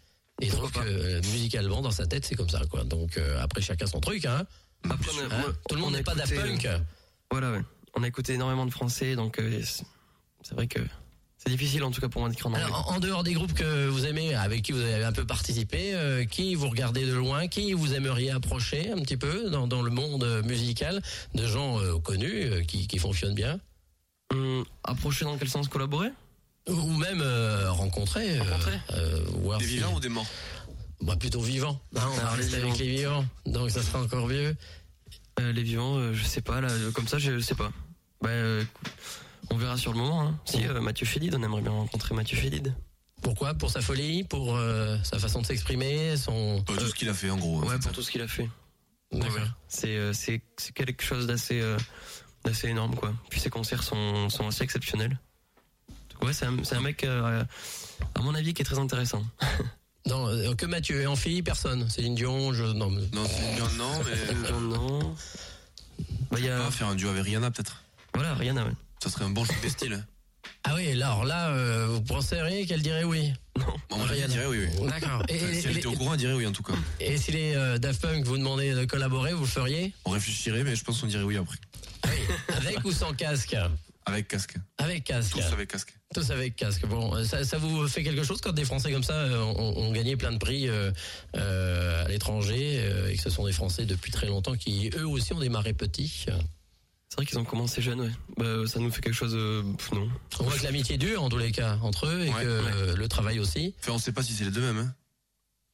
Et 0.41 0.49
donc, 0.49 0.75
euh, 0.77 1.21
musicalement, 1.31 1.81
dans 1.81 1.91
sa 1.91 2.07
tête, 2.07 2.25
c'est 2.25 2.35
comme 2.35 2.49
ça, 2.49 2.61
quoi. 2.69 2.83
Donc, 2.83 3.17
euh, 3.17 3.39
après, 3.41 3.61
chacun 3.61 3.85
son 3.87 3.99
truc, 4.01 4.25
hein. 4.25 4.45
Après, 4.89 5.11
on 5.13 5.31
a- 5.31 5.35
Hein 5.35 5.53
Tout 5.69 5.75
le 5.75 5.81
monde 5.81 5.93
n'est 5.93 6.03
pas 6.03 6.15
Daft 6.15 6.31
écouté, 6.31 6.47
Punk. 6.49 6.65
euh, 6.65 6.79
Voilà, 7.31 7.51
ouais. 7.51 7.61
On 7.95 8.03
a 8.03 8.07
écouté 8.07 8.33
énormément 8.33 8.65
de 8.65 8.71
français, 8.71 9.15
donc 9.15 9.39
euh, 9.39 9.61
c'est 10.43 10.53
vrai 10.53 10.67
que 10.67 10.79
c'est 11.37 11.49
difficile 11.49 11.83
en 11.83 11.91
tout 11.91 12.01
cas 12.01 12.09
pour 12.09 12.21
moi 12.21 12.29
d'écrire 12.29 12.47
en 12.47 12.51
anglais. 12.53 12.63
Alors, 12.65 12.91
en 12.91 12.99
dehors 12.99 13.23
des 13.23 13.33
groupes 13.33 13.53
que 13.53 13.87
vous 13.87 14.05
aimez, 14.05 14.33
avec 14.35 14.63
qui 14.63 14.71
vous 14.73 14.79
avez 14.81 15.03
un 15.03 15.11
peu 15.13 15.25
participé, 15.25 15.93
euh, 15.93 16.25
qui 16.25 16.55
vous 16.55 16.67
regardez 16.69 17.05
de 17.05 17.13
loin, 17.13 17.47
qui 17.47 17.73
vous 17.73 17.93
aimeriez 17.93 18.31
approcher 18.31 18.91
un 18.91 18.97
petit 19.01 19.15
peu 19.17 19.49
dans, 19.49 19.67
dans 19.67 19.81
le 19.81 19.91
monde 19.91 20.41
musical, 20.45 21.01
de 21.35 21.45
gens 21.47 21.79
euh, 21.79 21.97
connus 21.99 22.43
euh, 22.45 22.63
qui, 22.63 22.87
qui 22.87 22.97
fonctionnent 22.99 23.35
bien? 23.35 23.59
Hum, 24.33 24.65
approcher 24.83 25.23
dans 25.25 25.37
quel 25.37 25.49
sens? 25.49 25.67
Collaborer? 25.67 26.09
Ou 26.67 26.91
même 26.97 27.21
euh, 27.21 27.71
rencontrer, 27.71 28.39
euh, 28.39 28.43
euh, 28.93 29.19
voir 29.43 29.59
Des 29.59 29.65
si- 29.65 29.75
vivants 29.75 29.93
ou 29.93 29.99
des 29.99 30.09
morts? 30.09 30.25
Bah, 31.01 31.15
Plutôt 31.15 31.41
vivants. 31.41 31.79
Hein, 31.95 32.07
on 32.11 32.15
va 32.17 32.29
rester 32.31 32.57
avec 32.57 32.77
les 32.77 32.87
vivants, 32.87 33.25
donc 33.45 33.71
ça 33.71 33.81
sera 33.81 34.01
encore 34.01 34.27
mieux. 34.27 34.55
Euh, 35.39 35.51
Les 35.51 35.63
vivants, 35.63 35.97
euh, 35.97 36.13
je 36.13 36.23
sais 36.23 36.41
pas, 36.41 36.61
là, 36.61 36.69
euh, 36.71 36.91
comme 36.91 37.07
ça, 37.07 37.17
je 37.17 37.39
sais 37.39 37.55
pas. 37.55 37.71
Bah, 38.21 38.29
euh, 38.29 38.61
écoute, 38.63 38.93
on 39.49 39.57
verra 39.57 39.77
sur 39.77 39.91
le 39.91 39.97
moment. 39.99 40.21
Hein. 40.21 40.39
Si, 40.45 40.65
euh, 40.65 40.79
Mathieu 40.81 41.05
Chédid, 41.05 41.35
on 41.35 41.43
aimerait 41.43 41.61
bien 41.61 41.71
rencontrer 41.71 42.15
Mathieu 42.15 42.37
Chédid. 42.37 42.73
Pourquoi? 43.21 43.53
Pour 43.53 43.69
sa 43.69 43.81
folie 43.81 44.23
Pour 44.23 44.55
euh, 44.55 44.97
sa 45.03 45.19
façon 45.19 45.41
de 45.41 45.45
s'exprimer 45.45 46.15
son... 46.15 46.63
Pas 46.65 46.73
tout 46.77 46.87
ce 46.87 46.93
qu'il 46.93 47.09
a 47.09 47.13
fait 47.13 47.29
en 47.29 47.37
gros. 47.37 47.61
Ouais, 47.63 47.79
pour 47.79 47.91
tout 47.91 48.01
ce 48.01 48.11
qu'il 48.11 48.21
a 48.21 48.27
fait. 48.27 48.49
D'accord. 49.11 49.35
Ouais, 49.35 49.41
C'est 49.67 49.95
euh, 49.97 50.13
c'est 50.13 50.41
c'est 50.57 50.73
quelque 50.73 51.03
chose 51.03 51.25
d'assez 51.27 51.59
euh, 51.59 51.77
d'assez 52.43 52.67
énorme, 52.69 52.95
quoi. 52.95 53.13
Puis 53.29 53.39
ses 53.39 53.49
concerts 53.49 53.83
sont, 53.83 54.29
sont 54.29 54.47
assez 54.47 54.63
exceptionnels. 54.63 55.19
Donc, 56.11 56.23
ouais, 56.23 56.33
c'est 56.33 56.45
un, 56.45 56.63
c'est 56.63 56.75
un 56.75 56.81
mec, 56.81 57.03
euh, 57.03 57.43
à 58.15 58.21
mon 58.21 58.35
avis, 58.35 58.53
qui 58.53 58.61
est 58.61 58.65
très 58.65 58.79
intéressant. 58.79 59.23
Non, 60.07 60.27
euh, 60.27 60.53
que 60.53 60.65
Mathieu 60.65 61.01
et 61.01 61.07
en 61.07 61.15
fille, 61.15 61.41
personne. 61.41 61.89
Céline 61.89 62.15
Dion, 62.15 62.53
je... 62.53 62.63
Non, 62.63 62.89
mais... 62.89 63.01
Non, 63.13 63.25
c'est 63.27 63.55
bien, 63.55 63.67
non, 63.77 63.91
mais. 64.03 64.51
non. 64.77 65.15
Bah, 66.31 66.39
y 66.39 66.49
a... 66.49 66.65
Ah, 66.65 66.71
faire 66.71 66.87
un 66.87 66.95
duo 66.95 67.09
avec 67.09 67.23
Rihanna 67.23 67.49
peut-être. 67.49 67.81
Voilà, 68.13 68.35
Rihanna, 68.35 68.65
ouais. 68.65 68.71
Ça 69.01 69.09
serait 69.09 69.25
un 69.25 69.29
bon 69.29 69.43
choix 69.45 69.55
de 69.63 69.69
style. 69.69 70.05
Ah 70.63 70.73
oui, 70.75 70.91
alors 70.91 71.25
là, 71.25 71.49
euh, 71.49 71.87
vous 71.89 72.01
penseriez 72.01 72.65
qu'elle 72.65 72.81
dirait 72.81 73.03
oui 73.03 73.33
Non. 73.57 73.65
Bon, 73.89 73.97
moi, 73.97 74.07
je 74.07 74.27
dirais 74.27 74.45
oui, 74.47 74.67
oui. 74.79 74.87
D'accord. 74.87 75.23
Et, 75.27 75.39
si 75.39 75.67
elle 75.67 75.77
était 75.77 75.87
au 75.87 75.93
courant, 75.93 76.13
elle 76.13 76.19
dirait 76.19 76.33
oui 76.33 76.45
en 76.45 76.51
tout 76.51 76.63
cas. 76.63 76.73
et 76.99 77.17
si 77.17 77.31
les 77.31 77.55
euh, 77.55 77.77
Daft 77.77 78.01
Punk 78.01 78.25
vous 78.25 78.37
demandaient 78.37 78.73
de 78.73 78.85
collaborer, 78.85 79.33
vous 79.33 79.43
le 79.43 79.49
feriez? 79.49 79.93
On 80.05 80.11
réfléchirait, 80.11 80.63
mais 80.63 80.75
je 80.75 80.83
pense 80.83 81.01
qu'on 81.01 81.07
dirait 81.07 81.23
oui 81.23 81.37
après. 81.37 81.57
Avec 82.55 82.83
ou 82.83 82.91
sans 82.91 83.13
casque? 83.13 83.55
Avec 84.07 84.27
casque. 84.27 84.55
Avec 84.77 85.03
casque. 85.03 85.33
Tous 85.33 85.41
avec 85.53 85.67
casque. 85.69 85.93
Tous 86.13 86.29
avec 86.31 86.55
casque. 86.55 86.85
Bon, 86.85 87.15
euh, 87.15 87.23
ça, 87.23 87.43
ça 87.43 87.57
vous 87.57 87.87
fait 87.87 88.03
quelque 88.03 88.23
chose 88.23 88.39
quand 88.41 88.53
des 88.53 88.63
Français 88.65 88.91
comme 88.91 89.03
ça 89.03 89.13
euh, 89.13 89.41
ont, 89.43 89.77
ont 89.77 89.91
gagné 89.91 90.15
plein 90.15 90.31
de 90.31 90.37
prix 90.37 90.69
euh, 90.69 90.91
euh, 91.35 92.05
à 92.05 92.07
l'étranger 92.07 92.77
euh, 92.81 93.09
et 93.09 93.15
que 93.17 93.23
ce 93.23 93.29
sont 93.31 93.45
des 93.45 93.51
Français 93.51 93.85
depuis 93.85 94.11
très 94.11 94.27
longtemps 94.27 94.55
qui 94.55 94.91
eux 94.95 95.07
aussi 95.07 95.33
ont 95.33 95.39
démarré 95.39 95.73
petits? 95.73 96.25
C'est 97.09 97.15
vrai 97.17 97.25
qu'ils 97.25 97.39
ont 97.39 97.45
commencé 97.45 97.81
jeunes, 97.81 98.01
ouais. 98.01 98.11
Bah, 98.37 98.67
ça 98.67 98.79
nous 98.79 98.91
fait 98.91 99.01
quelque 99.01 99.15
chose. 99.15 99.33
euh, 99.35 99.63
non. 99.93 100.09
On 100.39 100.43
voit 100.43 100.57
que 100.57 100.63
l'amitié 100.63 100.97
dure 100.97 101.23
en 101.23 101.29
tous 101.29 101.37
les 101.37 101.51
cas 101.51 101.77
entre 101.81 102.07
eux 102.07 102.25
et 102.25 102.29
Ouais, 102.29 102.43
que 102.43 102.47
euh, 102.47 102.95
le 102.95 103.07
travail 103.07 103.39
aussi. 103.39 103.73
Enfin, 103.79 103.93
on 103.93 103.97
sait 103.99 104.11
pas 104.11 104.21
si 104.21 104.33
c'est 104.33 104.43
les 104.43 104.51
deux 104.51 104.61
mêmes. 104.61 104.77
Hein. 104.79 104.93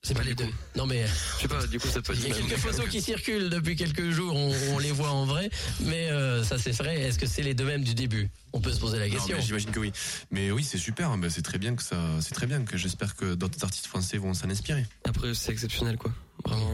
C'est 0.04 0.16
pas 0.16 0.24
les 0.24 0.34
deux. 0.34 0.48
Non 0.76 0.88
mais 0.88 1.06
Je 1.38 1.42
sais 1.44 1.48
pas, 1.48 1.66
du 1.68 1.80
coup, 1.80 1.88
ça 1.88 2.02
peut 2.02 2.14
il 2.18 2.28
y 2.28 2.32
a 2.32 2.36
quelques 2.36 2.58
photos 2.58 2.90
qui 2.90 3.02
circulent 3.02 3.50
depuis 3.50 3.76
quelques 3.76 4.10
jours, 4.10 4.36
on, 4.36 4.52
on 4.74 4.80
les 4.80 4.92
voit 4.92 5.12
en 5.12 5.26
vrai, 5.26 5.50
mais 5.82 6.10
euh, 6.10 6.44
ça 6.44 6.58
c'est 6.58 6.72
vrai. 6.72 7.00
Est-ce 7.02 7.20
que 7.20 7.28
c'est 7.28 7.44
les 7.44 7.54
deux 7.54 7.66
mêmes 7.66 7.84
du 7.84 7.94
début? 7.94 8.30
On 8.52 8.60
peut 8.62 8.74
se 8.74 8.80
poser 8.80 8.98
la 8.98 9.08
Non, 9.08 9.14
question. 9.14 9.36
mais 9.38 9.44
J'imagine 9.44 9.70
que 9.72 9.80
oui. 9.80 9.92
Mais 10.32 10.50
oui, 10.50 10.64
c'est 10.64 10.80
super. 10.80 11.16
Ben, 11.18 11.30
c'est 11.30 11.44
très 11.44 11.60
bien 11.60 11.76
que 11.76 11.84
ça. 11.84 11.98
C'est 12.20 12.34
très 12.34 12.48
bien 12.48 12.64
que 12.66 12.78
j'espère 12.78 13.16
que 13.16 13.36
d'autres 13.36 13.64
artistes 13.64 13.86
français 13.86 14.18
vont 14.18 14.34
s'en 14.34 14.50
inspirer. 14.50 14.86
Après, 15.04 15.34
c'est 15.36 15.52
exceptionnel, 15.52 15.98
quoi. 15.98 16.12
Vraiment. 16.46 16.74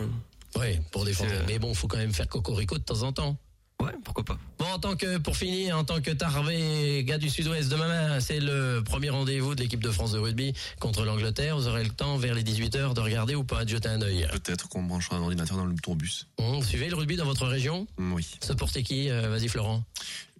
Oui, 0.57 0.79
pour 0.91 1.03
des 1.03 1.11
Français. 1.13 1.39
C'est- 1.39 1.45
Mais 1.47 1.59
bon, 1.59 1.73
faut 1.73 1.87
quand 1.87 1.97
même 1.97 2.13
faire 2.13 2.27
cocorico 2.29 2.77
de 2.77 2.83
temps 2.83 3.03
en 3.03 3.11
temps. 3.11 3.37
Ouais, 3.81 3.91
pourquoi 4.03 4.23
pas. 4.25 4.37
Bon, 4.57 4.65
en 4.65 4.79
tant 4.79 4.95
que, 4.95 5.17
pour 5.19 5.37
finir, 5.37 5.77
en 5.77 5.83
tant 5.83 6.01
que 6.01 6.09
Tarvé, 6.09 7.03
gars 7.03 7.19
du 7.19 7.29
Sud-Ouest, 7.29 7.69
demain, 7.69 8.19
c'est 8.19 8.39
le 8.39 8.81
premier 8.83 9.09
rendez-vous 9.09 9.53
de 9.53 9.61
l'équipe 9.61 9.83
de 9.83 9.91
France 9.91 10.13
de 10.13 10.17
rugby 10.19 10.53
contre 10.79 11.05
l'Angleterre. 11.05 11.55
Vous 11.57 11.67
aurez 11.67 11.83
le 11.83 11.91
temps, 11.91 12.17
vers 12.17 12.33
les 12.33 12.43
18h, 12.43 12.95
de 12.95 12.99
regarder 13.01 13.35
ou 13.35 13.43
pas, 13.43 13.65
de 13.65 13.69
jeter 13.69 13.87
un 13.89 14.01
œil. 14.01 14.27
Peut-être 14.31 14.67
qu'on 14.67 14.81
branchera 14.83 15.17
un 15.17 15.21
ordinateur 15.21 15.57
dans 15.57 15.65
le 15.65 15.75
tourbus. 15.75 16.25
Hum, 16.39 16.63
suivez 16.63 16.89
le 16.89 16.95
rugby 16.95 17.17
dans 17.17 17.25
votre 17.25 17.45
région? 17.45 17.87
Mm, 17.99 18.13
Oui. 18.13 18.27
Supportez 18.43 18.81
qui 18.81 19.09
Euh, 19.11 19.29
Vas-y, 19.29 19.47
Florent. 19.47 19.83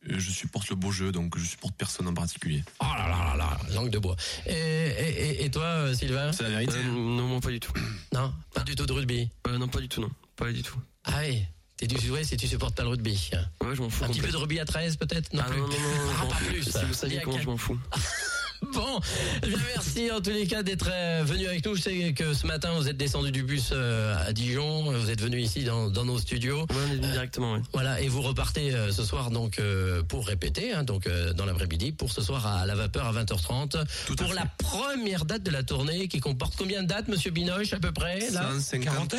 Euh, 0.10 0.16
Je 0.18 0.32
supporte 0.32 0.70
le 0.70 0.76
beau 0.76 0.92
jeu, 0.92 1.12
donc 1.12 1.38
je 1.38 1.46
supporte 1.46 1.76
personne 1.76 2.08
en 2.08 2.14
particulier. 2.16 2.64
Oh 2.80 2.86
là 2.86 3.08
là 3.08 3.24
là 3.24 3.36
là, 3.38 3.58
langue 3.76 3.92
de 3.92 4.00
bois. 4.00 4.16
Et, 4.48 4.52
et, 4.54 5.30
et- 5.42 5.46
et 5.46 5.52
toi, 5.52 5.64
euh, 5.64 5.94
Sylvain? 5.94 6.32
C'est 6.32 6.44
la 6.44 6.50
vérité. 6.50 6.74
Euh, 6.76 6.84
non, 6.92 7.28
non, 7.28 7.40
pas 7.40 7.50
du 7.52 7.60
tout. 7.60 7.74
Non, 8.14 8.34
pas 8.54 8.64
du 8.64 8.74
tout 8.76 8.86
de 8.88 8.94
rugby. 8.94 9.30
Euh, 9.48 9.58
non, 9.60 9.68
pas 9.68 9.80
du 9.80 9.90
tout, 9.90 10.02
non. 10.02 10.10
Pas 10.36 10.52
du 10.52 10.64
tout. 10.64 10.80
Ah 11.04 11.20
oui, 11.22 11.44
t'es 11.78 11.88
du 11.88 11.98
Sud-Ouest 11.98 12.34
et 12.34 12.38
tu 12.38 12.48
supportes 12.48 12.76
pas 12.76 12.84
le 12.84 12.90
rugby. 12.90 13.30
Ouais, 13.64 13.76
je 13.76 13.82
m'en 13.82 13.90
fous. 13.90 14.04
Un 14.04 14.08
petit 14.10 14.22
peu 14.22 14.32
de 14.32 14.38
rugby 14.38 14.60
à 14.60 14.66
13 14.66 14.98
peut-être? 14.98 15.34
Non 15.34 15.44
Ah 15.46 15.50
plus. 15.50 15.60
non, 15.62 15.68
non, 15.68 15.74
non, 15.74 15.78
Ah, 16.20 16.24
non, 16.24 16.30
pas 16.30 16.36
plus. 16.38 16.64
Si 16.64 16.86
vous 16.86 16.94
saviez 16.94 17.22
comment 17.24 17.40
je 17.40 17.46
m'en 17.48 17.58
fous. 17.58 17.78
Bon, 18.74 19.00
bien, 19.44 19.56
merci 19.76 20.10
en 20.10 20.20
tous 20.20 20.32
les 20.32 20.48
cas 20.48 20.64
d'être 20.64 20.90
euh, 20.92 21.22
venu 21.24 21.46
avec 21.46 21.64
nous. 21.64 21.76
Je 21.76 21.82
sais 21.84 22.14
que 22.14 22.34
ce 22.34 22.48
matin 22.48 22.72
vous 22.76 22.88
êtes 22.88 22.98
descendu 22.98 23.32
du 23.32 23.44
bus 23.44 23.70
euh, 23.72 24.18
à 24.28 24.34
Dijon, 24.34 24.92
vous 24.92 25.12
êtes 25.12 25.22
venu 25.22 25.40
ici 25.40 25.64
dans, 25.64 25.92
dans 25.92 26.06
nos 26.06 26.18
studios. 26.18 26.62
Ouais, 26.62 26.66
on 26.88 26.92
est 26.92 26.96
venu 26.96 27.12
directement, 27.12 27.54
ouais. 27.54 27.62
Voilà, 27.74 28.02
et 28.02 28.08
vous 28.08 28.24
repartez 28.24 28.74
euh, 28.74 28.92
ce 28.92 29.04
soir 29.04 29.30
donc 29.30 29.60
euh, 29.60 30.02
pour 30.02 30.26
répéter, 30.26 30.74
hein, 30.74 30.84
donc 30.84 31.06
euh, 31.06 31.34
dans 31.34 31.46
l'après-midi, 31.46 31.92
pour 31.92 32.12
ce 32.12 32.22
soir 32.24 32.48
à 32.48 32.66
la 32.66 32.74
vapeur 32.74 33.06
à 33.06 33.14
20h30, 33.14 33.70
Tout 34.08 34.14
à 34.14 34.16
pour 34.16 34.30
fait. 34.30 34.34
la 34.34 34.48
première 34.58 35.26
date 35.26 35.44
de 35.44 35.52
la 35.52 35.62
tournée 35.62 36.08
qui 36.08 36.20
comporte 36.20 36.56
combien 36.58 36.82
de 36.82 36.88
dates, 36.88 37.10
Monsieur 37.10 37.30
Binoche, 37.30 37.74
à 37.74 37.80
peu 37.80 37.92
près 37.92 38.32
là? 38.32 38.50
150. 38.54 39.14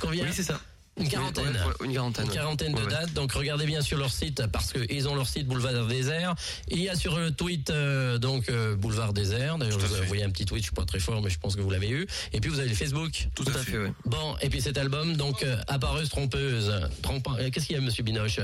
Combien 0.00 0.24
Oui, 0.24 0.30
c'est 0.32 0.42
ça. 0.42 0.60
Une 1.00 1.08
quarantaine. 1.08 1.46
Ouais, 1.46 1.86
une 1.86 1.94
quarantaine. 1.94 2.26
Une 2.26 2.30
quarantaine 2.32 2.74
de 2.74 2.82
Ouais, 2.82 2.90
dates. 2.90 3.12
Donc 3.14 3.32
regardez 3.32 3.64
bien 3.64 3.80
sur 3.80 3.96
leur 3.96 4.12
site 4.12 4.46
parce 4.52 4.72
qu'ils 4.74 5.08
ont 5.08 5.14
leur 5.14 5.26
site 5.26 5.46
Boulevard 5.46 5.86
Désert. 5.86 6.34
Il 6.68 6.80
y 6.82 6.90
a 6.90 6.94
sur 6.96 7.18
le 7.18 7.30
tweet 7.30 7.70
euh, 7.70 8.18
donc 8.18 8.50
euh, 8.50 8.76
Boulevard 8.76 9.14
Désert. 9.14 9.56
D'ailleurs, 9.56 9.78
vous 9.78 9.86
fait. 9.86 10.02
envoyé 10.02 10.22
un 10.22 10.28
petit 10.30 10.44
tweet. 10.44 10.60
Je 10.60 10.66
suis 10.66 10.74
pas 10.74 10.84
très 10.84 11.00
fort, 11.00 11.22
mais 11.22 11.30
je 11.30 11.38
pense 11.38 11.56
que 11.56 11.62
vous 11.62 11.70
l'avez 11.70 11.88
eu. 11.88 12.06
Et 12.34 12.40
puis 12.40 12.50
vous 12.50 12.58
avez 12.60 12.68
le 12.68 12.74
Facebook. 12.74 13.28
Tout, 13.34 13.44
Tout 13.44 13.52
à 13.56 13.62
fait, 13.62 13.78
ouais. 13.78 13.92
Bon, 14.04 14.36
et 14.42 14.50
puis 14.50 14.60
cet 14.60 14.76
album, 14.76 15.16
donc 15.16 15.42
euh, 15.42 15.56
appareuse 15.66 16.10
trompeuse. 16.10 16.70
Trompe- 17.02 17.26
euh, 17.40 17.48
Qu'est-ce 17.50 17.66
qu'il 17.68 17.76
y 17.76 17.78
a, 17.78 17.82
Monsieur 17.82 18.02
Binoche? 18.04 18.40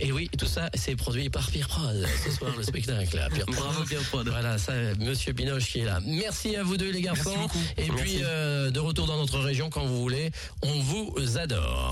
Et 0.00 0.12
oui, 0.12 0.28
tout 0.38 0.46
ça, 0.46 0.68
c'est 0.74 0.96
produit 0.96 1.30
par 1.30 1.50
Pierre 1.50 1.68
Prod. 1.68 2.06
Ce 2.26 2.30
soir, 2.30 2.52
le 2.56 2.62
spectacle. 2.62 3.16
là. 3.16 3.28
Pierre 3.32 3.46
Prod. 3.46 3.56
Bravo, 3.56 3.84
Pierre 3.84 4.02
Prod. 4.02 4.28
Voilà, 4.28 4.58
ça, 4.58 4.74
Monsieur 5.00 5.32
Binoche 5.32 5.64
qui 5.72 5.80
est 5.80 5.84
là. 5.86 6.00
Merci 6.04 6.56
à 6.56 6.62
vous 6.62 6.76
deux, 6.76 6.90
les 6.90 7.00
garçons. 7.00 7.34
beaucoup. 7.38 7.58
Et 7.78 7.84
puis 7.84 8.18
Merci. 8.18 8.72
de 8.72 8.78
retour 8.80 9.06
dans 9.06 9.16
notre 9.16 9.38
région 9.38 9.70
quand 9.70 9.86
vous 9.86 9.98
voulez. 10.02 10.30
On 10.62 10.78
vous 10.80 11.14
adore. 11.38 11.85